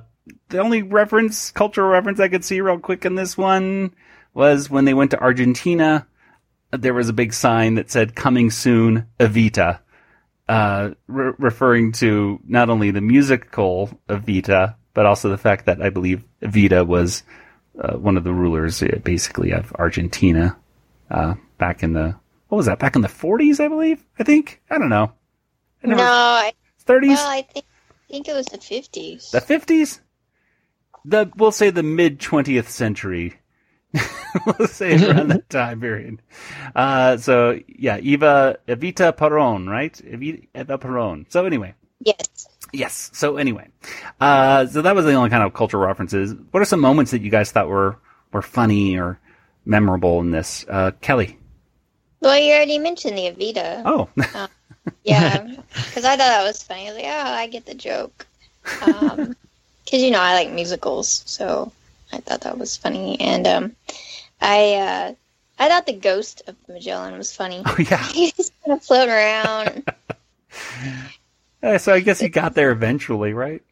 the 0.49 0.59
only 0.59 0.83
reference, 0.83 1.51
cultural 1.51 1.89
reference 1.89 2.21
I 2.21 2.29
could 2.29 2.45
see 2.45 2.61
real 2.61 2.79
quick 2.79 3.05
in 3.05 3.15
this 3.15 3.37
one 3.37 3.95
was 4.33 4.69
when 4.71 4.85
they 4.85 4.95
went 4.95 5.13
to 5.13 5.21
Argentina. 5.21 6.07
There 6.71 6.95
was 6.95 7.09
a 7.09 7.15
big 7.15 7.33
sign 7.33 7.75
that 7.75 7.91
said 7.91 8.15
"Coming 8.17 8.51
soon, 8.51 9.07
Evita," 9.21 9.81
uh, 10.49 10.91
re- 11.07 11.33
referring 11.39 11.93
to 11.93 12.41
not 12.47 12.69
only 12.69 12.91
the 12.91 13.01
musical 13.01 13.91
Evita, 14.09 14.75
but 14.93 15.07
also 15.07 15.31
the 15.31 15.39
fact 15.39 15.67
that 15.67 15.81
I 15.81 15.91
believe 15.91 16.25
Evita 16.43 16.87
was 16.87 17.23
uh, 17.81 17.97
one 17.97 18.17
of 18.17 18.25
the 18.25 18.33
rulers, 18.33 18.83
uh, 18.83 18.99
basically, 19.03 19.53
of 19.53 19.73
Argentina 19.75 20.57
uh, 21.11 21.35
back 21.59 21.83
in 21.83 21.93
the 21.93 22.17
what 22.49 22.57
was 22.57 22.67
that? 22.67 22.79
Back 22.79 22.97
in 22.97 23.03
the 23.03 23.09
40s, 23.09 23.59
I 23.61 23.69
believe. 23.69 24.05
I 24.19 24.25
think. 24.25 24.61
I 24.71 24.79
don't 24.79 24.89
know. 24.89 25.13
I 25.83 25.87
No, 25.87 25.97
never- 25.97 26.03
I, 26.09 26.53
30s? 26.87 27.09
Well, 27.09 27.29
I 27.29 27.43
think 27.43 27.65
think 28.11 28.29
it 28.29 28.35
was 28.35 28.47
the 28.47 28.59
50s. 28.59 29.31
The 29.33 29.41
fifties? 29.41 30.01
The 31.05 31.31
we'll 31.37 31.51
say 31.53 31.71
the 31.71 31.83
mid 31.83 32.21
twentieth 32.21 32.71
century. 32.71 33.35
we'll 34.59 34.69
say 34.69 34.95
around 34.95 35.29
that 35.29 35.49
time 35.51 35.81
period. 35.81 36.23
Uh, 36.75 37.17
so 37.17 37.59
yeah, 37.67 37.99
Eva 37.99 38.59
Evita 38.69 39.17
Peron, 39.17 39.69
right? 39.69 40.01
Eva 40.05 40.79
Peron. 40.79 41.27
So 41.29 41.45
anyway, 41.45 41.75
Yes. 42.01 42.49
yes. 42.73 43.11
So 43.15 43.37
anyway, 43.37 43.69
uh, 44.21 44.67
so 44.67 44.81
that 44.83 44.95
was 44.95 45.05
the 45.05 45.13
only 45.15 45.31
kind 45.31 45.43
of 45.43 45.53
cultural 45.55 45.85
references. 45.87 46.35
What 46.53 46.61
are 46.63 46.67
some 46.67 46.81
moments 46.81 47.11
that 47.11 47.21
you 47.23 47.31
guys 47.31 47.51
thought 47.53 47.69
were 47.69 47.99
were 48.33 48.43
funny 48.43 48.97
or 48.99 49.19
memorable 49.65 50.21
in 50.21 50.31
this? 50.31 50.65
Uh, 50.69 50.93
Kelly. 51.01 51.39
Well, 52.25 52.39
you 52.39 52.55
already 52.55 52.79
mentioned 52.79 53.19
the 53.19 53.31
Evita. 53.31 53.83
Oh, 53.85 54.09
Uh, 54.35 54.49
yeah, 55.05 55.43
because 55.75 56.05
I 56.05 56.17
thought 56.17 56.19
that 56.19 56.43
was 56.45 56.63
funny. 56.63 56.89
I 56.89 56.93
was 56.93 56.97
like, 56.97 57.05
oh, 57.07 57.33
I 57.33 57.47
get 57.47 57.67
the 57.67 57.75
joke. 57.75 58.27
Because, 59.85 60.01
you 60.03 60.11
know, 60.13 60.21
I 60.21 60.33
like 60.33 60.51
musicals, 60.51 61.23
so 61.27 61.71
I 62.11 62.17
thought 62.21 62.41
that 62.41 62.57
was 62.57 62.75
funny. 62.75 63.21
And 63.21 63.47
um, 63.47 63.77
I 64.41 64.75
uh, 64.77 65.15
I 65.59 65.69
thought 65.69 65.85
the 65.85 65.93
ghost 65.93 66.41
of 66.47 66.57
Magellan 66.69 67.19
was 67.19 67.37
funny. 67.37 67.63
Oh, 67.67 67.77
yeah. 67.79 68.03
He's 68.13 68.51
kind 68.65 68.79
of 68.79 68.83
floating 68.83 69.11
around. 69.13 69.85
Uh, 71.63 71.77
so 71.77 71.93
I 71.93 72.01
guess 72.01 72.19
he 72.19 72.31
got 72.31 72.55
there 72.55 72.71
eventually, 72.71 73.35
right? 73.35 73.63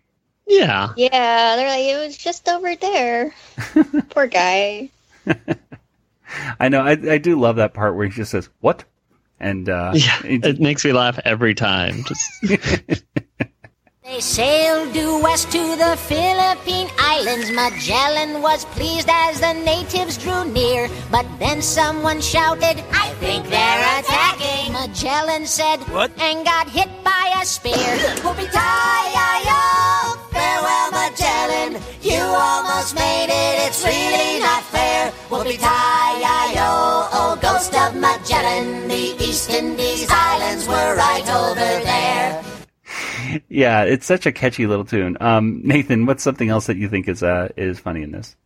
Yeah. 0.47 0.91
yeah, 0.99 1.57
they're 1.57 1.69
like, 1.69 1.85
it 1.85 2.07
was 2.07 2.19
just 2.19 2.47
over 2.47 2.77
there. 2.77 3.35
Poor 4.11 4.27
guy. 4.27 4.91
I 6.61 6.69
know. 6.69 6.81
I 6.81 6.93
I 6.93 7.19
do 7.19 7.39
love 7.39 7.57
that 7.57 7.75
part 7.75 7.97
where 7.97 8.07
he 8.07 8.13
just 8.13 8.31
says 8.31 8.49
what, 8.61 8.85
and 9.41 9.69
uh, 9.69 9.93
Yeah, 9.95 10.21
it 10.25 10.61
makes 10.61 10.85
me 10.85 10.93
laugh 10.93 11.19
every 11.25 11.55
time. 11.55 12.05
Just 12.05 13.03
They 14.05 14.19
sailed 14.21 14.93
due 14.93 15.23
west 15.23 15.53
to 15.53 15.77
the 15.77 15.97
Philippine 15.97 16.91
Islands. 16.99 17.53
Magellan 17.53 18.43
was 18.43 18.65
pleased 18.75 19.09
as 19.09 19.39
the 19.39 19.53
natives 19.55 20.19
drew 20.19 20.45
near. 20.53 20.89
But 21.11 21.25
then 21.39 21.63
someone 21.63 22.21
shouted, 22.21 22.83
I 22.93 23.15
think 23.23 23.49
they're 23.49 24.01
attacking. 24.01 24.73
Magellan 24.75 25.47
said, 25.47 25.79
What? 25.95 26.11
And 26.21 26.45
got 26.45 26.69
hit 26.69 26.91
by 27.05 27.33
a 27.41 27.47
spear. 27.47 27.73
Whoopie-tie-i-o, 28.27 30.19
farewell 30.35 30.91
Magellan. 30.91 31.81
You 32.03 32.19
almost 32.21 32.97
made 32.97 33.31
it, 33.31 33.62
it's 33.85 33.97
really 33.97 34.41
not 34.41 34.63
fair. 34.65 35.11
Whoopie-tie-i-o, 35.29 37.09
oh 37.13 37.39
ghost 37.41 37.75
of 37.75 37.97
Magellan. 37.97 38.89
The 38.89 39.25
East 39.25 39.51
Indies 39.51 40.07
Islands 40.11 40.69
were 40.69 40.97
right 40.97 41.29
over 41.29 41.55
there. 41.55 42.45
yeah, 43.49 43.83
it's 43.85 44.07
such 44.07 44.27
a 44.27 44.33
catchy 44.33 44.67
little 44.67 44.85
tune. 44.85 45.17
Um, 45.21 45.63
Nathan, 45.65 46.07
what's 46.07 46.23
something 46.23 46.49
else 46.49 46.67
that 46.67 46.77
you 46.77 46.89
think 46.89 47.09
is 47.09 47.23
uh 47.23 47.49
is 47.57 47.79
funny 47.79 48.03
in 48.03 48.13
this? 48.13 48.37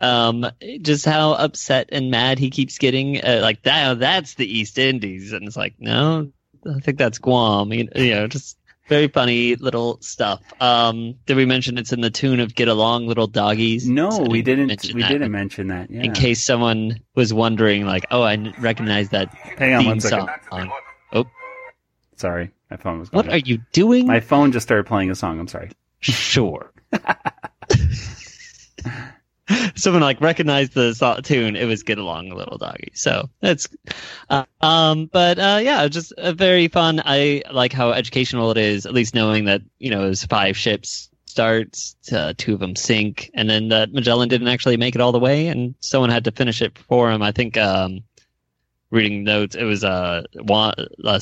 um, 0.00 0.46
just 0.82 1.06
how 1.06 1.32
upset 1.32 1.88
and 1.92 2.10
mad 2.10 2.38
he 2.38 2.50
keeps 2.50 2.78
getting. 2.78 3.24
Uh, 3.24 3.38
like 3.42 3.62
that, 3.62 3.98
that's 3.98 4.34
the 4.34 4.46
East 4.46 4.78
Indies, 4.78 5.32
and 5.32 5.46
it's 5.46 5.56
like, 5.56 5.74
no, 5.78 6.30
I 6.68 6.80
think 6.80 6.98
that's 6.98 7.18
Guam. 7.18 7.72
You, 7.72 7.88
you 7.94 8.14
know, 8.14 8.26
just 8.26 8.58
very 8.88 9.08
funny 9.08 9.56
little 9.56 9.98
stuff. 10.00 10.40
Um, 10.60 11.14
did 11.26 11.36
we 11.36 11.46
mention 11.46 11.78
it's 11.78 11.92
in 11.92 12.00
the 12.00 12.10
tune 12.10 12.40
of 12.40 12.54
"Get 12.54 12.68
Along, 12.68 13.06
Little 13.06 13.26
Doggies"? 13.26 13.88
No, 13.88 14.10
So 14.10 14.22
we 14.24 14.42
didn't. 14.42 14.68
We 14.94 15.02
that. 15.02 15.08
didn't 15.08 15.32
mention 15.32 15.68
that. 15.68 15.90
Yeah. 15.90 16.02
In 16.02 16.12
case 16.12 16.42
someone 16.44 17.00
was 17.14 17.32
wondering, 17.32 17.86
like, 17.86 18.04
oh, 18.10 18.22
I 18.22 18.36
recognize 18.58 19.08
that 19.10 19.28
Hang 19.34 19.74
on 19.74 19.84
one 19.86 20.00
second. 20.00 20.28
song. 20.50 20.70
Oh, 21.12 21.24
Sorry, 22.16 22.50
my 22.70 22.76
phone 22.76 23.00
was. 23.00 23.08
Going 23.08 23.26
what 23.26 23.34
are 23.34 23.38
you 23.38 23.58
doing? 23.72 24.06
My 24.06 24.20
phone 24.20 24.52
just 24.52 24.64
started 24.64 24.86
playing 24.86 25.10
a 25.10 25.14
song. 25.14 25.38
I'm 25.40 25.48
sorry. 25.48 25.70
Sure. 26.00 26.70
someone 29.74 30.02
like 30.02 30.20
recognized 30.20 30.72
the 30.74 31.20
tune 31.22 31.56
it 31.56 31.66
was 31.66 31.82
get 31.82 31.98
along 31.98 32.30
little 32.30 32.58
doggy. 32.58 32.90
So 32.94 33.28
that's 33.40 33.68
uh, 34.30 34.44
um 34.60 35.06
but 35.06 35.38
uh 35.38 35.60
yeah 35.62 35.86
just 35.88 36.12
a 36.16 36.32
very 36.32 36.68
fun 36.68 37.02
i 37.04 37.42
like 37.52 37.72
how 37.72 37.90
educational 37.90 38.50
it 38.50 38.56
is 38.56 38.86
at 38.86 38.94
least 38.94 39.14
knowing 39.14 39.44
that 39.44 39.62
you 39.78 39.90
know 39.90 40.04
it 40.04 40.08
was 40.08 40.24
five 40.24 40.56
ships 40.56 41.10
starts 41.26 41.96
uh, 42.12 42.32
two 42.38 42.54
of 42.54 42.60
them 42.60 42.76
sink 42.76 43.30
and 43.34 43.50
then 43.50 43.68
that 43.68 43.92
magellan 43.92 44.28
didn't 44.28 44.48
actually 44.48 44.76
make 44.76 44.94
it 44.94 45.00
all 45.00 45.12
the 45.12 45.18
way 45.18 45.48
and 45.48 45.74
someone 45.80 46.10
had 46.10 46.24
to 46.24 46.30
finish 46.30 46.62
it 46.62 46.78
for 46.78 47.10
him. 47.10 47.22
I 47.22 47.32
think 47.32 47.56
um 47.56 48.02
reading 48.90 49.24
notes 49.24 49.56
it 49.56 49.64
was 49.64 49.84
uh, 49.84 50.22
Juan, 50.34 50.74
uh, 51.04 51.20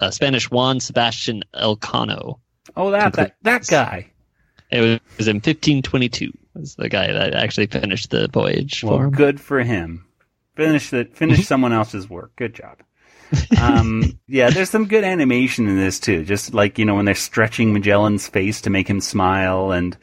uh 0.00 0.10
spanish 0.10 0.50
juan 0.50 0.80
sebastian 0.80 1.44
elcano. 1.54 2.40
Oh, 2.76 2.90
that 2.90 3.12
that, 3.12 3.36
that 3.42 3.66
guy. 3.66 4.10
it 4.70 4.80
was, 4.80 4.90
it 4.90 5.02
was 5.18 5.28
in 5.28 5.36
1522 5.36 6.32
was 6.60 6.74
the 6.76 6.88
guy 6.88 7.12
that 7.12 7.34
actually 7.34 7.66
finished 7.66 8.10
the 8.10 8.28
voyage 8.28 8.84
Well, 8.84 8.98
for 8.98 9.04
him. 9.04 9.10
good 9.10 9.40
for 9.40 9.62
him. 9.62 10.06
Finish 10.56 10.90
that. 10.90 11.16
Finish 11.16 11.46
someone 11.46 11.72
else's 11.72 12.08
work. 12.08 12.36
Good 12.36 12.54
job. 12.54 12.78
Um, 13.60 14.18
yeah, 14.26 14.50
there's 14.50 14.70
some 14.70 14.86
good 14.86 15.04
animation 15.04 15.68
in 15.68 15.76
this 15.76 16.00
too. 16.00 16.24
Just 16.24 16.52
like 16.52 16.78
you 16.78 16.84
know 16.84 16.96
when 16.96 17.04
they're 17.04 17.14
stretching 17.14 17.72
Magellan's 17.72 18.26
face 18.26 18.62
to 18.62 18.70
make 18.70 18.88
him 18.88 19.00
smile, 19.00 19.70
and 19.70 19.96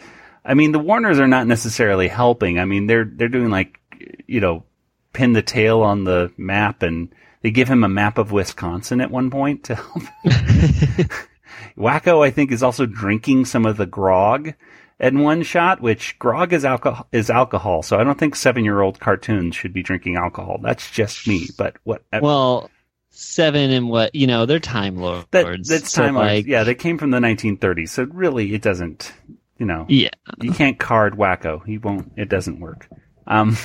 I 0.45 0.53
mean 0.53 0.71
the 0.71 0.79
Warners 0.79 1.19
are 1.19 1.27
not 1.27 1.45
necessarily 1.45 2.07
helping. 2.07 2.57
I 2.57 2.63
mean 2.63 2.87
they're 2.87 3.03
they're 3.03 3.27
doing 3.27 3.49
like 3.49 3.79
you 4.27 4.39
know 4.39 4.63
pin 5.11 5.33
the 5.33 5.41
tail 5.41 5.81
on 5.81 6.05
the 6.05 6.31
map, 6.37 6.83
and 6.83 7.13
they 7.41 7.51
give 7.51 7.67
him 7.67 7.83
a 7.83 7.89
map 7.89 8.17
of 8.17 8.31
Wisconsin 8.31 9.01
at 9.01 9.11
one 9.11 9.29
point 9.29 9.65
to 9.65 9.75
help. 9.75 10.03
Wakko, 11.77 12.25
I 12.25 12.31
think, 12.31 12.51
is 12.53 12.63
also 12.63 12.85
drinking 12.85 13.45
some 13.45 13.65
of 13.65 13.75
the 13.77 13.85
grog 13.85 14.53
in 14.99 15.19
one 15.19 15.43
shot, 15.43 15.81
which 15.81 16.17
grog 16.19 16.53
is 16.53 16.65
alcohol 16.65 17.07
is 17.11 17.29
alcohol. 17.29 17.83
So 17.83 17.99
I 17.99 18.03
don't 18.03 18.17
think 18.17 18.35
seven 18.35 18.63
year 18.63 18.81
old 18.81 18.99
cartoons 18.99 19.55
should 19.55 19.73
be 19.73 19.83
drinking 19.83 20.15
alcohol. 20.15 20.59
That's 20.61 20.89
just 20.89 21.27
me. 21.27 21.47
But 21.57 21.75
what? 21.83 22.03
Well, 22.19 22.69
seven 23.09 23.71
and 23.71 23.89
what 23.89 24.13
you 24.15 24.27
know 24.27 24.45
they're 24.45 24.59
time 24.59 24.97
lords. 24.97 25.27
that, 25.31 25.45
that's 25.67 25.91
so, 25.91 26.03
time. 26.03 26.15
Lords. 26.15 26.27
like 26.27 26.45
yeah, 26.47 26.63
they 26.63 26.75
came 26.75 26.97
from 26.97 27.11
the 27.11 27.19
1930s. 27.19 27.89
So 27.89 28.03
really, 28.03 28.53
it 28.53 28.61
doesn't. 28.61 29.13
You 29.57 29.65
know. 29.65 29.85
Yeah. 29.89 30.09
You 30.39 30.51
can't 30.51 30.77
card 30.77 31.15
Wakko. 31.17 31.65
He 31.65 31.77
won't. 31.79 32.11
It 32.15 32.29
doesn't 32.29 32.59
work. 32.59 32.87
Um. 33.25 33.57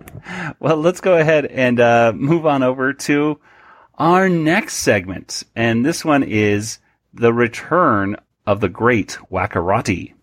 well, 0.60 0.76
let's 0.76 1.00
go 1.00 1.16
ahead 1.16 1.46
and 1.46 1.80
uh, 1.80 2.12
move 2.14 2.46
on 2.46 2.62
over 2.62 2.92
to 2.92 3.40
our 3.98 4.28
next 4.28 4.76
segment, 4.76 5.42
and 5.54 5.84
this 5.84 6.04
one 6.04 6.22
is 6.22 6.78
the 7.12 7.32
return 7.32 8.16
of 8.46 8.60
the 8.60 8.68
great 8.68 9.18
Wakkorotti. 9.30 10.14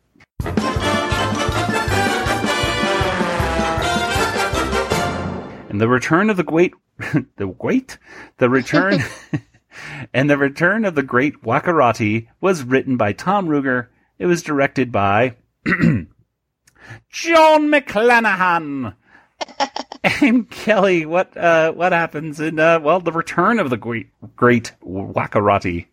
And 5.77 5.81
the 5.81 5.87
return 5.87 6.29
of 6.31 6.37
the 6.37 6.43
great, 6.43 6.73
the 7.35 7.55
great, 7.59 7.97
the 8.37 8.49
return, 8.49 9.03
and 10.13 10.27
the 10.27 10.37
return 10.37 10.85
of 10.85 10.95
the 10.95 11.03
great 11.03 11.43
Wakkorotti 11.43 12.27
was 12.41 12.63
written 12.63 12.97
by 12.97 13.13
Tom 13.13 13.47
Ruegger. 13.47 13.87
It 14.17 14.25
was 14.25 14.41
directed 14.41 14.91
by 14.91 15.35
John 15.67 16.07
McClenahan. 17.11 18.95
and 20.03 20.49
Kelly, 20.49 21.05
what 21.05 21.37
uh, 21.37 21.73
what 21.73 21.91
happens 21.91 22.39
in 22.39 22.57
uh, 22.57 22.79
well 22.79 22.99
the 22.99 23.11
return 23.11 23.59
of 23.59 23.69
the 23.69 23.77
great 23.77 24.09
great 24.35 24.71
Wakkorotti? 24.83 25.85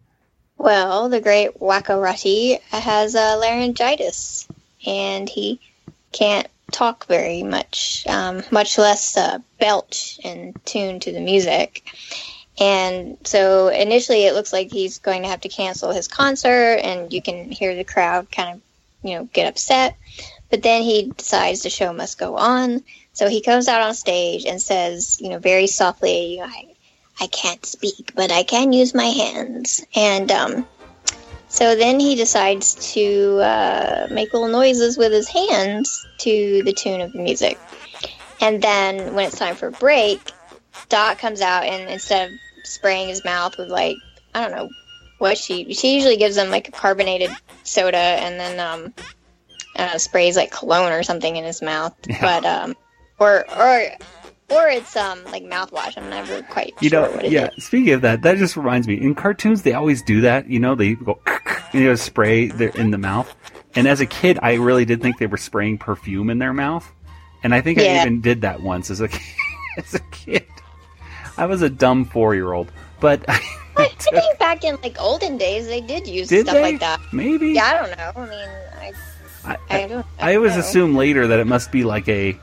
Well, 0.57 1.09
the 1.09 1.21
great 1.21 1.59
Wakkorotti 1.61 2.61
has 2.71 3.15
uh, 3.15 3.37
laryngitis, 3.39 4.49
and 4.87 5.29
he 5.29 5.61
can't 6.13 6.49
talk 6.71 7.07
very 7.07 7.43
much, 7.43 8.05
um, 8.09 8.43
much 8.51 8.79
less 8.79 9.17
uh, 9.17 9.39
belch 9.61 10.19
and 10.25 10.59
tune 10.65 11.01
to 11.01 11.13
the 11.13 11.21
music. 11.21 11.83
And 12.59 13.19
so 13.25 13.69
initially, 13.69 14.25
it 14.25 14.35
looks 14.35 14.53
like 14.53 14.71
he's 14.71 14.99
going 14.99 15.23
to 15.23 15.29
have 15.29 15.41
to 15.43 15.49
cancel 15.49 15.93
his 15.93 16.09
concert, 16.09 16.81
and 16.83 17.13
you 17.13 17.21
can 17.21 17.51
hear 17.51 17.75
the 17.75 17.85
crowd 17.85 18.31
kind 18.31 18.55
of, 18.55 18.61
you 19.03 19.17
know, 19.17 19.29
get 19.33 19.49
upset. 19.49 19.97
But 20.51 20.63
then 20.63 20.83
he 20.83 21.11
decides 21.11 21.63
the 21.63 21.71
show 21.71 21.93
must 21.93 22.19
go 22.19 22.37
on, 22.37 22.85
so 23.13 23.29
he 23.29 23.43
comes 23.43 23.67
out 23.69 23.83
on 23.83 23.95
stage 23.95 24.45
and 24.45 24.63
says, 24.63 25.21
you 25.21 25.31
know, 25.31 25.39
very 25.39 25.67
softly, 25.67 26.41
I, 26.41 26.74
I 27.21 27.27
can't 27.29 27.65
speak, 27.65 28.13
but 28.15 28.31
I 28.31 28.43
can 28.43 28.73
use 28.73 28.95
my 28.95 29.05
hands. 29.05 29.85
And 29.95 30.31
um, 30.31 30.67
so 31.49 31.77
then 31.77 32.01
he 32.01 32.17
decides 32.17 32.93
to 32.95 33.39
uh, 33.41 34.09
make 34.11 34.33
little 34.33 34.49
noises 34.49 34.99
with 34.99 35.13
his 35.13 35.29
hands 35.29 36.07
to 36.19 36.63
the 36.65 36.73
tune 36.73 37.01
of 37.01 37.13
the 37.13 37.21
music. 37.21 37.59
And 38.41 38.61
then 38.61 39.15
when 39.15 39.27
it's 39.27 39.39
time 39.39 39.55
for 39.55 39.71
break, 39.71 40.33
Dot 40.89 41.19
comes 41.19 41.41
out 41.41 41.65
and 41.65 41.89
instead 41.89 42.31
of 42.31 42.39
spraying 42.65 43.09
his 43.09 43.25
mouth 43.25 43.57
with 43.57 43.69
like 43.69 43.97
I 44.35 44.43
don't 44.43 44.57
know 44.57 44.69
what 45.19 45.39
she 45.39 45.73
she 45.73 45.95
usually 45.95 46.17
gives 46.17 46.37
him 46.37 46.51
like 46.51 46.69
a 46.69 46.73
carbonated 46.73 47.31
soda 47.63 47.97
and 47.97 48.39
then 48.39 48.61
um 48.61 48.95
uh, 49.77 49.99
sprays 49.99 50.37
like 50.37 50.51
cologne 50.51 50.93
or 50.93 51.03
something 51.03 51.37
in 51.37 51.45
his 51.45 51.63
mouth. 51.63 51.95
Yeah. 52.09 52.21
But 52.21 52.45
um 52.45 52.77
or 53.19 53.51
or 53.57 53.87
or 54.51 54.69
it's 54.69 54.97
um 54.97 55.25
like 55.27 55.45
mouthwash. 55.45 55.97
I'm 55.97 56.09
never 56.11 56.43
quite 56.43 56.75
You 56.81 56.89
sure 56.91 57.03
know, 57.03 57.11
what 57.17 57.25
it 57.25 57.33
yeah. 57.33 57.51
Speaking 57.59 57.93
of 57.95 58.03
that, 58.03 58.23
that 58.23 58.39
just 58.39 58.57
reminds 58.57 58.87
me. 58.87 59.01
In 59.01 59.15
cartoons, 59.15 59.63
they 59.63 59.73
always 59.73 60.03
do 60.03 60.21
that. 60.23 60.49
You 60.49 60.61
know, 60.61 60.75
they 60.75 60.95
go, 60.95 61.19
you 61.73 61.85
know, 61.85 61.95
spray 61.95 62.49
their, 62.49 62.69
in 62.71 62.91
the 62.91 62.99
mouth. 62.99 63.35
And 63.75 63.89
as 63.89 64.01
a 64.01 64.07
kid, 64.07 64.39
I 64.43 64.55
really 64.55 64.85
did 64.85 65.03
think 65.03 65.19
they 65.19 65.27
were 65.27 65.37
spraying 65.37 65.79
perfume 65.79 66.31
in 66.31 66.39
their 66.39 66.53
mouth. 66.53 66.91
And 67.43 67.55
I 67.55 67.61
think 67.61 67.79
I 67.79 68.01
even 68.01 68.21
did 68.21 68.43
that 68.43 68.63
once 68.63 68.91
as 68.91 69.01
a 69.01 69.09
as 69.79 69.95
a 69.95 70.01
kid. 70.11 70.47
I 71.37 71.47
was 71.47 71.63
a 71.63 71.71
dumb 71.71 72.05
four 72.05 72.35
year 72.35 72.53
old, 72.53 72.71
but 73.01 73.25
I 73.29 73.89
think 73.89 74.39
back 74.39 74.65
in 74.65 74.77
like 74.83 74.97
olden 75.01 75.37
days 75.37 75.67
they 75.67 75.81
did 75.81 76.07
use 76.07 76.29
Did 76.29 76.47
stuff 76.47 76.55
they? 76.55 76.63
like 76.63 76.81
that. 76.81 77.01
Maybe. 77.13 77.53
Yeah, 77.53 77.65
I 77.67 77.87
don't 77.87 77.99
know. 77.99 78.23
I 78.23 78.31
mean, 78.31 78.49
I 78.79 78.93
I, 79.45 79.57
I. 79.71 80.05
I 80.21 80.37
always 80.37 80.57
assume 80.57 80.95
later 80.95 81.27
that 81.27 81.39
it 81.39 81.47
must 81.47 81.71
be 81.73 81.85
like 81.85 82.09
a 82.09 82.39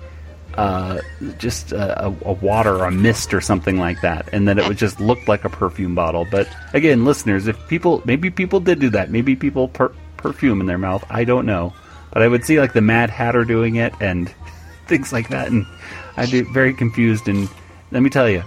uh, 0.55 0.99
just 1.37 1.71
a, 1.71 2.07
a, 2.07 2.33
water 2.33 2.75
or 2.75 2.85
a 2.85 2.91
mist 2.91 3.33
or 3.33 3.41
something 3.41 3.77
like 3.77 4.01
that, 4.01 4.29
and 4.33 4.47
then 4.47 4.59
it 4.59 4.67
would 4.67 4.77
just 4.77 4.99
look 4.99 5.27
like 5.27 5.45
a 5.45 5.49
perfume 5.49 5.95
bottle. 5.95 6.27
But 6.29 6.47
again, 6.73 7.05
listeners, 7.05 7.47
if 7.47 7.67
people 7.67 8.01
maybe 8.05 8.29
people 8.29 8.59
did 8.59 8.79
do 8.79 8.89
that, 8.89 9.09
maybe 9.09 9.35
people 9.35 9.69
per- 9.69 9.93
perfume 10.17 10.59
in 10.59 10.67
their 10.67 10.77
mouth. 10.77 11.05
I 11.09 11.23
don't 11.23 11.45
know, 11.45 11.73
but 12.11 12.21
I 12.21 12.27
would 12.27 12.43
see 12.43 12.59
like 12.59 12.73
the 12.73 12.81
Mad 12.81 13.09
Hatter 13.09 13.45
doing 13.45 13.75
it 13.75 13.93
and 14.01 14.33
things 14.87 15.13
like 15.13 15.29
that, 15.29 15.49
and 15.49 15.65
I'd 16.17 16.31
be 16.31 16.41
very 16.41 16.73
confused. 16.73 17.27
And 17.27 17.47
let 17.91 18.01
me 18.01 18.09
tell 18.09 18.29
you, 18.29 18.43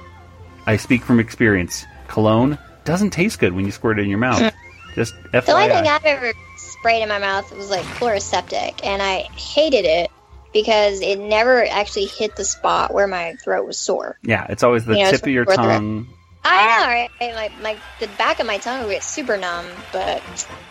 I 0.67 0.77
speak 0.77 1.03
from 1.03 1.21
experience. 1.21 1.87
Cologne 2.09 2.59
doesn't 2.85 3.11
taste 3.11 3.39
good 3.39 3.55
when 3.55 3.65
you 3.65 3.73
squirt 3.73 3.99
it 3.99 4.03
in 4.03 4.11
your 4.11 4.19
mouth. 4.19 4.53
Just 4.95 5.15
FYI. 5.33 5.47
The 5.47 5.53
only 5.53 5.69
thing 5.69 5.87
I've 5.89 6.05
ever 6.05 6.33
sprayed 6.57 7.03
in 7.03 7.09
my 7.09 7.19
mouth 7.19 7.51
was 7.57 7.71
like 7.71 7.85
Chloraseptic, 7.85 8.85
and 8.85 9.03
I 9.03 9.23
hated 9.33 9.85
it 9.87 10.11
because 10.55 11.03
it 11.03 11.19
never 11.19 11.67
actually 11.67 12.07
hit 12.07 12.37
the 12.37 12.45
spot 12.45 12.95
where 12.95 13.07
my 13.07 13.35
throat 13.35 13.67
was 13.67 13.77
sore. 13.77 14.19
Yeah, 14.23 14.47
it's 14.49 14.63
always 14.63 14.87
the 14.87 14.97
You 14.97 15.05
know, 15.05 15.11
tip 15.11 15.23
of 15.23 15.29
your 15.29 15.45
tongue. 15.45 16.09
I 16.47 17.09
know, 17.21 17.27
right? 17.27 17.53
Like 17.61 17.79
the 18.01 18.07
back 18.17 18.39
of 18.41 18.47
my 18.47 18.59
tongue 18.59 18.85
would 18.85 18.91
get 18.91 19.03
super 19.03 19.37
numb, 19.37 19.67
but 19.93 20.23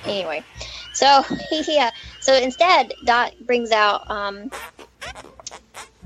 anyway. 0.05 0.43
So 0.93 1.23
yeah, 1.67 1.91
so 2.21 2.34
instead, 2.34 2.93
Dot 3.05 3.34
brings 3.41 3.71
out 3.71 4.09
um, 4.09 4.51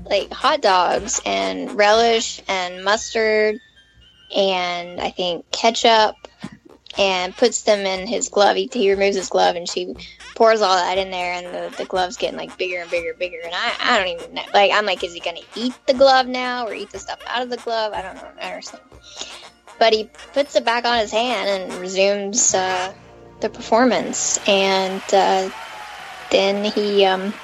like 0.04 0.32
hot 0.32 0.60
dogs 0.60 1.20
and 1.24 1.76
relish 1.76 2.42
and 2.48 2.84
mustard 2.84 3.60
and 4.34 5.00
I 5.00 5.10
think 5.10 5.50
ketchup 5.50 6.16
and 6.98 7.36
puts 7.36 7.62
them 7.62 7.80
in 7.80 8.06
his 8.06 8.28
glove. 8.28 8.56
He, 8.56 8.68
he 8.72 8.90
removes 8.90 9.16
his 9.16 9.28
glove 9.28 9.56
and 9.56 9.68
she 9.68 9.94
pours 10.38 10.62
all 10.62 10.76
that 10.76 10.98
in 10.98 11.10
there, 11.10 11.32
and 11.32 11.46
the, 11.46 11.76
the 11.78 11.84
glove's 11.84 12.16
getting 12.16 12.38
like 12.38 12.56
bigger 12.56 12.80
and 12.80 12.88
bigger 12.88 13.10
and 13.10 13.18
bigger. 13.18 13.40
And 13.44 13.52
I, 13.52 13.72
I 13.80 13.98
don't 13.98 14.06
even 14.06 14.34
know. 14.34 14.42
Like, 14.54 14.70
I'm 14.72 14.86
like, 14.86 15.02
is 15.02 15.12
he 15.12 15.18
gonna 15.18 15.40
eat 15.56 15.74
the 15.86 15.94
glove 15.94 16.28
now 16.28 16.64
or 16.64 16.72
eat 16.72 16.90
the 16.90 17.00
stuff 17.00 17.18
out 17.26 17.42
of 17.42 17.50
the 17.50 17.56
glove? 17.56 17.92
I 17.92 18.02
don't 18.02 18.14
know. 18.14 18.30
I 18.40 18.50
understand. 18.52 18.84
But 19.80 19.92
he 19.92 20.08
puts 20.32 20.54
it 20.54 20.64
back 20.64 20.84
on 20.84 20.98
his 21.00 21.10
hand 21.10 21.48
and 21.48 21.80
resumes 21.80 22.54
uh, 22.54 22.94
the 23.40 23.50
performance, 23.50 24.38
and 24.46 25.02
uh, 25.12 25.50
then 26.30 26.64
he 26.64 27.04
um, 27.04 27.34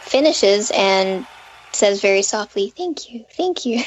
finishes 0.00 0.72
and 0.72 1.24
says 1.70 2.00
very 2.00 2.22
softly, 2.22 2.70
"Thank 2.76 3.12
you, 3.12 3.26
thank 3.30 3.64
you," 3.64 3.84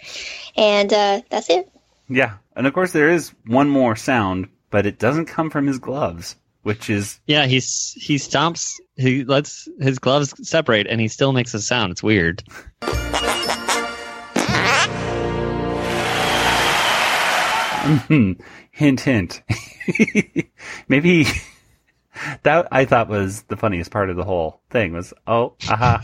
and 0.56 0.90
uh, 0.90 1.20
that's 1.28 1.50
it. 1.50 1.70
Yeah, 2.08 2.36
and 2.56 2.66
of 2.66 2.72
course 2.72 2.92
there 2.92 3.10
is 3.10 3.34
one 3.44 3.68
more 3.68 3.94
sound, 3.94 4.48
but 4.70 4.86
it 4.86 4.98
doesn't 4.98 5.26
come 5.26 5.50
from 5.50 5.66
his 5.66 5.78
gloves. 5.78 6.36
Which 6.64 6.90
is 6.90 7.20
Yeah, 7.26 7.46
he's 7.46 7.94
he 7.96 8.16
stomps. 8.16 8.72
He 8.96 9.24
lets 9.24 9.68
his 9.80 9.98
gloves 9.98 10.34
separate, 10.48 10.86
and 10.88 11.00
he 11.00 11.08
still 11.08 11.32
makes 11.32 11.54
a 11.54 11.60
sound. 11.60 11.92
It's 11.92 12.02
weird. 12.02 12.42
hint 18.72 19.00
hint. 19.00 19.42
Maybe 20.88 21.26
that 22.42 22.68
I 22.72 22.84
thought 22.84 23.08
was 23.08 23.42
the 23.42 23.56
funniest 23.56 23.90
part 23.90 24.10
of 24.10 24.16
the 24.16 24.24
whole 24.24 24.60
thing 24.70 24.92
was 24.92 25.12
oh 25.26 25.54
aha. 25.68 26.02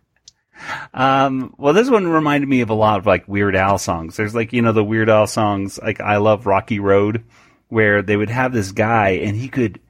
um, 0.94 1.54
well, 1.58 1.74
this 1.74 1.90
one 1.90 2.06
reminded 2.06 2.48
me 2.48 2.60
of 2.60 2.70
a 2.70 2.74
lot 2.74 2.98
of 2.98 3.06
like 3.06 3.28
Weird 3.28 3.56
Al 3.56 3.78
songs. 3.78 4.16
There's 4.16 4.34
like 4.34 4.52
you 4.52 4.62
know 4.62 4.72
the 4.72 4.84
Weird 4.84 5.10
Al 5.10 5.26
songs 5.26 5.78
like 5.78 6.00
I 6.00 6.16
Love 6.16 6.46
Rocky 6.46 6.78
Road, 6.78 7.24
where 7.68 8.02
they 8.02 8.16
would 8.16 8.30
have 8.30 8.52
this 8.52 8.72
guy 8.72 9.10
and 9.10 9.36
he 9.36 9.48
could 9.48 9.80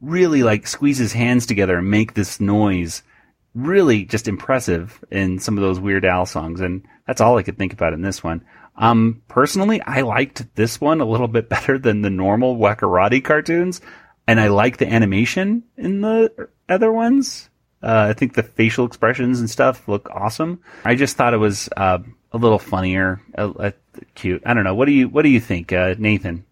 really 0.00 0.42
like 0.42 0.66
squeeze 0.66 0.98
his 0.98 1.12
hands 1.12 1.46
together 1.46 1.78
and 1.78 1.90
make 1.90 2.14
this 2.14 2.40
noise 2.40 3.02
really 3.54 4.04
just 4.04 4.28
impressive 4.28 5.02
in 5.10 5.38
some 5.38 5.56
of 5.56 5.62
those 5.62 5.80
Weird 5.80 6.04
Al 6.04 6.26
songs. 6.26 6.60
And 6.60 6.84
that's 7.06 7.20
all 7.20 7.38
I 7.38 7.42
could 7.42 7.58
think 7.58 7.72
about 7.72 7.92
in 7.92 8.02
this 8.02 8.22
one. 8.22 8.44
Um, 8.76 9.22
personally, 9.28 9.80
I 9.82 10.00
liked 10.00 10.54
this 10.56 10.80
one 10.80 11.00
a 11.00 11.04
little 11.04 11.28
bit 11.28 11.48
better 11.48 11.78
than 11.78 12.02
the 12.02 12.10
normal 12.10 12.56
Wakkorotti 12.56 13.22
cartoons. 13.22 13.80
And 14.26 14.40
I 14.40 14.48
like 14.48 14.78
the 14.78 14.90
animation 14.90 15.64
in 15.76 16.00
the 16.00 16.48
other 16.68 16.90
ones. 16.90 17.50
Uh, 17.82 18.06
I 18.08 18.12
think 18.14 18.34
the 18.34 18.42
facial 18.42 18.86
expressions 18.86 19.40
and 19.40 19.50
stuff 19.50 19.86
look 19.86 20.08
awesome. 20.10 20.60
I 20.84 20.94
just 20.94 21.16
thought 21.16 21.34
it 21.34 21.38
was, 21.38 21.68
uh, 21.76 21.98
a 22.32 22.38
little 22.38 22.58
funnier, 22.58 23.20
uh, 23.36 23.52
uh, 23.58 23.70
cute. 24.14 24.42
I 24.46 24.54
don't 24.54 24.64
know. 24.64 24.74
What 24.74 24.86
do 24.86 24.92
you, 24.92 25.08
what 25.08 25.22
do 25.22 25.28
you 25.28 25.40
think, 25.40 25.72
uh, 25.72 25.94
Nathan? 25.98 26.46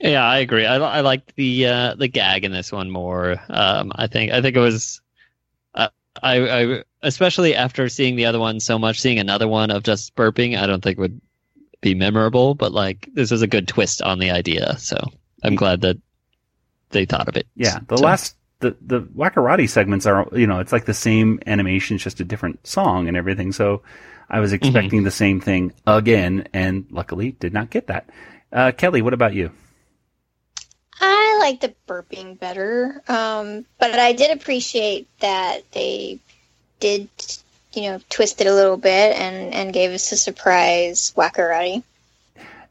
Yeah, 0.00 0.24
I 0.24 0.38
agree. 0.38 0.64
I, 0.64 0.76
I 0.76 1.00
liked 1.00 1.34
the 1.34 1.66
uh, 1.66 1.94
the 1.94 2.08
gag 2.08 2.44
in 2.44 2.52
this 2.52 2.70
one 2.70 2.90
more. 2.90 3.36
Um, 3.48 3.90
I 3.94 4.06
think 4.06 4.30
I 4.32 4.40
think 4.40 4.56
it 4.56 4.60
was, 4.60 5.00
uh, 5.74 5.88
I, 6.22 6.36
I 6.48 6.84
especially 7.02 7.54
after 7.54 7.88
seeing 7.88 8.14
the 8.16 8.26
other 8.26 8.38
one 8.38 8.60
so 8.60 8.78
much, 8.78 9.00
seeing 9.00 9.18
another 9.18 9.48
one 9.48 9.70
of 9.70 9.82
just 9.82 10.14
burping, 10.14 10.56
I 10.56 10.66
don't 10.66 10.82
think 10.82 10.98
would 10.98 11.20
be 11.80 11.94
memorable. 11.94 12.54
But 12.54 12.72
like 12.72 13.08
this 13.12 13.32
is 13.32 13.42
a 13.42 13.48
good 13.48 13.66
twist 13.66 14.00
on 14.00 14.20
the 14.20 14.30
idea, 14.30 14.78
so 14.78 14.98
I'm 15.42 15.56
glad 15.56 15.80
that 15.80 15.96
they 16.90 17.04
thought 17.04 17.28
of 17.28 17.36
it. 17.36 17.46
Yeah, 17.56 17.80
the 17.88 17.96
So- 17.96 18.04
last 18.04 18.36
the 18.60 18.76
the 18.80 19.00
Wakkorotti 19.00 19.68
segments 19.68 20.06
are 20.06 20.28
you 20.32 20.46
know 20.46 20.60
it's 20.60 20.72
like 20.72 20.84
the 20.84 20.94
same 20.94 21.40
animation, 21.46 21.96
it's 21.96 22.04
just 22.04 22.20
a 22.20 22.24
different 22.24 22.64
song 22.66 23.08
and 23.08 23.16
everything. 23.16 23.50
So 23.52 23.82
I 24.30 24.38
was 24.38 24.52
expecting 24.52 25.02
the 25.02 25.10
same 25.10 25.40
thing 25.40 25.72
again, 25.88 26.46
and 26.52 26.86
luckily 26.90 27.32
did 27.32 27.52
not 27.52 27.70
get 27.70 27.88
that. 27.88 28.08
Uh, 28.52 28.70
Kelly, 28.70 29.02
what 29.02 29.12
about 29.12 29.34
you? 29.34 29.50
I 31.00 31.38
like 31.40 31.60
the 31.60 31.74
burping 31.86 32.38
better, 32.38 33.02
um, 33.08 33.64
but 33.78 33.98
I 33.98 34.12
did 34.12 34.36
appreciate 34.36 35.08
that 35.20 35.62
they 35.72 36.18
did, 36.80 37.08
you 37.72 37.82
know, 37.82 38.00
twist 38.08 38.40
it 38.40 38.46
a 38.46 38.54
little 38.54 38.76
bit 38.76 39.16
and, 39.16 39.54
and 39.54 39.72
gave 39.72 39.90
us 39.92 40.10
a 40.12 40.16
surprise 40.16 41.12
Wakkorotti. 41.16 41.82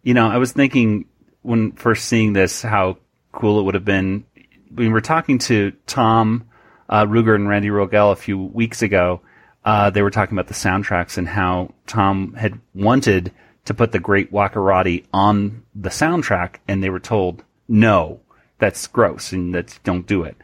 You 0.03 0.13
know, 0.13 0.27
I 0.27 0.37
was 0.37 0.51
thinking 0.51 1.05
when 1.41 1.71
first 1.73 2.05
seeing 2.05 2.33
this 2.33 2.61
how 2.61 2.97
cool 3.31 3.59
it 3.59 3.63
would 3.63 3.75
have 3.75 3.85
been. 3.85 4.25
We 4.73 4.89
were 4.89 5.01
talking 5.01 5.39
to 5.39 5.71
Tom 5.85 6.47
uh, 6.89 7.05
Ruegger 7.05 7.35
and 7.35 7.47
Randy 7.47 7.69
Rogel 7.69 8.11
a 8.11 8.15
few 8.15 8.37
weeks 8.37 8.81
ago. 8.81 9.21
Uh, 9.63 9.89
they 9.89 10.01
were 10.01 10.11
talking 10.11 10.37
about 10.37 10.47
the 10.47 10.53
soundtracks 10.53 11.17
and 11.17 11.27
how 11.27 11.73
Tom 11.87 12.33
had 12.33 12.59
wanted 12.73 13.31
to 13.65 13.73
put 13.73 13.91
the 13.91 13.99
Great 13.99 14.31
Wakkorotti 14.31 15.05
on 15.13 15.63
the 15.75 15.89
soundtrack, 15.89 16.55
and 16.67 16.81
they 16.81 16.89
were 16.89 17.01
told 17.01 17.43
no, 17.67 18.19
that's 18.59 18.87
gross 18.87 19.31
and 19.31 19.53
that's 19.53 19.79
don't 19.79 20.07
do 20.07 20.23
it. 20.23 20.37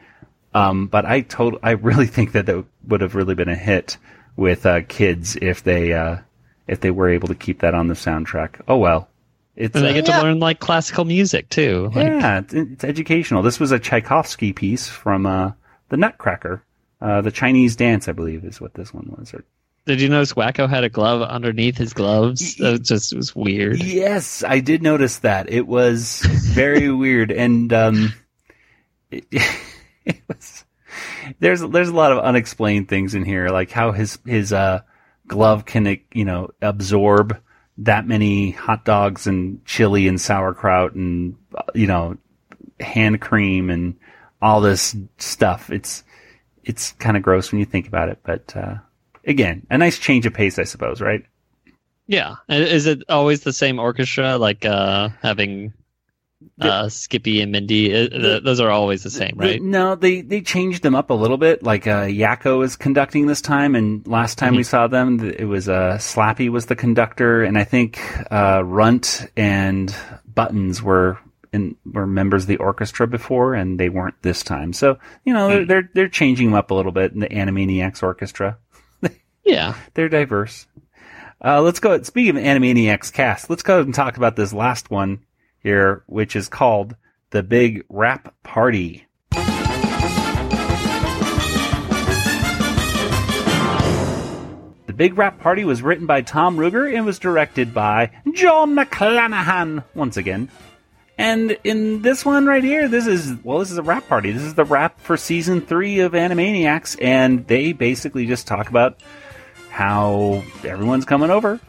Um, 0.53 0.87
but 0.87 1.05
I 1.05 1.21
told, 1.21 1.57
I 1.63 1.71
really 1.71 2.07
think 2.15 2.33
that 2.33 2.45
that 2.45 2.65
would 2.87 3.01
have 3.01 3.15
really 3.15 3.35
been 3.35 3.49
a 3.49 3.55
hit 3.55 3.97
with 4.35 4.65
uh, 4.65 4.81
kids 4.81 5.35
if 5.41 5.63
they 5.63 5.93
uh, 5.93 6.17
if 6.67 6.79
they 6.79 6.91
were 6.91 7.09
able 7.09 7.27
to 7.27 7.35
keep 7.35 7.59
that 7.59 7.73
on 7.73 7.87
the 7.87 7.93
soundtrack. 7.93 8.61
Oh 8.67 8.77
well, 8.77 9.09
it's 9.55 9.75
and 9.75 9.85
they 9.85 9.91
uh, 9.91 9.93
get 9.93 10.05
to 10.05 10.21
learn 10.21 10.39
like 10.39 10.59
classical 10.59 11.05
music 11.05 11.49
too. 11.49 11.91
Like, 11.93 12.07
yeah, 12.07 12.39
it's, 12.39 12.53
it's 12.53 12.83
educational. 12.83 13.43
This 13.43 13.59
was 13.59 13.71
a 13.71 13.79
Tchaikovsky 13.79 14.53
piece 14.53 14.87
from 14.87 15.25
uh, 15.25 15.51
the 15.89 15.97
Nutcracker, 15.97 16.63
uh, 17.01 17.21
the 17.21 17.31
Chinese 17.31 17.75
dance, 17.75 18.07
I 18.07 18.13
believe, 18.13 18.43
is 18.45 18.59
what 18.59 18.73
this 18.73 18.93
one 18.93 19.13
was. 19.15 19.33
Or, 19.33 19.43
Did 19.85 19.99
you 19.99 20.07
notice 20.07 20.33
Wakko 20.33 20.69
had 20.69 20.85
a 20.85 20.89
glove 20.89 21.21
underneath 21.21 21.77
his 21.77 21.93
gloves? 21.93 22.55
It 22.57 22.83
just 22.83 23.13
was 23.13 23.35
weird. 23.35 23.83
yes, 23.83 24.43
I 24.43 24.61
did 24.61 24.81
notice 24.81 25.19
that. 25.19 25.49
It 25.49 25.67
was 25.67 26.21
very 26.21 26.89
weird, 26.95 27.31
and 27.31 27.71
um, 27.73 28.13
it, 29.11 29.25
it 30.05 30.21
was. 30.27 30.63
There's 31.39 31.61
there's 31.61 31.89
a 31.89 31.95
lot 31.95 32.13
of 32.13 32.19
unexplained 32.19 32.87
things 32.87 33.13
in 33.13 33.25
here, 33.25 33.49
like 33.49 33.71
how 33.71 33.91
his 33.91 34.19
his 34.25 34.53
uh, 34.53 34.81
glove 35.27 35.65
can 35.65 35.99
you 36.13 36.25
know 36.25 36.51
absorb 36.61 37.37
that 37.79 38.07
many 38.07 38.51
hot 38.51 38.85
dogs 38.85 39.27
and 39.27 39.65
chili 39.65 40.07
and 40.07 40.21
sauerkraut 40.21 40.93
and 40.93 41.35
uh, 41.55 41.63
you 41.73 41.87
know 41.87 42.17
hand 42.79 43.19
cream 43.19 43.69
and 43.69 43.95
all 44.41 44.61
this 44.61 44.95
stuff. 45.17 45.69
It's 45.69 46.03
it's 46.63 46.93
kind 46.93 47.17
of 47.17 47.23
gross 47.23 47.51
when 47.51 47.59
you 47.59 47.65
think 47.65 47.87
about 47.87 48.07
it, 48.07 48.19
but 48.23 48.55
uh, 48.55 48.75
again, 49.25 49.65
a 49.69 49.77
nice 49.77 49.97
change 49.97 50.25
of 50.25 50.33
pace, 50.33 50.59
I 50.59 50.63
suppose, 50.63 51.01
right? 51.01 51.25
Yeah. 52.07 52.35
Is 52.49 52.85
it 52.85 53.03
always 53.09 53.41
the 53.41 53.53
same 53.53 53.79
orchestra? 53.79 54.37
Like 54.37 54.65
uh, 54.65 55.09
having 55.21 55.73
uh, 56.59 56.89
Skippy 56.89 57.41
and 57.41 57.51
Mindy? 57.51 58.07
Those 58.07 58.59
are 58.59 58.69
always 58.69 59.03
the 59.03 59.09
same, 59.09 59.33
right? 59.35 59.61
No, 59.61 59.95
they 59.95 60.21
they 60.21 60.41
changed 60.41 60.83
them 60.83 60.95
up 60.95 61.09
a 61.09 61.13
little 61.13 61.37
bit. 61.37 61.63
Like 61.63 61.87
uh, 61.87 62.05
Yakko 62.05 62.63
is 62.63 62.75
conducting 62.75 63.27
this 63.27 63.41
time, 63.41 63.75
and 63.75 64.05
last 64.07 64.37
time 64.37 64.55
we 64.55 64.63
saw 64.63 64.87
them, 64.87 65.19
it 65.21 65.45
was 65.45 65.69
uh, 65.69 65.97
Slappy 65.99 66.49
was 66.49 66.65
the 66.67 66.75
conductor, 66.75 67.43
and 67.43 67.57
I 67.57 67.63
think 67.63 67.99
uh, 68.31 68.63
Runt 68.63 69.25
and 69.37 69.95
Buttons 70.27 70.81
were 70.81 71.17
in, 71.51 71.75
were 71.85 72.07
members 72.07 72.43
of 72.43 72.47
the 72.47 72.57
orchestra 72.57 73.07
before, 73.07 73.53
and 73.53 73.79
they 73.79 73.89
weren't 73.89 74.21
this 74.21 74.43
time. 74.43 74.73
So 74.73 74.97
you 75.23 75.33
know 75.33 75.49
they're 75.49 75.65
they're, 75.65 75.89
they're 75.93 76.09
changing 76.09 76.47
them 76.47 76.55
up 76.55 76.71
a 76.71 76.73
little 76.73 76.91
bit 76.91 77.13
in 77.13 77.19
the 77.19 77.29
Animaniacs 77.29 78.03
orchestra. 78.03 78.57
Yeah. 79.43 79.75
they're 79.93 80.09
diverse. 80.09 80.67
Uh, 81.43 81.61
let's 81.61 81.79
go. 81.79 82.01
Speaking 82.01 82.37
of 82.37 82.43
Animaniacs 82.43 83.11
cast, 83.11 83.49
let's 83.49 83.63
go 83.63 83.81
and 83.81 83.93
talk 83.93 84.15
about 84.17 84.35
this 84.35 84.53
last 84.53 84.89
one 84.89 85.25
here, 85.59 86.03
which 86.07 86.35
is 86.35 86.47
called 86.47 86.95
the 87.31 87.43
Big 87.43 87.83
Wrap 87.89 88.33
Party. 88.43 89.05
The 94.85 94.97
Big 94.97 95.17
Wrap 95.17 95.39
Party 95.39 95.65
was 95.65 95.81
written 95.81 96.05
by 96.05 96.21
Tom 96.21 96.55
Ruegger 96.55 96.95
and 96.95 97.05
was 97.05 97.17
directed 97.17 97.73
by 97.73 98.11
John 98.33 98.75
McClenahan 98.75 99.83
once 99.95 100.17
again. 100.17 100.49
And 101.17 101.57
in 101.63 102.03
this 102.03 102.23
one 102.23 102.45
right 102.45 102.63
here, 102.63 102.87
this 102.87 103.07
is 103.07 103.33
well, 103.43 103.59
this 103.59 103.71
is 103.71 103.77
a 103.77 103.83
wrap 103.83 104.07
party. 104.07 104.31
This 104.31 104.43
is 104.43 104.53
the 104.53 104.65
wrap 104.65 104.99
for 104.99 105.17
season 105.17 105.61
three 105.61 105.99
of 105.99 106.11
Animaniacs, 106.11 107.01
and 107.01 107.47
they 107.47 107.71
basically 107.73 108.27
just 108.27 108.45
talk 108.45 108.69
about 108.69 108.99
how 109.73 110.43
everyone's 110.63 111.03
coming 111.03 111.31
over. 111.31 111.59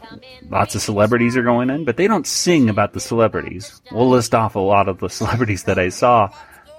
Lots 0.47 0.75
of 0.75 0.81
celebrities 0.81 1.35
are 1.35 1.41
going 1.41 1.71
in, 1.71 1.85
but 1.85 1.97
they 1.97 2.07
don't 2.07 2.27
sing 2.27 2.69
about 2.69 2.93
the 2.93 2.99
celebrities. 2.99 3.81
We'll 3.91 4.11
list 4.11 4.35
off 4.35 4.53
a 4.53 4.59
lot 4.59 4.87
of 4.87 4.99
the 4.99 5.09
celebrities 5.19 5.63
that 5.63 5.79
I 5.79 5.89
saw. 5.89 6.29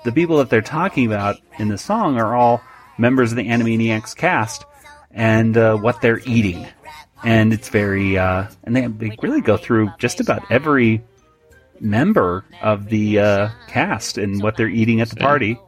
The 0.05 0.13
people 0.13 0.37
that 0.37 0.51
they're 0.51 0.63
talking 0.63 1.05
about 1.05 1.41
in 1.59 1.67
the 1.67 1.79
song 1.79 2.17
are 2.21 2.37
all 2.37 2.63
members 2.97 3.33
of 3.33 3.37
the 3.39 3.49
Animaniacs 3.49 4.15
cast 4.15 4.67
and 5.11 5.57
uh, 5.57 5.77
what 5.77 6.01
they're 6.01 6.21
eating. 6.27 6.65
And 7.25 7.53
it's 7.53 7.71
very, 7.71 8.17
uh, 8.17 8.47
and 8.63 8.77
they, 8.77 8.87
they 8.87 9.17
really 9.21 9.41
go 9.41 9.57
through 9.57 9.91
just 9.99 10.21
about 10.21 10.49
every 10.49 11.03
member 11.81 12.45
of 12.63 12.89
the 12.89 13.19
uh, 13.19 13.49
cast 13.67 14.17
and 14.17 14.41
what 14.45 14.57
they're 14.57 14.69
eating 14.69 15.01
at 15.01 15.09
the 15.09 15.17
party. 15.17 15.59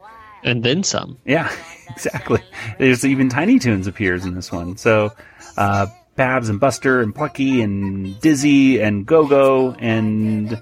And 0.41 0.63
then 0.63 0.83
some. 0.83 1.17
Yeah, 1.25 1.53
exactly. 1.89 2.41
There's 2.77 3.03
even 3.05 3.27
Tiny 3.27 3.59
Toons 3.59 3.87
appears 3.87 4.23
in 4.23 4.35
this 4.35 4.53
one. 4.53 4.77
So, 4.77 5.11
uh, 5.59 5.85
Babs 6.15 6.49
and 6.49 6.59
Buster 6.59 7.01
and 7.01 7.13
Plucky 7.13 7.61
and 7.61 8.19
Dizzy 8.19 8.81
and 8.81 9.05
Go-Go 9.05 9.75
and, 9.77 10.59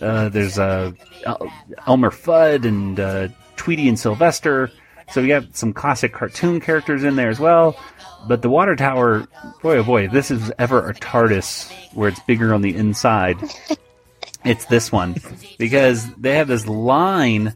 uh, 0.00 0.28
there's, 0.28 0.58
uh, 0.58 0.92
El- 1.24 1.50
Elmer 1.86 2.10
Fudd 2.10 2.66
and, 2.66 3.00
uh, 3.00 3.28
Tweety 3.56 3.88
and 3.88 3.98
Sylvester. 3.98 4.70
So 5.12 5.22
we 5.22 5.30
have 5.30 5.48
some 5.56 5.72
classic 5.72 6.12
cartoon 6.12 6.60
characters 6.60 7.02
in 7.02 7.16
there 7.16 7.30
as 7.30 7.40
well. 7.40 7.76
But 8.28 8.42
the 8.42 8.50
water 8.50 8.76
tower, 8.76 9.26
boy 9.62 9.78
oh 9.78 9.82
boy, 9.82 10.08
this 10.08 10.30
is 10.30 10.52
ever 10.58 10.88
a 10.88 10.94
TARDIS 10.94 11.70
where 11.94 12.08
it's 12.10 12.20
bigger 12.20 12.52
on 12.52 12.60
the 12.62 12.74
inside. 12.74 13.38
It's 14.42 14.64
this 14.64 14.90
one 14.90 15.16
because 15.58 16.10
they 16.14 16.36
have 16.36 16.48
this 16.48 16.66
line 16.66 17.54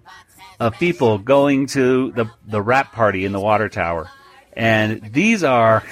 of 0.61 0.75
people 0.75 1.17
going 1.17 1.67
to 1.69 2.13
the 2.13 2.27
the 2.47 2.61
wrap 2.61 2.93
party 2.93 3.25
in 3.25 3.33
the 3.33 3.41
water 3.41 3.71
tower, 3.71 4.11
and 4.53 5.01
these 5.13 5.43
are. 5.43 5.83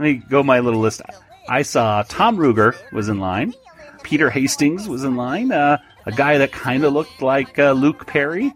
Let 0.00 0.06
me 0.06 0.14
go 0.30 0.42
my 0.42 0.60
little 0.60 0.80
list. 0.80 1.02
I 1.46 1.60
saw 1.60 2.02
Tom 2.08 2.38
Ruegger 2.38 2.74
was 2.90 3.10
in 3.10 3.20
line. 3.20 3.52
Peter 4.02 4.30
Hastings 4.30 4.88
was 4.88 5.04
in 5.04 5.14
line. 5.14 5.52
Uh, 5.52 5.76
a 6.06 6.12
guy 6.12 6.38
that 6.38 6.52
kind 6.52 6.84
of 6.84 6.94
looked 6.94 7.20
like 7.20 7.58
uh, 7.58 7.72
Luke 7.72 8.06
Perry. 8.06 8.50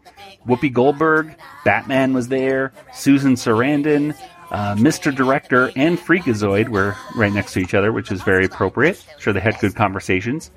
Whoopi 0.49 0.73
Goldberg. 0.73 1.37
Batman 1.63 2.15
was 2.15 2.29
there. 2.29 2.73
Susan 2.95 3.35
Sarandon. 3.35 4.17
Uh, 4.51 4.75
Mr. 4.77 5.15
Director 5.15 5.71
and 5.77 5.99
Freakazoid 5.99 6.71
were 6.71 6.97
right 7.15 7.35
next 7.35 7.53
to 7.53 7.59
each 7.59 7.75
other, 7.75 7.93
which 7.93 8.11
is 8.11 8.23
very 8.23 8.47
appropriate. 8.47 9.05
sure 9.19 9.35
they 9.35 9.41
had 9.41 9.59
good 9.59 9.75
conversations. 9.75 10.51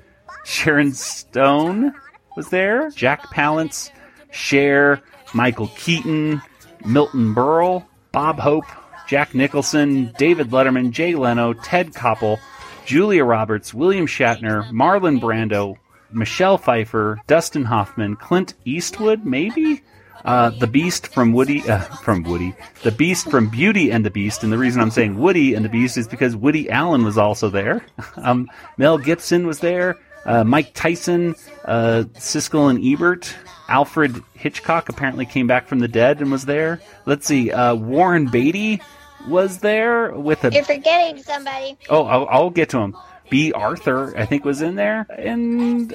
Sharon 0.46 0.94
Stone 0.94 1.92
was 2.34 2.48
there. 2.48 2.88
Jack 2.92 3.26
Palance, 3.26 3.90
Cher, 4.30 5.02
Michael 5.34 5.68
Keaton, 5.76 6.40
Milton 6.86 7.34
Berle, 7.34 7.84
Bob 8.10 8.38
Hope, 8.38 8.64
Jack 9.08 9.34
Nicholson, 9.34 10.12
David 10.18 10.50
Letterman, 10.50 10.90
Jay 10.90 11.14
Leno, 11.14 11.54
Ted 11.54 11.94
Koppel, 11.94 12.38
Julia 12.84 13.24
Roberts, 13.24 13.72
William 13.72 14.06
Shatner, 14.06 14.70
Marlon 14.70 15.18
Brando, 15.18 15.76
Michelle 16.12 16.58
Pfeiffer, 16.58 17.18
Dustin 17.26 17.64
Hoffman, 17.64 18.16
Clint 18.16 18.52
Eastwood, 18.66 19.24
maybe? 19.24 19.82
Uh, 20.24 20.50
the 20.50 20.66
Beast 20.66 21.06
from 21.06 21.32
Woody, 21.32 21.66
uh, 21.68 21.78
from 21.78 22.22
Woody, 22.22 22.54
the 22.82 22.90
Beast 22.90 23.30
from 23.30 23.48
Beauty 23.48 23.90
and 23.90 24.04
the 24.04 24.10
Beast, 24.10 24.42
and 24.42 24.52
the 24.52 24.58
reason 24.58 24.82
I'm 24.82 24.90
saying 24.90 25.16
Woody 25.16 25.54
and 25.54 25.64
the 25.64 25.70
Beast 25.70 25.96
is 25.96 26.06
because 26.06 26.36
Woody 26.36 26.68
Allen 26.68 27.04
was 27.04 27.16
also 27.16 27.48
there. 27.48 27.86
um, 28.16 28.50
Mel 28.76 28.98
Gibson 28.98 29.46
was 29.46 29.60
there. 29.60 29.96
Uh, 30.26 30.44
Mike 30.44 30.74
Tyson, 30.74 31.34
uh, 31.64 32.04
Siskel 32.14 32.68
and 32.68 32.84
Ebert, 32.84 33.34
Alfred 33.68 34.22
Hitchcock 34.34 34.88
apparently 34.88 35.24
came 35.24 35.46
back 35.46 35.66
from 35.66 35.78
the 35.78 35.88
dead 35.88 36.20
and 36.20 36.30
was 36.30 36.44
there. 36.44 36.80
Let's 37.06 37.26
see, 37.26 37.52
uh, 37.52 37.74
Warren 37.74 38.26
Beatty 38.26 38.82
was 39.28 39.58
there 39.58 40.12
with 40.12 40.44
a. 40.44 40.52
You're 40.52 40.64
forgetting 40.64 41.22
somebody. 41.22 41.78
Oh, 41.88 42.04
I'll, 42.04 42.26
I'll 42.28 42.50
get 42.50 42.70
to 42.70 42.78
him. 42.78 42.96
Bea 43.30 43.52
Arthur, 43.52 44.16
I 44.16 44.24
think, 44.24 44.44
was 44.44 44.62
in 44.62 44.74
there, 44.74 45.06
and 45.10 45.94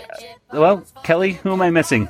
well, 0.51 0.85
Kelly, 1.03 1.33
who 1.33 1.51
am 1.51 1.61
I 1.61 1.71
missing? 1.71 2.07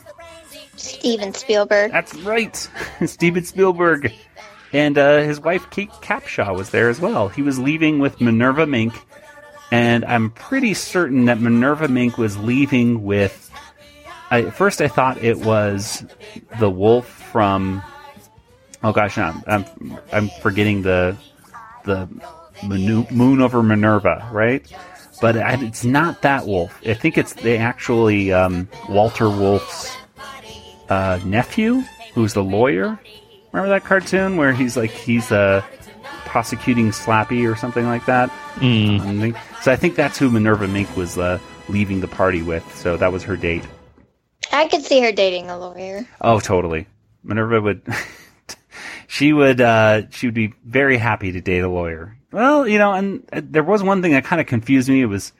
Steven 0.75 1.33
Spielberg. 1.33 1.91
That's 1.91 2.13
right, 2.15 2.55
Steven 3.05 3.45
Spielberg, 3.45 4.11
and 4.73 4.97
uh, 4.97 5.19
his 5.19 5.39
wife 5.39 5.69
Kate 5.69 5.91
Capshaw 6.01 6.55
was 6.55 6.71
there 6.71 6.89
as 6.89 6.99
well. 6.99 7.29
He 7.29 7.41
was 7.41 7.57
leaving 7.57 7.99
with 7.99 8.19
Minerva 8.19 8.65
Mink, 8.65 8.93
and 9.71 10.03
I'm 10.03 10.31
pretty 10.31 10.73
certain 10.73 11.25
that 11.25 11.39
Minerva 11.39 11.87
Mink 11.87 12.17
was 12.17 12.37
leaving 12.37 13.03
with. 13.03 13.39
I, 14.29 14.43
at 14.43 14.55
first, 14.55 14.81
I 14.81 14.87
thought 14.87 15.23
it 15.23 15.39
was 15.39 16.05
the 16.59 16.69
wolf 16.69 17.07
from. 17.07 17.81
Oh 18.83 18.91
gosh, 18.91 19.17
no, 19.17 19.33
I'm 19.47 19.65
I'm 20.11 20.29
forgetting 20.41 20.81
the 20.81 21.15
the 21.85 22.09
Moon 22.63 23.07
Moon 23.11 23.41
over 23.41 23.63
Minerva, 23.63 24.27
right? 24.31 24.65
But 25.21 25.37
it's 25.37 25.85
not 25.85 26.21
that 26.23 26.45
wolf. 26.45 26.77
I 26.85 26.93
think 26.93 27.17
it's 27.17 27.33
the 27.33 27.57
actually 27.57 28.33
um, 28.33 28.67
Walter 28.89 29.29
Wolf's 29.29 29.95
uh, 30.89 31.19
nephew, 31.23 31.83
who's 32.13 32.33
the 32.33 32.43
lawyer. 32.43 32.99
Remember 33.53 33.69
that 33.69 33.85
cartoon 33.85 34.35
where 34.35 34.51
he's 34.51 34.75
like 34.75 34.91
he's 34.91 35.31
uh, 35.31 35.63
prosecuting 36.25 36.91
Slappy 36.91 37.49
or 37.49 37.55
something 37.55 37.85
like 37.85 38.05
that? 38.07 38.29
Mm. 38.55 39.37
So 39.61 39.71
I 39.71 39.77
think 39.77 39.95
that's 39.95 40.17
who 40.17 40.29
Minerva 40.29 40.67
Mink 40.67 40.93
was 40.97 41.17
uh, 41.17 41.39
leaving 41.69 42.01
the 42.01 42.07
party 42.07 42.41
with. 42.41 42.69
So 42.75 42.97
that 42.97 43.13
was 43.13 43.23
her 43.23 43.37
date. 43.37 43.63
I 44.51 44.67
could 44.67 44.83
see 44.83 44.99
her 45.01 45.11
dating 45.11 45.49
a 45.49 45.57
lawyer. 45.57 46.05
Oh, 46.19 46.39
totally. 46.39 46.87
Minerva 47.23 47.61
would. 47.61 47.81
she 49.13 49.31
would. 49.31 49.61
Uh, 49.61 50.09
she 50.09 50.25
would 50.25 50.33
be 50.33 50.55
very 50.65 50.97
happy 50.97 51.31
to 51.31 51.39
date 51.39 51.59
a 51.59 51.69
lawyer. 51.69 52.17
Well, 52.31 52.67
you 52.67 52.79
know, 52.79 52.93
and 52.93 53.23
uh, 53.31 53.41
there 53.43 53.61
was 53.61 53.83
one 53.83 54.01
thing 54.01 54.13
that 54.13 54.23
kind 54.23 54.41
of 54.41 54.47
confused 54.47 54.89
me. 54.89 55.01
It 55.01 55.05
was 55.05 55.33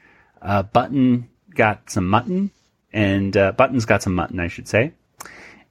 uh, 0.44 0.62
Button 0.62 1.28
got 1.56 1.90
some 1.90 2.08
mutton, 2.08 2.52
and 2.92 3.36
uh, 3.36 3.52
Button's 3.54 3.86
got 3.86 4.04
some 4.04 4.14
mutton, 4.14 4.40
I 4.40 4.48
should 4.48 4.68
say, 4.68 4.94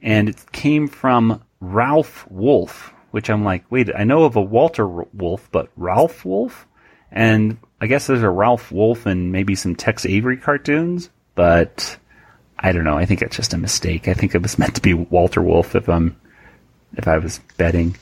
and 0.03 0.29
it 0.29 0.51
came 0.51 0.89
from 0.89 1.45
Ralph 1.61 2.27
Wolf, 2.29 2.93
which 3.13 3.31
I'm 3.31 3.45
like, 3.45 3.71
wait, 3.71 3.89
I 3.95 4.03
know 4.03 4.25
of 4.25 4.35
a 4.35 4.43
Walter 4.43 4.85
Wolf, 4.89 5.49
but 5.53 5.69
Ralph 5.77 6.25
Wolf, 6.25 6.67
and 7.13 7.57
I 7.81 7.87
guess 7.87 8.09
there's 8.09 8.25
a 8.25 8.31
Ralph 8.31 8.73
Wolf 8.73 9.07
and 9.07 9.31
maybe 9.31 9.55
some 9.55 9.77
Tex 9.77 10.05
Avery 10.07 10.39
cartoons, 10.39 11.09
but 11.37 11.97
I 12.59 12.73
don't 12.73 12.83
know. 12.83 12.99
I 12.99 13.05
think 13.05 13.23
it's 13.23 13.37
just 13.37 13.55
a 13.55 13.59
mistake. 13.59 14.09
I 14.09 14.15
think 14.15 14.35
it 14.35 14.43
was 14.43 14.59
meant 14.59 14.75
to 14.75 14.83
be 14.83 14.93
Walter 14.93 15.41
Wolf 15.41 15.77
if 15.77 15.89
I'm 15.89 16.17
if 16.97 17.09
I 17.09 17.19
was 17.19 17.41
betting. 17.57 17.97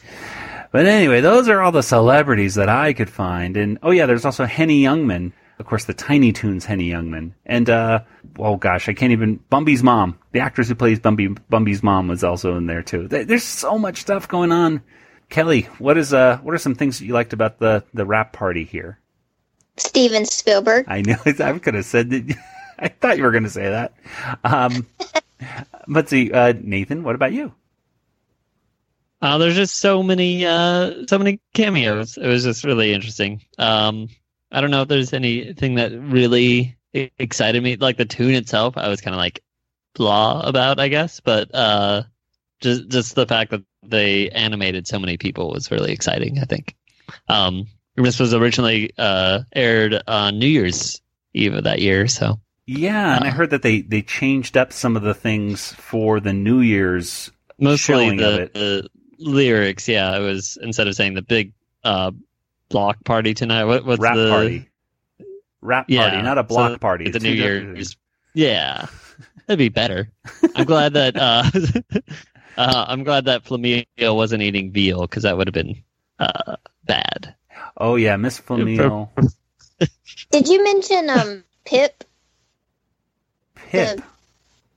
But 0.73 0.87
anyway, 0.87 1.21
those 1.21 1.49
are 1.49 1.61
all 1.61 1.73
the 1.73 1.83
celebrities 1.83 2.55
that 2.55 2.69
I 2.69 2.93
could 2.93 3.11
find. 3.11 3.57
And 3.57 3.79
oh 3.83 3.91
yeah, 3.91 4.07
there's 4.07 4.25
also 4.25 4.45
Henny 4.45 4.83
Youngman. 4.83 5.33
Of 5.59 5.67
course, 5.67 5.85
the 5.85 5.95
Tiny 5.95 6.33
Toons 6.33 6.65
Henny 6.65 6.89
Youngman. 6.91 7.33
And 7.45 7.69
uh 7.69 8.01
oh 8.39 8.57
gosh, 8.57 8.89
I 8.89 8.95
can't 8.95 9.13
even 9.13 9.41
Bumby's 9.51 9.83
mom. 9.83 10.19
The 10.33 10.41
actress 10.41 10.69
who 10.69 10.75
plays 10.75 11.01
Bumby 11.01 11.37
Bumby's 11.51 11.83
mom 11.83 12.09
was 12.09 12.25
also 12.25 12.57
in 12.57 12.67
there 12.67 12.83
too. 12.83 13.09
There's 13.09 13.45
so 13.45 13.79
much 13.79 14.01
stuff 14.01 14.29
going 14.29 14.53
on. 14.53 14.83
Kelly, 15.29 15.63
what 15.79 15.99
is 15.99 16.15
uh 16.15 16.39
what 16.39 16.55
are 16.55 16.59
some 16.59 16.75
things 16.75 16.99
that 16.99 17.05
you 17.05 17.15
liked 17.15 17.33
about 17.33 17.59
the 17.59 17.85
the 17.93 18.07
wrap 18.07 18.33
party 18.33 18.65
here? 18.65 18.99
Steven 19.77 20.25
Spielberg. 20.25 20.85
I 20.89 21.03
know 21.03 21.17
I 21.27 21.59
could 21.59 21.75
have 21.75 21.85
said 21.85 22.11
that. 22.11 22.37
I 22.81 22.89
thought 22.89 23.19
you 23.19 23.25
were 23.25 23.31
going 23.31 23.45
to 23.45 23.51
say 23.51 23.69
that. 23.69 23.93
Um, 24.43 24.87
let's 25.87 26.09
see, 26.09 26.33
uh, 26.33 26.55
Nathan. 26.59 27.03
What 27.03 27.15
about 27.15 27.33
you? 27.33 27.53
Uh, 29.23 29.39
there's 29.39 29.57
just 29.57 29.77
so 29.77 30.03
many, 30.03 30.47
uh, 30.47 31.07
so 31.09 31.19
many 31.19 31.41
cameos. 31.53 32.17
It 32.17 32.27
was 32.27 32.45
just 32.45 32.65
really 32.65 32.93
interesting. 32.93 33.43
Um, 33.59 34.09
I 34.51 34.61
don't 34.61 34.71
know 34.71 34.83
if 34.83 34.89
there's 34.89 35.13
anything 35.13 35.75
that 35.77 35.93
really 35.93 36.77
excited 36.93 37.63
me. 37.63 37.77
Like 37.77 37.97
the 37.97 38.05
tune 38.05 38.35
itself, 38.35 38.77
I 38.77 38.89
was 38.89 39.01
kind 39.01 39.15
of 39.15 39.19
like 39.19 39.43
blah 39.95 40.41
about, 40.41 40.81
I 40.81 40.89
guess. 40.89 41.21
But 41.21 41.55
uh, 41.55 42.05
just 42.61 42.89
just 42.89 43.15
the 43.15 43.27
fact 43.27 43.51
that 43.51 43.63
they 43.83 44.31
animated 44.31 44.87
so 44.87 44.99
many 44.99 45.17
people 45.17 45.51
was 45.51 45.71
really 45.71 45.93
exciting. 45.93 46.39
I 46.39 46.45
think. 46.45 46.77
Um, 47.29 47.67
this 47.97 48.19
was 48.19 48.35
originally 48.35 48.93
uh, 48.97 49.41
aired 49.55 50.03
on 50.07 50.39
New 50.39 50.47
Year's 50.47 51.03
Eve 51.35 51.55
of 51.55 51.65
that 51.65 51.81
year, 51.81 52.09
so 52.09 52.41
Yeah, 52.67 53.17
and 53.17 53.25
I 53.25 53.31
heard 53.31 53.51
that 53.51 53.63
they 53.63 53.83
they 53.83 54.03
changed 54.03 54.57
up 54.57 54.73
some 54.73 54.97
of 54.97 55.03
the 55.03 55.15
things 55.15 55.73
for 55.75 56.21
the 56.21 56.33
New 56.33 56.61
Year's 56.61 57.31
mostly 57.59 57.95
showing 57.95 58.21
of 58.21 58.33
the, 58.33 58.43
it. 58.43 58.55
the 58.55 58.91
lyrics. 59.21 59.89
Yeah, 59.89 60.17
it 60.17 60.21
was 60.21 60.59
instead 60.61 60.89
of 60.89 60.95
saying 60.95 61.15
the 61.15 61.23
big 61.23 61.53
uh, 61.85 62.11
block 62.69 63.05
party 63.05 63.35
tonight. 63.35 63.65
What, 63.65 63.85
what's 63.85 64.01
Rap 64.01 64.17
the 64.17 64.31
party. 64.31 64.69
Wrap 65.61 65.89
party, 65.89 66.23
not 66.23 66.39
a 66.39 66.43
block 66.43 66.73
so 66.73 66.79
party. 66.79 67.05
The 67.05 67.17
It's 67.17 67.25
New 67.25 67.37
two 67.37 67.43
Year's. 67.43 67.97
Yeah, 68.33 68.87
that'd 69.47 69.59
be 69.59 69.69
better. 69.69 70.11
I'm 70.55 70.65
glad 70.65 70.95
that 70.95 71.17
uh, 71.17 71.45
uh, 72.57 72.85
I'm 72.89 73.05
glad 73.05 73.27
that 73.27 73.45
Flamingo 73.45 74.15
wasn't 74.15 74.43
eating 74.43 74.73
veal 74.73 75.03
because 75.03 75.25
that 75.25 75.37
would 75.37 75.47
have 75.49 75.55
been 75.55 75.83
uh, 76.19 76.57
bad. 76.85 77.35
Oh 77.77 77.97
yeah, 77.97 78.17
Miss 78.17 78.39
Flamingo. 78.47 79.11
Did 80.31 80.49
you 80.49 80.65
mention 80.65 81.11
um 81.11 81.45
Pip? 81.65 82.05
Pip. 83.55 83.97
The- 83.99 84.03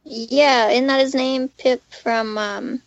yeah, 0.05 0.69
isn't 0.69 0.87
that 0.87 0.99
his 0.99 1.15
name? 1.15 1.47
Pip 1.47 1.81
from 2.03 2.37
um 2.37 2.81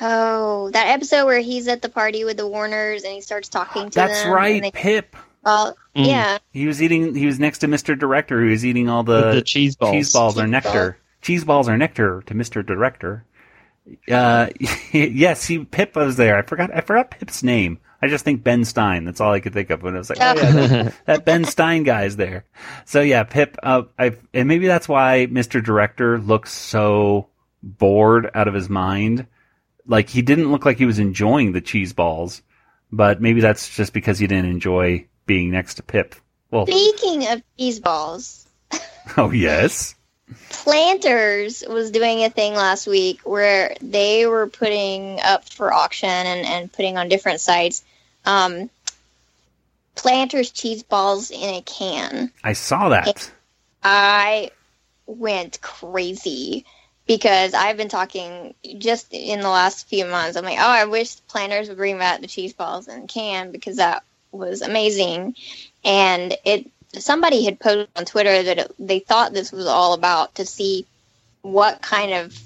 Oh, 0.00 0.70
that 0.70 0.88
episode 0.88 1.24
where 1.26 1.40
he's 1.40 1.68
at 1.68 1.82
the 1.82 1.88
party 1.88 2.24
with 2.24 2.36
the 2.36 2.46
Warners 2.46 3.02
and 3.04 3.12
he 3.14 3.20
starts 3.20 3.48
talking 3.48 3.88
to 3.90 3.94
That's 3.94 4.22
them. 4.22 4.32
right, 4.32 4.62
they- 4.62 4.70
Pip. 4.70 5.16
Well, 5.44 5.76
Mm. 5.96 6.06
yeah. 6.08 6.38
He 6.52 6.66
was 6.66 6.82
eating. 6.82 7.14
He 7.14 7.24
was 7.24 7.38
next 7.38 7.58
to 7.58 7.68
Mr. 7.68 7.96
Director, 7.98 8.40
who 8.40 8.50
was 8.50 8.66
eating 8.66 8.88
all 8.88 9.04
the, 9.04 9.12
With 9.26 9.34
the 9.36 9.42
cheese 9.42 9.76
balls. 9.76 9.92
Cheese 9.92 10.12
balls 10.12 10.36
are 10.38 10.42
Cheese 10.42 10.50
nectar. 10.50 10.98
Cheese 11.22 11.44
balls 11.44 11.68
are 11.68 11.76
nectar 11.78 12.22
to 12.26 12.34
Mr. 12.34 12.66
Director. 12.66 13.24
Uh, 14.10 14.48
yes, 14.92 15.46
he 15.46 15.64
Pip 15.64 15.94
was 15.94 16.16
there. 16.16 16.36
I 16.36 16.42
forgot. 16.42 16.74
I 16.74 16.80
forgot 16.80 17.12
Pip's 17.12 17.42
name. 17.44 17.78
I 18.02 18.08
just 18.08 18.24
think 18.24 18.42
Ben 18.42 18.64
Stein. 18.64 19.04
That's 19.04 19.20
all 19.20 19.32
I 19.32 19.38
could 19.40 19.54
think 19.54 19.70
of 19.70 19.82
when 19.84 19.94
I 19.94 19.98
was 19.98 20.10
like, 20.10 20.18
oh 20.20 20.34
yeah, 20.34 20.50
that, 20.52 20.94
that 21.06 21.24
Ben 21.24 21.44
Stein 21.44 21.84
guy's 21.84 22.16
there. 22.16 22.44
So 22.84 23.00
yeah, 23.00 23.22
Pip. 23.22 23.56
Uh, 23.62 23.82
I 23.98 24.16
and 24.34 24.48
maybe 24.48 24.66
that's 24.66 24.88
why 24.88 25.28
Mr. 25.30 25.64
Director 25.64 26.18
looks 26.18 26.52
so 26.52 27.28
bored 27.62 28.30
out 28.34 28.48
of 28.48 28.54
his 28.54 28.68
mind. 28.68 29.26
Like 29.86 30.08
he 30.08 30.22
didn't 30.22 30.50
look 30.50 30.64
like 30.64 30.78
he 30.78 30.86
was 30.86 30.98
enjoying 30.98 31.52
the 31.52 31.60
cheese 31.60 31.92
balls, 31.92 32.42
but 32.90 33.20
maybe 33.20 33.40
that's 33.40 33.74
just 33.74 33.92
because 33.92 34.18
he 34.18 34.26
didn't 34.26 34.50
enjoy 34.50 35.06
being 35.26 35.50
next 35.50 35.74
to 35.74 35.82
Pip. 35.82 36.14
Well, 36.50 36.66
Speaking 36.66 37.28
of 37.28 37.42
cheese 37.58 37.80
balls, 37.80 38.46
oh 39.16 39.30
yes. 39.30 39.94
Planters 40.50 41.62
was 41.68 41.92
doing 41.92 42.24
a 42.24 42.30
thing 42.30 42.54
last 42.54 42.88
week 42.88 43.20
where 43.22 43.76
they 43.80 44.26
were 44.26 44.48
putting 44.48 45.20
up 45.20 45.48
for 45.48 45.72
auction 45.72 46.08
and, 46.08 46.44
and 46.44 46.72
putting 46.72 46.98
on 46.98 47.08
different 47.08 47.40
sites 47.40 47.84
um, 48.26 48.68
Planters 49.94 50.50
cheese 50.50 50.82
balls 50.82 51.30
in 51.30 51.54
a 51.54 51.62
can. 51.62 52.30
I 52.44 52.52
saw 52.52 52.90
that. 52.90 53.30
I 53.82 54.50
went 55.06 55.60
crazy 55.62 56.66
because 57.06 57.54
I've 57.54 57.76
been 57.76 57.88
talking 57.88 58.54
just 58.78 59.12
in 59.12 59.40
the 59.40 59.48
last 59.48 59.88
few 59.88 60.04
months. 60.06 60.36
I'm 60.36 60.44
like, 60.44 60.58
oh, 60.58 60.68
I 60.68 60.86
wish 60.86 61.16
Planters 61.28 61.68
would 61.68 61.78
bring 61.78 61.98
back 61.98 62.20
the 62.20 62.26
cheese 62.26 62.52
balls 62.52 62.88
in 62.88 63.06
can 63.06 63.52
because 63.52 63.76
that 63.76 64.02
was 64.32 64.62
amazing, 64.62 65.36
and 65.84 66.36
it 66.44 66.68
somebody 66.94 67.44
had 67.44 67.60
posted 67.60 67.88
on 67.96 68.04
Twitter 68.04 68.42
that 68.42 68.58
it, 68.58 68.72
they 68.78 68.98
thought 68.98 69.32
this 69.32 69.52
was 69.52 69.66
all 69.66 69.92
about 69.92 70.34
to 70.36 70.46
see 70.46 70.86
what 71.42 71.80
kind 71.82 72.12
of 72.12 72.38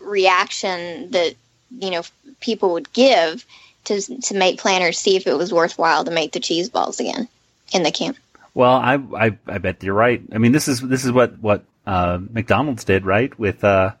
reaction 0.00 1.10
that 1.10 1.34
you 1.70 1.90
know 1.90 2.02
people 2.40 2.72
would 2.72 2.92
give 2.92 3.44
to 3.84 4.00
to 4.00 4.34
make 4.34 4.60
Planters 4.60 4.98
see 4.98 5.16
if 5.16 5.26
it 5.26 5.36
was 5.36 5.52
worthwhile 5.52 6.04
to 6.04 6.10
make 6.10 6.32
the 6.32 6.40
cheese 6.40 6.68
balls 6.68 7.00
again 7.00 7.28
in 7.72 7.82
the 7.82 7.90
can. 7.90 8.14
Well, 8.54 8.72
I, 8.72 8.94
I 8.94 9.38
I 9.46 9.58
bet 9.58 9.82
you're 9.82 9.94
right. 9.94 10.22
I 10.32 10.38
mean, 10.38 10.52
this 10.52 10.68
is 10.68 10.80
this 10.80 11.04
is 11.04 11.12
what 11.12 11.38
what 11.38 11.64
uh, 11.86 12.18
McDonald's 12.30 12.84
did, 12.84 13.04
right? 13.06 13.36
With 13.38 13.62
uh, 13.64 13.94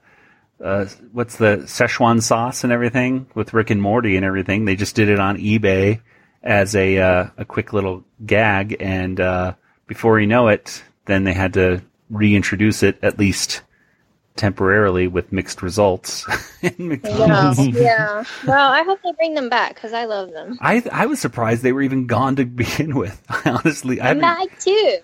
uh, 0.62 0.86
what's 1.12 1.36
the 1.36 1.58
Szechuan 1.64 2.22
sauce 2.22 2.64
and 2.64 2.72
everything 2.72 3.26
with 3.34 3.52
Rick 3.54 3.70
and 3.70 3.80
Morty 3.82 4.16
and 4.16 4.24
everything. 4.24 4.64
They 4.64 4.76
just 4.76 4.96
did 4.96 5.08
it 5.08 5.18
on 5.20 5.36
eBay 5.38 6.00
as 6.42 6.74
a 6.74 6.98
uh, 6.98 7.26
a 7.36 7.44
quick 7.44 7.72
little 7.72 8.04
gag, 8.24 8.76
and 8.80 9.20
uh, 9.20 9.54
before 9.86 10.18
you 10.20 10.26
know 10.26 10.48
it, 10.48 10.82
then 11.06 11.24
they 11.24 11.32
had 11.32 11.54
to 11.54 11.82
reintroduce 12.10 12.82
it 12.82 12.98
at 13.02 13.18
least 13.18 13.62
temporarily 14.36 15.08
with 15.08 15.32
mixed 15.32 15.62
results. 15.62 16.24
in 16.62 16.74
Yeah, 16.78 16.86
McDonald's. 16.88 17.66
yeah. 17.68 18.24
Well, 18.46 18.70
I 18.72 18.82
hope 18.82 19.00
they 19.02 19.12
bring 19.12 19.34
them 19.34 19.48
back 19.48 19.74
because 19.74 19.92
I 19.92 20.04
love 20.04 20.30
them. 20.32 20.58
I 20.60 20.82
I 20.92 21.06
was 21.06 21.20
surprised 21.20 21.62
they 21.62 21.72
were 21.72 21.82
even 21.82 22.06
gone 22.06 22.36
to 22.36 22.44
begin 22.44 22.94
with. 22.96 23.20
Honestly, 23.46 24.00
I 24.00 24.10
I 24.10 24.46
too. 24.60 24.98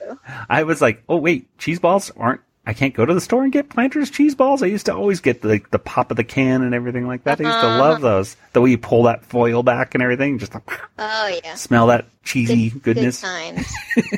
I 0.48 0.62
was 0.64 0.80
like, 0.80 1.02
oh 1.08 1.16
wait, 1.16 1.56
cheese 1.58 1.80
balls 1.80 2.10
aren't. 2.16 2.40
I 2.64 2.74
can't 2.74 2.94
go 2.94 3.04
to 3.04 3.12
the 3.12 3.20
store 3.20 3.42
and 3.42 3.52
get 3.52 3.68
Planters 3.70 4.08
cheese 4.10 4.36
balls. 4.36 4.62
I 4.62 4.66
used 4.66 4.86
to 4.86 4.94
always 4.94 5.20
get 5.20 5.42
the 5.42 5.60
the 5.72 5.78
pop 5.80 6.10
of 6.12 6.16
the 6.16 6.22
can 6.24 6.62
and 6.62 6.74
everything 6.74 7.06
like 7.08 7.24
that. 7.24 7.40
I 7.40 7.44
used 7.44 7.58
to 7.60 7.66
Uh-huh. 7.66 7.78
love 7.78 8.00
those. 8.02 8.36
The 8.52 8.60
way 8.60 8.70
you 8.70 8.78
pull 8.78 9.02
that 9.04 9.24
foil 9.24 9.62
back 9.64 9.94
and 9.94 10.02
everything, 10.02 10.38
just 10.38 10.54
like, 10.54 10.62
Oh 10.98 11.40
yeah. 11.44 11.54
smell 11.54 11.88
that 11.88 12.06
cheesy 12.22 12.70
Good- 12.70 12.82
goodness. 12.82 13.20
Good 13.20 13.26
times. 13.26 13.74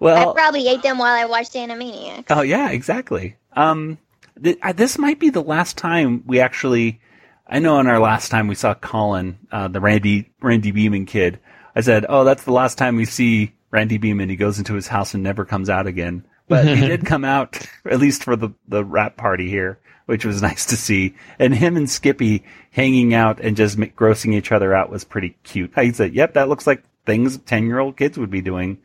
Well, 0.00 0.30
I 0.30 0.32
probably 0.34 0.66
ate 0.66 0.82
them 0.82 0.96
while 0.98 1.14
I 1.14 1.26
watched 1.26 1.52
Animaniacs. 1.52 2.24
Oh 2.30 2.40
yeah, 2.40 2.70
exactly. 2.70 3.36
Um, 3.52 3.98
th- 4.42 4.58
I- 4.62 4.72
this 4.72 4.96
might 4.98 5.20
be 5.20 5.28
the 5.30 5.42
last 5.42 5.76
time 5.76 6.22
we 6.26 6.40
actually. 6.40 7.00
I 7.46 7.58
know 7.58 7.78
in 7.78 7.86
our 7.86 7.98
last 7.98 8.30
time 8.30 8.46
we 8.48 8.54
saw 8.54 8.72
Colin, 8.72 9.38
uh, 9.52 9.68
the 9.68 9.78
Randy 9.80 10.30
Randy 10.40 10.70
Beaman 10.70 11.04
kid. 11.04 11.38
I 11.76 11.82
said, 11.82 12.06
"Oh, 12.08 12.24
that's 12.24 12.44
the 12.44 12.52
last 12.52 12.78
time 12.78 12.96
we 12.96 13.04
see 13.04 13.52
Randy 13.70 13.98
Beaman. 13.98 14.30
He 14.30 14.36
goes 14.36 14.58
into 14.58 14.72
his 14.74 14.88
house 14.88 15.12
and 15.12 15.22
never 15.22 15.44
comes 15.44 15.68
out 15.68 15.86
again." 15.86 16.24
But 16.52 16.66
he 16.76 16.86
did 16.86 17.06
come 17.06 17.24
out 17.24 17.58
at 17.84 17.98
least 17.98 18.24
for 18.24 18.36
the 18.36 18.50
the 18.68 18.84
wrap 18.84 19.16
party 19.16 19.48
here, 19.48 19.78
which 20.06 20.24
was 20.24 20.42
nice 20.50 20.66
to 20.66 20.76
see. 20.76 21.14
And 21.38 21.54
him 21.54 21.76
and 21.76 21.88
Skippy 21.88 22.44
hanging 22.70 23.14
out 23.14 23.40
and 23.40 23.56
just 23.56 23.78
grossing 23.78 24.34
each 24.34 24.52
other 24.52 24.74
out 24.74 24.90
was 24.90 25.04
pretty 25.04 25.36
cute. 25.44 25.72
He 25.78 25.92
said, 25.92 26.14
"Yep, 26.14 26.34
that 26.34 26.48
looks 26.48 26.66
like 26.66 26.84
things 27.06 27.38
ten 27.38 27.66
year 27.66 27.78
old 27.78 27.96
kids 27.96 28.18
would 28.18 28.30
be 28.30 28.42
doing." 28.42 28.78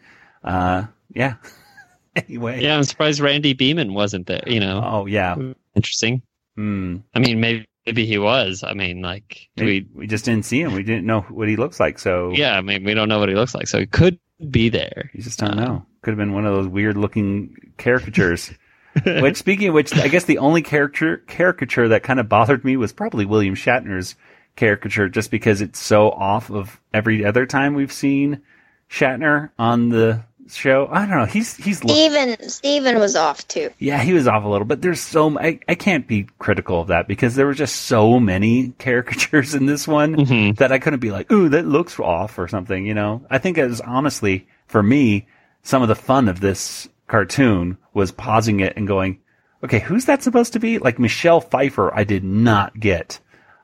Uh, 0.43 0.85
yeah. 1.13 1.35
anyway. 2.15 2.61
Yeah, 2.61 2.77
I'm 2.77 2.83
surprised 2.83 3.19
Randy 3.19 3.53
Beaman 3.53 3.93
wasn't 3.93 4.27
there. 4.27 4.43
You 4.47 4.59
know. 4.59 4.81
Oh 4.83 5.05
yeah. 5.05 5.35
Interesting. 5.75 6.21
Hmm. 6.55 6.97
I 7.13 7.19
mean, 7.19 7.39
maybe 7.39 7.67
maybe 7.85 8.05
he 8.05 8.17
was. 8.17 8.63
I 8.63 8.73
mean, 8.73 9.01
like 9.01 9.49
we. 9.57 9.87
we 9.95 10.07
just 10.07 10.25
didn't 10.25 10.45
see 10.45 10.61
him. 10.61 10.73
We 10.73 10.83
didn't 10.83 11.05
know 11.05 11.21
what 11.21 11.47
he 11.47 11.55
looks 11.55 11.79
like. 11.79 11.99
So 11.99 12.31
Yeah, 12.31 12.57
I 12.57 12.61
mean, 12.61 12.83
we 12.83 12.93
don't 12.93 13.09
know 13.09 13.19
what 13.19 13.29
he 13.29 13.35
looks 13.35 13.55
like, 13.55 13.67
so 13.67 13.79
he 13.79 13.85
could 13.85 14.19
be 14.49 14.69
there. 14.69 15.09
you 15.13 15.21
just 15.21 15.39
don't 15.39 15.57
know. 15.57 15.63
Um, 15.63 15.85
Could 16.01 16.11
have 16.11 16.17
been 16.17 16.33
one 16.33 16.45
of 16.45 16.53
those 16.53 16.67
weird 16.67 16.97
looking 16.97 17.73
caricatures. 17.77 18.51
which, 19.03 19.37
speaking 19.37 19.67
of 19.67 19.73
which, 19.73 19.93
I 19.95 20.07
guess 20.07 20.23
the 20.23 20.39
only 20.39 20.61
character 20.61 21.17
caricature 21.27 21.87
that 21.89 22.03
kind 22.03 22.19
of 22.19 22.29
bothered 22.29 22.65
me 22.65 22.77
was 22.77 22.93
probably 22.93 23.25
William 23.25 23.55
Shatner's 23.55 24.15
caricature, 24.55 25.07
just 25.07 25.29
because 25.29 25.61
it's 25.61 25.79
so 25.79 26.09
off 26.11 26.49
of 26.49 26.81
every 26.93 27.23
other 27.23 27.45
time 27.45 27.75
we've 27.75 27.91
seen 27.91 28.41
Shatner 28.89 29.51
on 29.59 29.89
the 29.89 30.23
show. 30.49 30.87
I 30.91 31.05
don't 31.05 31.17
know. 31.17 31.25
He's 31.25 31.55
he's 31.55 31.83
looked 31.83 31.97
Steven 31.97 32.49
Steven 32.49 32.99
was 32.99 33.15
off 33.15 33.47
too. 33.47 33.69
Yeah, 33.79 34.01
he 34.01 34.13
was 34.13 34.27
off 34.27 34.43
a 34.43 34.47
little, 34.47 34.65
but 34.65 34.81
there's 34.81 35.01
so 35.01 35.27
m- 35.27 35.37
I, 35.37 35.59
I 35.67 35.75
can't 35.75 36.07
be 36.07 36.27
critical 36.39 36.81
of 36.81 36.87
that 36.87 37.07
because 37.07 37.35
there 37.35 37.45
were 37.45 37.53
just 37.53 37.75
so 37.75 38.19
many 38.19 38.69
caricatures 38.79 39.55
in 39.55 39.65
this 39.65 39.87
one 39.87 40.53
that 40.55 40.71
I 40.71 40.79
couldn't 40.79 40.99
be 40.99 41.11
like, 41.11 41.31
"Ooh, 41.31 41.49
that 41.49 41.65
looks 41.67 41.99
off" 41.99 42.37
or 42.39 42.47
something. 42.47 42.85
You 42.85 42.93
know, 42.93 43.25
I 43.29 43.37
think 43.37 43.57
it 43.57 43.67
was 43.67 43.81
honestly 43.81 44.47
for 44.67 44.81
me 44.81 45.27
some 45.63 45.81
of 45.81 45.87
the 45.87 45.95
fun 45.95 46.27
of 46.29 46.39
this 46.39 46.87
cartoon 47.07 47.77
was 47.93 48.11
pausing 48.11 48.59
it 48.59 48.73
and 48.77 48.87
going, 48.87 49.19
"Okay, 49.63 49.79
who's 49.79 50.05
that 50.05 50.23
supposed 50.23 50.53
to 50.53 50.59
be?" 50.59 50.77
Like 50.77 50.99
Michelle 50.99 51.41
Pfeiffer, 51.41 51.93
I 51.93 52.03
did 52.03 52.23
not 52.23 52.79
get, 52.79 53.19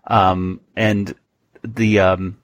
um, 0.07 0.59
and 0.75 1.13
the 1.63 1.99
um, 1.99 2.37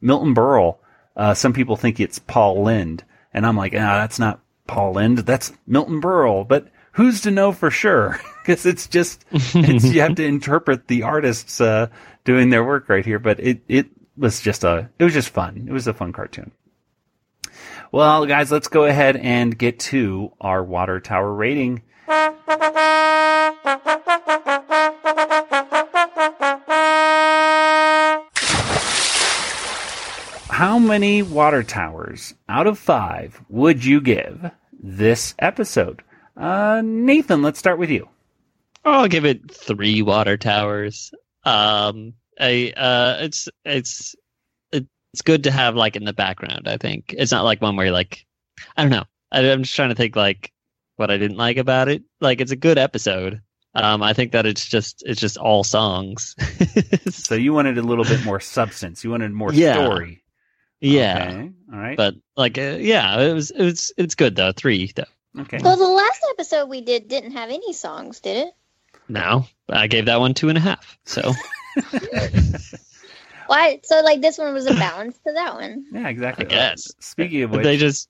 Milton 0.00 0.34
Berle. 0.34 0.78
Uh, 1.16 1.32
some 1.32 1.52
people 1.52 1.76
think 1.76 2.00
it's 2.00 2.18
Paul 2.18 2.64
Lynde, 2.64 3.04
and 3.34 3.44
I'm 3.44 3.56
like, 3.56 3.74
ah, 3.74 3.98
that's 3.98 4.18
not 4.18 4.40
Paul 4.66 4.94
Lynde. 4.94 5.18
That's 5.18 5.52
Milton 5.66 6.00
Berle. 6.00 6.46
But 6.46 6.68
who's 6.92 7.20
to 7.22 7.30
know 7.30 7.52
for 7.52 7.70
sure? 7.70 8.20
Because 8.44 8.66
it's 8.66 8.88
just 8.88 9.24
it's, 9.32 9.86
you 9.86 10.02
have 10.02 10.16
to 10.16 10.24
interpret 10.26 10.86
the 10.86 11.02
artists 11.04 11.62
uh, 11.62 11.86
doing 12.24 12.50
their 12.50 12.62
work 12.62 12.90
right 12.90 13.02
here. 13.02 13.18
But 13.18 13.40
it 13.40 13.62
it 13.68 13.86
was 14.18 14.42
just 14.42 14.64
a 14.64 14.90
it 14.98 15.04
was 15.04 15.14
just 15.14 15.30
fun. 15.30 15.64
It 15.66 15.72
was 15.72 15.86
a 15.86 15.94
fun 15.94 16.12
cartoon. 16.12 16.52
Well, 17.90 18.26
guys, 18.26 18.52
let's 18.52 18.68
go 18.68 18.84
ahead 18.84 19.16
and 19.16 19.56
get 19.56 19.80
to 19.80 20.34
our 20.42 20.62
water 20.62 21.00
tower 21.00 21.32
rating. 21.32 21.84
Many 30.84 31.22
water 31.22 31.62
towers 31.62 32.34
out 32.48 32.66
of 32.66 32.78
five 32.78 33.40
would 33.48 33.84
you 33.84 34.00
give 34.00 34.50
this 34.80 35.34
episode? 35.38 36.02
Uh, 36.36 36.82
Nathan, 36.84 37.42
let's 37.42 37.58
start 37.58 37.78
with 37.78 37.90
you. 37.90 38.08
I'll 38.84 39.08
give 39.08 39.24
it 39.24 39.50
three 39.50 40.02
water 40.02 40.36
towers. 40.36 41.12
Um, 41.44 42.14
I 42.38 42.72
uh, 42.76 43.18
it's 43.20 43.48
it's 43.64 44.14
it's 44.72 45.22
good 45.22 45.44
to 45.44 45.50
have 45.50 45.76
like 45.76 45.96
in 45.96 46.04
the 46.04 46.12
background. 46.12 46.66
I 46.68 46.76
think 46.76 47.14
it's 47.16 47.32
not 47.32 47.44
like 47.44 47.62
one 47.62 47.76
where 47.76 47.86
you're 47.86 47.92
like, 47.94 48.26
I 48.76 48.82
don't 48.82 48.90
know. 48.90 49.04
I, 49.32 49.48
I'm 49.50 49.62
just 49.62 49.74
trying 49.76 49.90
to 49.90 49.94
think 49.94 50.16
like 50.16 50.52
what 50.96 51.10
I 51.10 51.16
didn't 51.18 51.36
like 51.36 51.56
about 51.56 51.88
it. 51.88 52.02
Like 52.20 52.40
it's 52.40 52.52
a 52.52 52.56
good 52.56 52.78
episode. 52.78 53.40
Um, 53.76 54.02
I 54.02 54.12
think 54.12 54.32
that 54.32 54.46
it's 54.46 54.66
just 54.66 55.02
it's 55.06 55.20
just 55.20 55.36
all 55.38 55.64
songs. 55.64 56.34
So 57.10 57.34
you 57.36 57.52
wanted 57.54 57.78
a 57.78 57.82
little 57.82 58.04
bit 58.04 58.24
more 58.24 58.40
substance. 58.40 59.02
You 59.04 59.10
wanted 59.10 59.32
more 59.32 59.52
Yeah. 59.52 59.74
story. 59.74 60.23
Yeah, 60.84 61.28
Okay. 61.30 61.50
All 61.72 61.78
right. 61.78 61.96
but 61.96 62.14
like 62.36 62.58
uh, 62.58 62.76
yeah, 62.80 63.20
it 63.20 63.32
was 63.32 63.50
it 63.50 63.62
was 63.64 63.92
it's 63.96 64.14
good 64.14 64.36
though. 64.36 64.52
Three 64.52 64.92
though. 64.94 65.04
okay. 65.40 65.58
Well, 65.62 65.76
the 65.76 65.88
last 65.88 66.26
episode 66.32 66.68
we 66.68 66.80
did 66.80 67.08
didn't 67.08 67.32
have 67.32 67.50
any 67.50 67.72
songs, 67.72 68.20
did 68.20 68.48
it? 68.48 68.54
No, 69.08 69.46
I 69.68 69.86
gave 69.86 70.06
that 70.06 70.20
one 70.20 70.34
two 70.34 70.48
and 70.48 70.58
a 70.58 70.60
half. 70.60 70.98
So 71.04 71.32
Why? 73.46 73.80
So 73.82 74.00
like 74.02 74.20
this 74.22 74.38
one 74.38 74.54
was 74.54 74.66
a 74.66 74.74
balance 74.74 75.18
to 75.26 75.32
that 75.34 75.54
one. 75.54 75.84
Yeah, 75.92 76.08
exactly. 76.08 76.46
I 76.46 76.48
guess. 76.48 76.92
Speaking 77.00 77.42
of 77.42 77.50
which, 77.50 77.62
they 77.64 77.76
just 77.76 78.08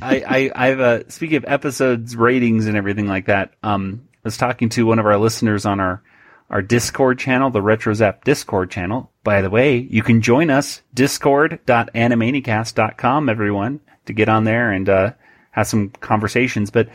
I, 0.00 0.22
I, 0.26 0.50
I've 0.68 0.80
uh, 0.80 1.08
speaking 1.08 1.36
of 1.36 1.44
episodes 1.46 2.16
ratings 2.16 2.66
and 2.66 2.76
everything 2.76 3.06
like 3.06 3.26
that. 3.26 3.52
Um, 3.62 4.08
I 4.14 4.18
was 4.24 4.36
talking 4.36 4.68
to 4.70 4.86
one 4.86 4.98
of 4.98 5.06
our 5.06 5.16
listeners 5.18 5.66
on 5.66 5.80
our 5.80 6.02
our 6.50 6.62
Discord 6.62 7.18
channel, 7.18 7.50
the 7.50 7.60
RetroZap 7.60 8.24
Discord 8.24 8.70
channel. 8.70 9.10
By 9.22 9.42
the 9.42 9.50
way, 9.50 9.76
you 9.78 10.02
can 10.02 10.22
join 10.22 10.50
us 10.50 10.82
discord.animaniacast.com, 10.94 13.28
everyone, 13.28 13.80
to 14.06 14.12
get 14.12 14.28
on 14.28 14.44
there 14.44 14.70
and 14.70 14.88
uh, 14.88 15.12
have 15.50 15.66
some 15.66 15.90
conversations. 15.90 16.70
But 16.70 16.88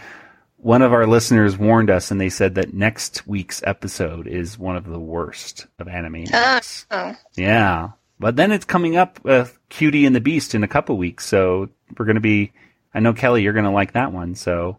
one 0.57 0.81
of 0.81 0.93
our 0.93 1.05
listeners 1.05 1.57
warned 1.57 1.89
us, 1.89 2.09
and 2.09 2.19
they 2.19 2.29
said 2.29 2.55
that 2.55 2.73
next 2.73 3.27
week's 3.27 3.61
episode 3.65 4.27
is 4.27 4.57
one 4.57 4.75
of 4.75 4.85
the 4.85 4.99
worst 4.99 5.67
of 5.77 5.87
Animaniacs. 5.87 6.85
Oh, 6.89 7.15
Yeah. 7.35 7.89
But 8.19 8.35
then 8.37 8.51
it's 8.53 8.65
coming 8.65 8.95
up 8.95 9.21
with 9.23 9.57
Cutie 9.69 10.05
and 10.05 10.15
the 10.15 10.21
Beast 10.21 10.55
in 10.55 10.63
a 10.63 10.67
couple 10.67 10.95
weeks. 10.97 11.25
So 11.25 11.69
we're 11.97 12.05
going 12.05 12.15
to 12.15 12.21
be, 12.21 12.53
I 12.93 13.01
know 13.01 13.13
Kelly, 13.13 13.43
you're 13.43 13.53
going 13.53 13.65
to 13.65 13.71
like 13.71 13.93
that 13.93 14.13
one. 14.13 14.35
So 14.35 14.77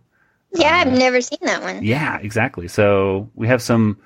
yeah, 0.53 0.77
I've 0.77 0.97
never 0.97 1.21
seen 1.21 1.41
that 1.43 1.63
one. 1.63 1.85
yeah, 1.85 2.19
exactly. 2.19 2.69
So 2.69 3.29
we 3.35 3.49
have 3.49 3.61
some, 3.61 3.99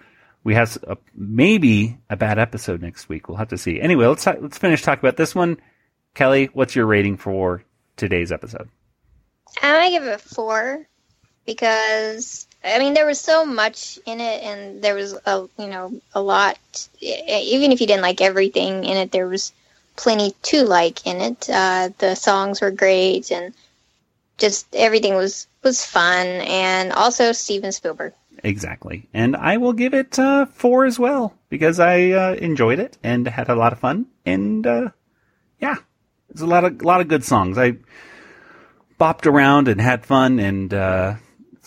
we 0.49 0.55
have 0.55 0.79
a, 0.89 0.97
maybe 1.15 1.99
a 2.09 2.17
bad 2.17 2.39
episode 2.39 2.81
next 2.81 3.07
week. 3.07 3.29
We'll 3.29 3.37
have 3.37 3.51
to 3.51 3.59
see. 3.59 3.83
Anyway, 3.83 4.07
let's, 4.07 4.25
let's 4.27 4.57
finish 4.57 4.81
talking 4.81 5.07
about 5.07 5.19
this 5.19 5.35
one. 5.35 5.61
Kelly, 6.15 6.49
what's 6.55 6.75
your 6.75 6.87
rating 6.87 7.19
for 7.19 7.63
today's 7.99 8.33
episode? 8.33 8.71
I'm 9.63 9.75
gonna 9.75 9.91
give 9.91 10.05
it 10.05 10.15
a 10.15 10.19
four 10.19 10.89
because 11.45 12.47
I 12.65 12.79
mean 12.79 12.95
there 12.95 13.05
was 13.05 13.21
so 13.21 13.45
much 13.45 13.99
in 14.07 14.21
it, 14.21 14.43
and 14.43 14.81
there 14.81 14.95
was 14.95 15.13
a 15.27 15.47
you 15.59 15.67
know 15.67 16.01
a 16.15 16.23
lot. 16.23 16.59
Even 17.03 17.71
if 17.71 17.83
you 17.83 17.87
didn't 17.87 18.01
like 18.01 18.23
everything 18.23 18.85
in 18.85 18.97
it, 18.97 19.13
there 19.13 19.29
was 19.29 19.53
plenty 19.97 20.35
to 20.45 20.63
like 20.63 21.07
in 21.07 21.21
it. 21.21 21.51
Uh, 21.51 21.91
the 21.99 22.15
songs 22.15 22.63
were 22.63 22.71
great, 22.71 23.31
and 23.31 23.53
just 24.39 24.67
everything 24.75 25.15
was 25.15 25.47
was 25.63 25.85
fun, 25.85 26.27
and 26.27 26.91
also 26.95 27.33
Steven 27.33 27.71
Spielberg. 27.71 28.15
Exactly. 28.45 29.09
And 29.13 29.37
I 29.37 29.57
will 29.57 29.73
give 29.73 29.95
it 29.95 30.19
uh, 30.19 30.47
four 30.47 30.85
as 30.85 30.99
well 30.99 31.35
because 31.49 31.81
I 31.81 32.11
uh, 32.11 32.35
enjoyed 32.35 32.79
it 32.79 32.99
and 33.03 33.27
had 33.27 33.49
a 33.49 33.55
lot 33.55 33.73
of 33.73 33.79
fun. 33.79 34.07
And 34.25 34.67
uh, 34.67 34.91
yeah, 35.61 35.77
it's 36.31 36.41
a 36.41 36.47
lot 36.47 36.65
of 36.65 36.81
a 36.81 36.85
lot 36.85 37.01
of 37.01 37.09
good 37.09 37.25
songs. 37.25 37.59
I 37.59 37.77
bopped 38.99 39.27
around 39.27 39.69
and 39.69 39.81
had 39.81 40.05
fun, 40.05 40.39
and 40.39 40.73
uh, 40.75 41.15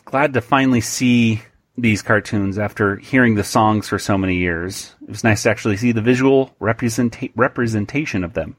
glad 0.05 0.33
to 0.33 0.41
finally 0.41 0.81
see 0.81 1.41
these 1.77 2.01
cartoons 2.01 2.59
after 2.59 2.97
hearing 2.97 3.35
the 3.35 3.43
songs 3.43 3.87
for 3.87 3.97
so 3.97 4.17
many 4.17 4.37
years. 4.37 4.93
It 5.01 5.09
was 5.09 5.23
nice 5.23 5.43
to 5.43 5.49
actually 5.49 5.77
see 5.77 5.93
the 5.93 6.01
visual 6.01 6.53
representa- 6.59 7.31
representation 7.35 8.23
of 8.23 8.33
them. 8.33 8.57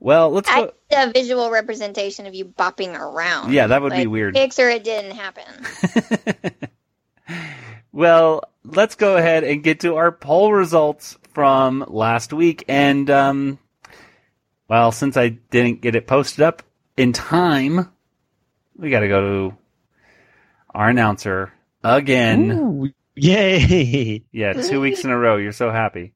Well, 0.00 0.30
let's 0.30 0.50
I 0.50 0.62
go. 0.66 0.72
did 0.90 1.08
a 1.08 1.12
visual 1.12 1.50
representation 1.50 2.26
of 2.26 2.34
you 2.34 2.44
bopping 2.44 2.98
around. 2.98 3.52
Yeah, 3.52 3.68
that 3.68 3.80
would 3.80 3.92
be 3.92 4.06
weird. 4.06 4.34
Picture 4.34 4.68
it 4.68 4.84
didn't 4.84 5.12
happen. 5.12 5.44
Well, 7.92 8.42
let's 8.64 8.96
go 8.96 9.16
ahead 9.16 9.44
and 9.44 9.62
get 9.62 9.80
to 9.80 9.96
our 9.96 10.10
poll 10.10 10.52
results 10.52 11.16
from 11.32 11.84
last 11.86 12.32
week. 12.32 12.64
And, 12.68 13.08
um, 13.08 13.58
well, 14.68 14.90
since 14.92 15.16
I 15.16 15.28
didn't 15.28 15.80
get 15.80 15.94
it 15.94 16.06
posted 16.06 16.42
up 16.42 16.62
in 16.96 17.12
time, 17.12 17.90
we 18.76 18.90
got 18.90 19.00
to 19.00 19.08
go 19.08 19.20
to 19.20 19.56
our 20.70 20.88
announcer 20.88 21.52
again. 21.82 22.92
yay! 23.14 24.24
Yeah, 24.32 24.54
two 24.54 24.80
weeks 24.80 25.04
in 25.04 25.10
a 25.10 25.18
row. 25.18 25.36
You're 25.36 25.52
so 25.52 25.70
happy. 25.70 26.14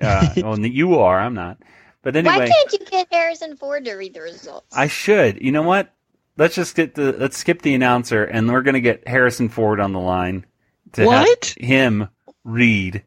Uh, 0.00 0.28
well, 0.36 0.58
you 0.58 0.98
are. 0.98 1.18
I'm 1.18 1.34
not. 1.34 1.58
But 2.02 2.14
anyway, 2.14 2.38
Why 2.38 2.48
can't 2.48 2.72
you 2.72 2.78
get 2.86 3.08
Harrison 3.10 3.56
Ford 3.56 3.84
to 3.86 3.94
read 3.94 4.14
the 4.14 4.20
results? 4.20 4.76
I 4.76 4.86
should. 4.86 5.42
You 5.42 5.50
know 5.50 5.62
what? 5.62 5.92
Let's 6.36 6.54
just 6.54 6.74
get 6.76 6.94
the 6.94 7.12
let's 7.12 7.36
skip 7.36 7.62
the 7.62 7.74
announcer, 7.74 8.24
and 8.24 8.50
we're 8.50 8.62
gonna 8.62 8.80
get 8.80 9.06
Harrison 9.08 9.48
Ford 9.48 9.80
on 9.80 9.92
the 9.92 10.00
line 10.00 10.44
to 10.92 11.04
What? 11.06 11.54
have 11.58 11.68
him 11.68 12.08
read 12.44 13.02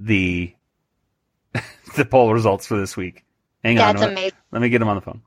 the 0.00 0.52
the 1.96 2.04
poll 2.04 2.32
results 2.32 2.66
for 2.66 2.76
this 2.76 2.96
week. 2.96 3.24
Hang 3.62 3.78
on, 3.78 3.94
That's 3.94 4.00
let- 4.00 4.12
amazing. 4.12 4.38
Let 4.52 4.62
me 4.62 4.68
get 4.68 4.82
him 4.82 4.88
on 4.88 4.96
the 4.96 5.02
phone. 5.02 5.22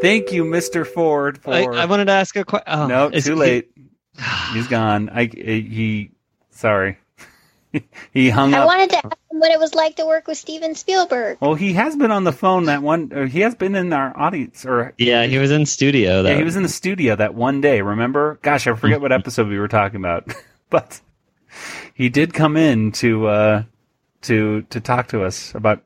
Thank 0.00 0.32
you, 0.32 0.44
Mister 0.44 0.84
Ford. 0.84 1.38
For 1.38 1.52
I, 1.52 1.64
I 1.64 1.84
wanted 1.86 2.06
to 2.06 2.12
ask 2.12 2.34
a 2.36 2.44
question. 2.44 2.64
Oh, 2.68 2.86
no, 2.86 3.10
too 3.10 3.32
he- 3.34 3.38
late. 3.38 3.70
He's 4.52 4.68
gone. 4.68 5.10
I 5.10 5.24
he 5.26 6.10
sorry. 6.50 6.98
he 8.12 8.30
hung 8.30 8.54
I 8.54 8.58
up. 8.58 8.62
I 8.62 8.66
wanted 8.66 8.90
to 8.90 8.96
ask 8.96 9.16
him 9.30 9.38
what 9.40 9.50
it 9.50 9.58
was 9.58 9.74
like 9.74 9.96
to 9.96 10.06
work 10.06 10.26
with 10.26 10.38
Steven 10.38 10.74
Spielberg. 10.74 11.38
Well, 11.40 11.54
he 11.54 11.74
has 11.74 11.96
been 11.96 12.10
on 12.10 12.24
the 12.24 12.32
phone 12.32 12.64
that 12.64 12.82
one. 12.82 13.12
Or 13.12 13.26
he 13.26 13.40
has 13.40 13.54
been 13.54 13.74
in 13.74 13.92
our 13.92 14.16
audience, 14.18 14.64
or 14.64 14.94
Yeah, 14.98 15.26
he 15.26 15.38
was 15.38 15.50
in 15.50 15.66
studio. 15.66 16.22
Though. 16.22 16.30
yeah, 16.30 16.36
he 16.36 16.44
was 16.44 16.56
in 16.56 16.62
the 16.62 16.68
studio 16.68 17.16
that 17.16 17.34
one 17.34 17.60
day. 17.60 17.82
Remember? 17.82 18.38
Gosh, 18.42 18.66
I 18.66 18.74
forget 18.74 19.00
what 19.00 19.12
episode 19.12 19.48
we 19.48 19.58
were 19.58 19.68
talking 19.68 19.96
about, 19.96 20.32
but 20.70 21.00
he 21.94 22.08
did 22.08 22.32
come 22.32 22.56
in 22.56 22.92
to 22.92 23.26
uh, 23.26 23.62
to 24.22 24.62
to 24.62 24.80
talk 24.80 25.08
to 25.08 25.24
us 25.24 25.54
about 25.54 25.82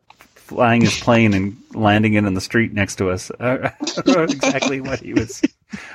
flying 0.50 0.82
his 0.82 0.98
plane 1.00 1.32
and 1.32 1.56
landing 1.74 2.14
it 2.14 2.24
in 2.24 2.34
the 2.34 2.40
street 2.40 2.72
next 2.72 2.96
to 2.96 3.08
us. 3.10 3.30
I 3.38 3.72
don't 3.94 4.06
know 4.08 4.22
exactly 4.28 4.80
what 4.80 4.98
he 5.00 5.14
was. 5.14 5.40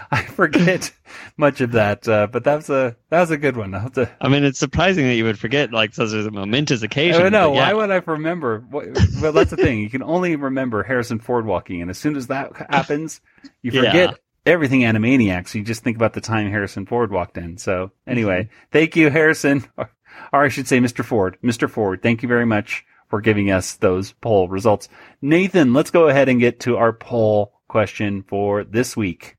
I 0.10 0.22
forget 0.24 0.92
much 1.36 1.60
of 1.60 1.74
that, 1.74 2.08
uh, 2.08 2.28
but 2.28 2.46
that 2.46 2.56
was 2.56 2.70
a 2.70 2.96
that 3.10 3.20
was 3.20 3.32
a 3.32 3.38
good 3.38 3.58
one. 3.58 3.74
Have 3.74 3.92
to, 3.94 4.10
I 4.22 4.30
mean, 4.30 4.46
it's 4.46 4.58
surprising 4.58 5.06
that 5.06 5.16
you 5.16 5.26
would 5.26 5.38
forget 5.38 5.74
like 5.74 5.94
such 5.94 6.14
a 6.14 6.32
momentous 6.32 6.82
occasion. 6.82 7.20
I 7.20 7.24
don't 7.24 7.34
know. 7.34 7.54
yeah. 7.54 7.68
Why 7.68 7.74
would 7.74 7.92
I 7.92 7.98
remember? 7.98 8.64
Well, 8.72 9.34
that's 9.34 9.50
the 9.52 9.58
thing. 9.58 9.80
You 9.82 9.90
can 9.90 10.02
only 10.02 10.38
remember 10.38 10.82
Harrison 10.84 11.20
Ford 11.20 11.46
walking 11.46 11.82
in. 11.82 11.90
As 11.90 11.98
soon 11.98 12.16
as 12.16 12.28
that 12.28 12.54
happens, 12.70 13.20
you 13.62 13.72
Yeah. 13.72 13.82
forget 13.92 14.20
everything 14.46 14.82
Animaniacs. 14.82 15.54
You 15.54 15.64
just 15.64 15.84
think 15.84 15.98
about 15.98 16.14
the 16.14 16.22
time 16.22 16.50
Harrison 16.50 16.86
Ford 16.86 17.12
walked 17.12 17.38
in. 17.38 17.58
So, 17.58 17.92
anyway, 18.08 18.44
Mm-hmm. 18.44 18.66
thank 18.72 18.96
you, 18.96 19.10
Harrison. 19.10 19.66
Or, 19.78 19.90
or 20.32 20.46
I 20.46 20.48
should 20.48 20.66
say, 20.70 20.80
Mr. 20.80 21.04
Ford. 21.04 21.38
Mr. 21.44 21.70
Ford, 21.70 22.02
thank 22.02 22.24
you 22.24 22.30
very 22.30 22.46
much 22.46 22.86
for 23.16 23.22
giving 23.22 23.50
us 23.50 23.76
those 23.76 24.12
poll 24.20 24.50
results. 24.50 24.90
Nathan, 25.22 25.74
let's 25.74 25.90
go 25.90 26.10
ahead 26.10 26.28
and 26.28 26.38
get 26.38 26.60
to 26.60 26.76
our 26.76 26.92
poll 26.92 27.54
question 27.70 28.22
for 28.24 28.66
this 28.66 28.98
week. 28.98 29.38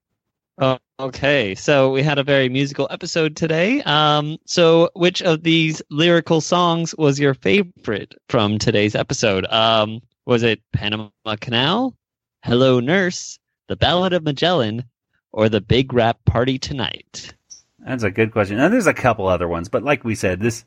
Oh, 0.57 0.79
okay. 0.99 1.55
So 1.55 1.93
we 1.93 2.03
had 2.03 2.17
a 2.17 2.25
very 2.25 2.49
musical 2.49 2.89
episode 2.91 3.37
today. 3.37 3.83
Um, 3.83 4.39
so 4.47 4.89
which 4.95 5.21
of 5.21 5.43
these 5.43 5.83
lyrical 5.91 6.41
songs 6.41 6.95
was 6.97 7.21
your 7.21 7.35
favorite 7.35 8.15
from 8.31 8.57
today's 8.57 8.95
episode? 8.95 9.45
Um, 9.53 10.01
was 10.25 10.43
it 10.43 10.63
Panama 10.73 11.11
Canal, 11.39 11.95
Hello 12.45 12.81
Nurse, 12.81 13.39
The 13.69 13.77
Ballad 13.77 14.15
of 14.15 14.23
Magellan, 14.23 14.85
or 15.33 15.51
The 15.51 15.61
Big 15.61 15.93
Wrap 15.93 16.17
Party 16.25 16.59
Tonight? 16.59 17.35
That's 17.81 18.05
a 18.05 18.11
good 18.11 18.33
question. 18.33 18.57
Now, 18.57 18.71
there's 18.71 18.87
a 18.87 18.95
couple 18.95 19.27
other 19.27 19.49
ones, 19.49 19.69
but 19.69 19.83
like 19.83 20.03
we 20.03 20.15
said, 20.15 20.41
this 20.41 20.63
th- 20.63 20.67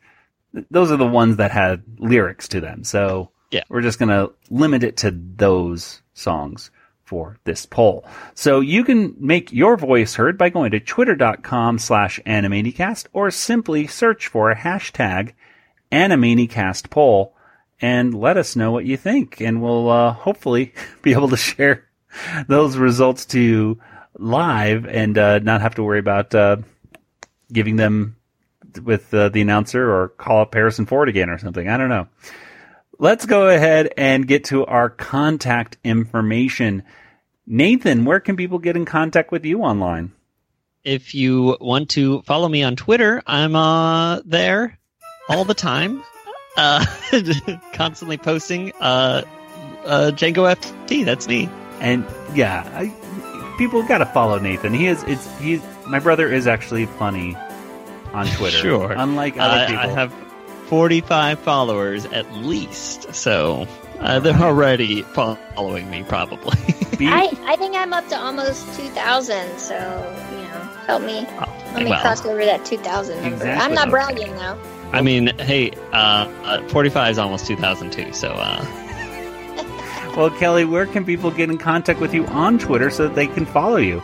those 0.71 0.91
are 0.91 0.97
the 0.97 1.05
ones 1.07 1.37
that 1.37 1.51
had 1.51 1.83
lyrics 1.99 2.47
to 2.49 2.59
them. 2.61 2.83
So 2.83 3.31
Yeah. 3.51 3.63
we're 3.69 3.81
just 3.81 3.99
going 3.99 4.09
to 4.09 4.31
limit 4.49 4.83
it 4.83 4.97
to 4.97 5.11
those 5.11 6.01
songs 6.13 6.71
for 7.05 7.37
this 7.43 7.65
poll. 7.65 8.05
So 8.35 8.59
you 8.59 8.83
can 8.83 9.15
make 9.19 9.51
your 9.51 9.77
voice 9.77 10.15
heard 10.15 10.37
by 10.37 10.49
going 10.49 10.71
to 10.71 10.79
twitter.com 10.79 11.79
slash 11.79 12.19
animaniacast 12.25 13.07
or 13.13 13.31
simply 13.31 13.87
search 13.87 14.27
for 14.27 14.51
a 14.51 14.55
hashtag 14.55 15.33
animaniacast 15.91 16.89
poll 16.89 17.35
and 17.81 18.13
let 18.13 18.37
us 18.37 18.55
know 18.55 18.71
what 18.71 18.85
you 18.85 18.97
think. 18.97 19.39
And 19.41 19.61
we'll 19.61 19.89
uh, 19.89 20.13
hopefully 20.13 20.73
be 21.01 21.13
able 21.13 21.29
to 21.29 21.37
share 21.37 21.85
those 22.47 22.77
results 22.77 23.25
to 23.27 23.39
you 23.39 23.79
live 24.17 24.85
and 24.85 25.17
uh, 25.17 25.39
not 25.39 25.61
have 25.61 25.75
to 25.75 25.83
worry 25.83 25.99
about 25.99 26.33
uh, 26.35 26.57
giving 27.51 27.75
them 27.77 28.15
with 28.83 29.13
uh, 29.13 29.29
the 29.29 29.41
announcer 29.41 29.91
or 29.91 30.09
call 30.09 30.41
up 30.41 30.53
Harrison 30.53 30.85
Ford 30.85 31.09
again 31.09 31.29
or 31.29 31.37
something. 31.37 31.67
I 31.67 31.77
don't 31.77 31.89
know. 31.89 32.07
Let's 32.97 33.25
go 33.25 33.47
ahead 33.47 33.93
and 33.97 34.27
get 34.27 34.45
to 34.45 34.65
our 34.65 34.89
contact 34.89 35.77
information. 35.83 36.83
Nathan, 37.47 38.05
where 38.05 38.19
can 38.19 38.35
people 38.35 38.59
get 38.59 38.75
in 38.75 38.85
contact 38.85 39.31
with 39.31 39.45
you 39.45 39.61
online? 39.61 40.11
If 40.83 41.15
you 41.15 41.57
want 41.59 41.89
to 41.91 42.21
follow 42.23 42.47
me 42.47 42.63
on 42.63 42.75
Twitter, 42.75 43.21
I'm 43.25 43.55
uh, 43.55 44.21
there 44.25 44.77
all 45.29 45.45
the 45.45 45.53
time. 45.53 46.03
uh, 46.57 46.85
constantly 47.73 48.17
posting 48.17 48.73
uh, 48.81 49.23
uh, 49.85 50.11
Django 50.13 50.53
FT. 50.55 51.05
That's 51.05 51.27
me. 51.27 51.49
And 51.79 52.05
yeah, 52.35 52.69
I, 52.75 53.55
people 53.57 53.81
got 53.83 53.99
to 53.99 54.05
follow 54.07 54.39
Nathan. 54.39 54.73
He 54.73 54.87
is. 54.87 55.03
It's 55.03 55.39
he's 55.39 55.61
my 55.87 55.99
brother 55.99 56.31
is 56.31 56.47
actually 56.47 56.85
funny 56.85 57.35
on 58.13 58.25
Twitter. 58.37 58.57
Sure. 58.57 58.91
Unlike 58.91 59.37
other 59.39 59.57
I, 59.57 59.67
people. 59.67 59.83
I 59.83 59.87
have 59.87 60.13
45 60.67 61.39
followers 61.39 62.05
at 62.05 62.31
least, 62.33 63.13
so 63.13 63.67
uh, 63.99 64.19
they're 64.19 64.33
already 64.35 65.01
following 65.01 65.89
me 65.89 66.03
probably. 66.03 66.57
I, 67.07 67.31
I 67.45 67.55
think 67.55 67.75
I'm 67.75 67.93
up 67.93 68.07
to 68.09 68.17
almost 68.19 68.65
2,000, 68.77 69.57
so, 69.57 69.73
you 70.31 70.37
know, 70.37 70.69
help 70.85 71.01
me. 71.03 71.25
Let 71.73 71.83
me 71.83 71.89
well. 71.91 72.01
cross 72.01 72.25
over 72.25 72.43
that 72.43 72.65
2,000 72.65 73.15
number. 73.21 73.35
Exactly. 73.35 73.51
I'm 73.51 73.73
not 73.73 73.87
Okay. 73.87 73.91
bragging, 73.91 74.35
though. 74.35 74.59
I 74.91 75.01
mean, 75.01 75.27
hey, 75.37 75.71
uh, 75.93 76.27
uh, 76.43 76.67
45 76.69 77.11
is 77.11 77.17
almost 77.19 77.45
2002, 77.47 78.11
so 78.11 78.29
uh, 78.29 78.65
well, 80.17 80.29
Kelly, 80.31 80.65
where 80.65 80.85
can 80.87 81.05
people 81.05 81.31
get 81.31 81.49
in 81.49 81.57
contact 81.57 81.99
with 81.99 82.13
you 82.13 82.25
on 82.27 82.57
Twitter 82.59 82.89
so 82.89 83.07
that 83.07 83.15
they 83.15 83.27
can 83.27 83.45
follow 83.45 83.77
you? 83.77 84.01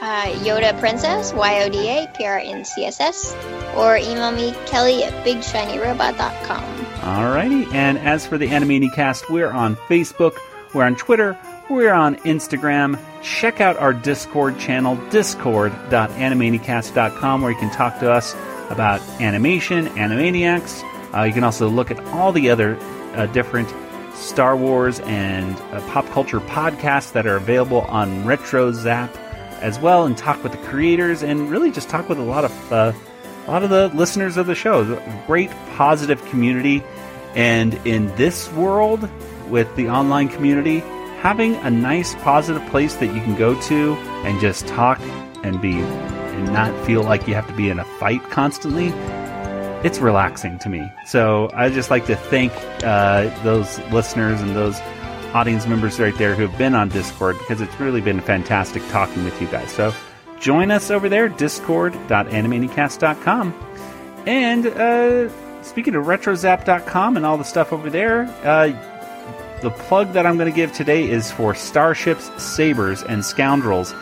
Uh, 0.00 0.26
Yoda 0.44 0.78
Princess, 0.78 1.32
Y-O-D-A, 1.32 2.06
P-R-N-C-S-S, 2.16 3.34
or 3.76 3.96
email 3.96 4.30
me, 4.30 4.52
kelly 4.66 5.02
at 5.02 5.12
bigshinyrobot.com. 5.24 6.62
Alrighty. 7.00 7.72
And 7.72 7.96
as 7.98 8.26
for 8.26 8.36
the 8.36 8.48
Animaniacast, 8.48 9.30
we're 9.30 9.50
on 9.50 9.76
Facebook, 9.76 10.36
we're 10.74 10.84
on 10.84 10.96
Twitter, 10.96 11.38
we're 11.70 11.94
on 11.94 12.16
Instagram. 12.16 13.00
Check 13.22 13.62
out 13.62 13.78
our 13.78 13.94
Discord 13.94 14.58
channel, 14.58 14.96
discord.animaniacast.com, 15.08 17.40
where 17.42 17.50
you 17.50 17.58
can 17.58 17.70
talk 17.70 17.98
to 18.00 18.12
us 18.12 18.34
about 18.68 19.00
animation, 19.20 19.86
Animaniacs. 19.88 20.82
Uh, 21.14 21.22
you 21.22 21.32
can 21.32 21.44
also 21.44 21.68
look 21.68 21.90
at 21.90 21.98
all 22.08 22.32
the 22.32 22.50
other 22.50 22.76
uh, 23.14 23.24
different 23.26 23.72
Star 24.14 24.54
Wars 24.56 25.00
and 25.00 25.56
uh, 25.72 25.80
pop 25.88 26.06
culture 26.10 26.40
podcasts 26.40 27.12
that 27.12 27.26
are 27.26 27.36
available 27.36 27.80
on 27.82 28.24
Retro 28.26 28.72
Zap 28.72 29.14
as 29.60 29.78
well, 29.78 30.04
and 30.04 30.16
talk 30.16 30.42
with 30.42 30.52
the 30.52 30.58
creators, 30.58 31.22
and 31.22 31.50
really 31.50 31.70
just 31.70 31.88
talk 31.88 32.08
with 32.08 32.18
a 32.18 32.22
lot 32.22 32.44
of 32.44 32.72
uh, 32.72 32.92
a 33.46 33.50
lot 33.50 33.62
of 33.62 33.70
the 33.70 33.88
listeners 33.88 34.36
of 34.36 34.46
the 34.46 34.54
show. 34.54 35.00
Great 35.26 35.50
positive 35.76 36.24
community, 36.26 36.82
and 37.34 37.74
in 37.86 38.14
this 38.16 38.52
world 38.52 39.08
with 39.48 39.74
the 39.76 39.88
online 39.88 40.28
community, 40.28 40.80
having 41.20 41.54
a 41.56 41.70
nice 41.70 42.14
positive 42.16 42.66
place 42.70 42.94
that 42.96 43.14
you 43.14 43.20
can 43.22 43.36
go 43.36 43.60
to 43.62 43.94
and 44.24 44.40
just 44.40 44.66
talk 44.66 45.00
and 45.42 45.60
be 45.60 45.78
and 45.80 46.52
not 46.52 46.86
feel 46.86 47.02
like 47.02 47.26
you 47.26 47.34
have 47.34 47.46
to 47.46 47.54
be 47.54 47.70
in 47.70 47.78
a 47.78 47.84
fight 47.98 48.22
constantly 48.30 48.92
it's 49.84 50.00
relaxing 50.00 50.58
to 50.58 50.68
me. 50.68 50.90
So 51.04 51.50
I 51.54 51.68
just 51.68 51.90
like 51.90 52.06
to 52.06 52.16
thank 52.16 52.52
uh, 52.82 53.30
those 53.44 53.78
listeners 53.92 54.40
and 54.40 54.56
those 54.56 54.80
audience 55.34 55.66
members 55.66 56.00
right 56.00 56.16
there 56.16 56.34
who 56.34 56.46
have 56.46 56.56
been 56.58 56.74
on 56.74 56.88
Discord 56.88 57.38
because 57.38 57.60
it's 57.60 57.78
really 57.80 58.00
been 58.00 58.20
fantastic 58.20 58.82
talking 58.88 59.24
with 59.24 59.40
you 59.40 59.48
guys. 59.48 59.70
So 59.70 59.92
join 60.40 60.70
us 60.70 60.90
over 60.90 61.08
there, 61.08 61.28
discord.animaniacast.com. 61.28 63.54
And 64.26 64.66
uh, 64.66 65.62
speaking 65.62 65.94
of 65.94 66.04
retrozap.com 66.04 67.16
and 67.16 67.24
all 67.24 67.38
the 67.38 67.44
stuff 67.44 67.72
over 67.72 67.90
there, 67.90 68.22
uh, 68.44 68.72
the 69.62 69.70
plug 69.70 70.12
that 70.12 70.26
I'm 70.26 70.36
going 70.36 70.50
to 70.50 70.56
give 70.56 70.72
today 70.72 71.08
is 71.08 71.30
for 71.30 71.54
Starships, 71.54 72.30
Sabers, 72.42 73.02
and 73.02 73.24
Scoundrels. 73.24 73.94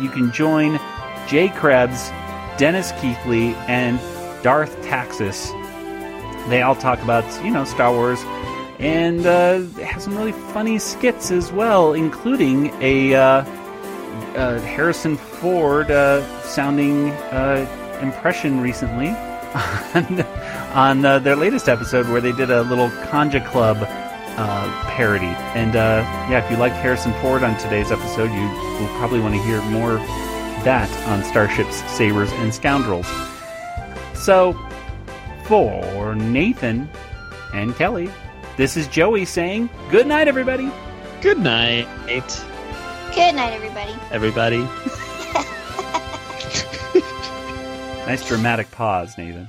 You 0.00 0.10
can 0.10 0.32
join 0.32 0.78
Jay 1.26 1.48
Krebs, 1.48 2.10
Dennis 2.58 2.92
Keithley, 2.92 3.54
and 3.68 3.98
Darth 4.42 4.80
Taxis. 4.82 5.50
They 6.48 6.62
all 6.62 6.74
talk 6.74 7.00
about, 7.02 7.24
you 7.44 7.50
know, 7.50 7.64
Star 7.64 7.92
Wars, 7.92 8.22
and 8.80 9.26
uh, 9.26 9.60
have 9.84 10.00
some 10.00 10.16
really 10.16 10.32
funny 10.32 10.78
skits 10.78 11.30
as 11.30 11.52
well, 11.52 11.92
including 11.92 12.72
a 12.80 13.14
uh, 13.14 13.20
uh, 13.20 14.58
Harrison 14.60 15.18
Ford 15.18 15.90
uh, 15.90 16.24
sounding 16.42 17.10
uh, 17.10 17.98
impression 18.00 18.58
recently 18.60 19.08
on, 19.94 21.02
on 21.04 21.22
their 21.22 21.36
latest 21.36 21.68
episode 21.68 22.08
where 22.08 22.22
they 22.22 22.32
did 22.32 22.50
a 22.50 22.62
little 22.62 22.88
Conja 23.08 23.46
Club 23.46 23.76
parody. 24.96 25.26
And 25.54 25.74
yeah, 25.74 26.42
if 26.42 26.50
you 26.50 26.56
liked 26.56 26.76
Harrison 26.76 27.12
Ford 27.20 27.42
on 27.42 27.58
today's 27.58 27.92
episode, 27.92 28.32
you 28.32 28.48
will 28.80 28.98
probably 28.98 29.20
want 29.20 29.34
to 29.34 29.42
hear 29.42 29.60
more 29.62 29.96
that 30.64 30.90
on 31.06 31.22
Starships, 31.24 31.82
Sabers, 31.90 32.32
and 32.32 32.54
Scoundrels. 32.54 33.06
So, 34.14 34.58
for 35.44 36.14
Nathan 36.14 36.88
and 37.52 37.74
Kelly, 37.76 38.10
this 38.60 38.76
is 38.76 38.86
Joey 38.88 39.24
saying 39.24 39.70
good 39.90 40.06
night, 40.06 40.28
everybody. 40.28 40.70
Good 41.22 41.38
night, 41.38 41.88
Good 43.14 43.34
night, 43.34 43.54
everybody. 43.54 43.94
everybody. 44.10 44.58
Nice 48.06 48.26
dramatic 48.26 48.68
pause, 48.72 49.16
Nathan. 49.16 49.48